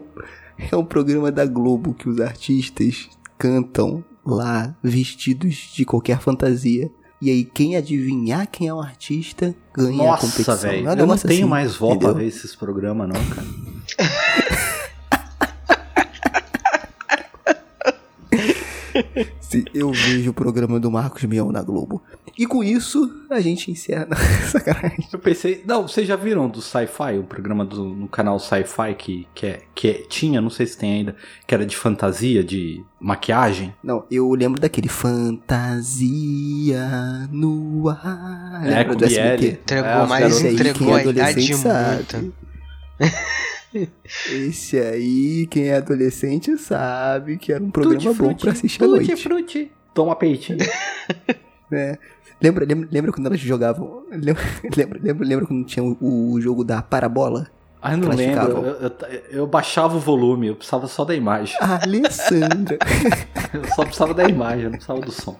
[0.71, 6.89] é um programa da Globo que os artistas cantam lá vestidos de qualquer fantasia.
[7.19, 10.57] E aí, quem adivinhar quem é o artista ganha a Nossa, competição.
[10.57, 10.87] velho.
[10.87, 13.47] É um Eu não tenho assim, mais voz pra ver esses programas, não, cara.
[19.49, 22.01] Se eu vejo o programa do Marcos Mion na Globo.
[22.37, 24.07] E com isso, a gente encerra.
[24.51, 25.07] Sacanagem.
[25.11, 25.63] Eu pensei.
[25.65, 29.61] Não, vocês já viram do Sci-Fi, um programa do, no canal Sci-Fi que, que, é,
[29.73, 31.15] que é- tinha, não sei se tem ainda,
[31.47, 33.73] que era de fantasia, de maquiagem?
[33.83, 36.79] Não, eu lembro daquele Fantasia
[37.31, 38.61] no ar.
[38.63, 39.05] É, Lembra com do.
[39.05, 39.47] SBT?
[39.47, 41.95] Entregou, É, mas entregou a é adolescente idade sabe.
[42.13, 42.33] muito.
[44.31, 49.07] Esse aí, quem é adolescente sabe que era um programa bom pra assistir à tutti,
[49.07, 49.23] noite.
[49.23, 49.71] frutti.
[49.93, 50.59] Toma peitinho.
[51.69, 51.97] né?
[52.41, 54.03] Lembra, lembra, lembra quando elas jogavam?
[54.11, 54.43] Lembra,
[54.75, 57.47] lembra, lembra, lembra quando tinha o, o jogo da parabola?
[57.81, 58.51] Ah, eu não lembro.
[58.65, 58.91] Eu, eu-
[59.31, 61.55] eu baixava o volume, eu precisava só da imagem.
[61.61, 62.77] Ah, Alessandra.
[63.53, 65.39] Eu só precisava da imagem, eu não precisava do som.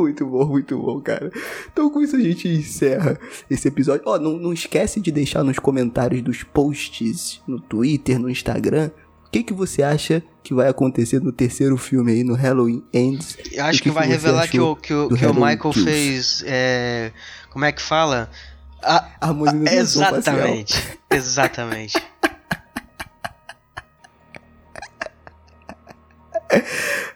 [0.00, 1.30] Muito bom, muito bom, cara.
[1.72, 3.18] Então com isso a gente encerra
[3.50, 4.02] esse episódio.
[4.06, 8.90] Ó, não, não esquece de deixar nos comentários dos posts no Twitter, no Instagram.
[9.26, 13.38] O que, que você acha que vai acontecer no terceiro filme aí, no Halloween Ends?
[13.58, 15.84] Acho O que, vai você revelar que o, que o, que o Michael Kills?
[15.84, 16.42] fez.
[16.46, 17.12] é,
[17.50, 18.28] como é que fala?
[18.82, 20.36] A- Harmonização facial.
[20.36, 20.98] exatamente.
[21.10, 22.02] Exatamente.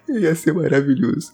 [0.08, 1.32] Ia ser maravilhoso.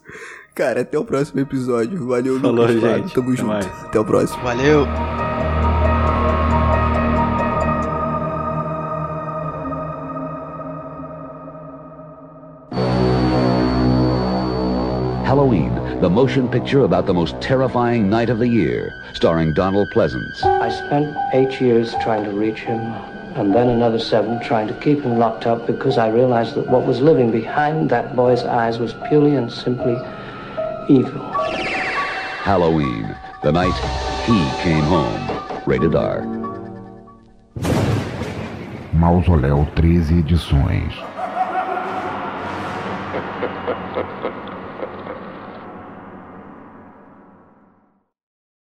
[0.54, 2.06] Cara, até o próximo episódio.
[2.06, 2.80] Valeu, Falou, Lucas.
[2.80, 3.02] Flávio.
[3.02, 3.14] gente.
[3.14, 3.48] Tamo Até junto.
[3.48, 3.66] mais.
[3.84, 4.42] Até o próximo.
[4.42, 4.86] Valeu.
[15.24, 20.42] Halloween, the motion picture about the most terrifying night of the year, starring Donald Pleasance.
[20.42, 22.80] I spent eight years trying to reach him,
[23.36, 26.84] and then another seven trying to keep him locked up because I realized that what
[26.86, 29.94] was living behind that boy's eyes was purely and simply
[30.90, 31.22] evil.
[32.42, 33.74] Halloween, the night
[34.26, 35.22] he came home.
[35.64, 36.26] Rated R.
[38.92, 40.92] Mausoléu 13 edições.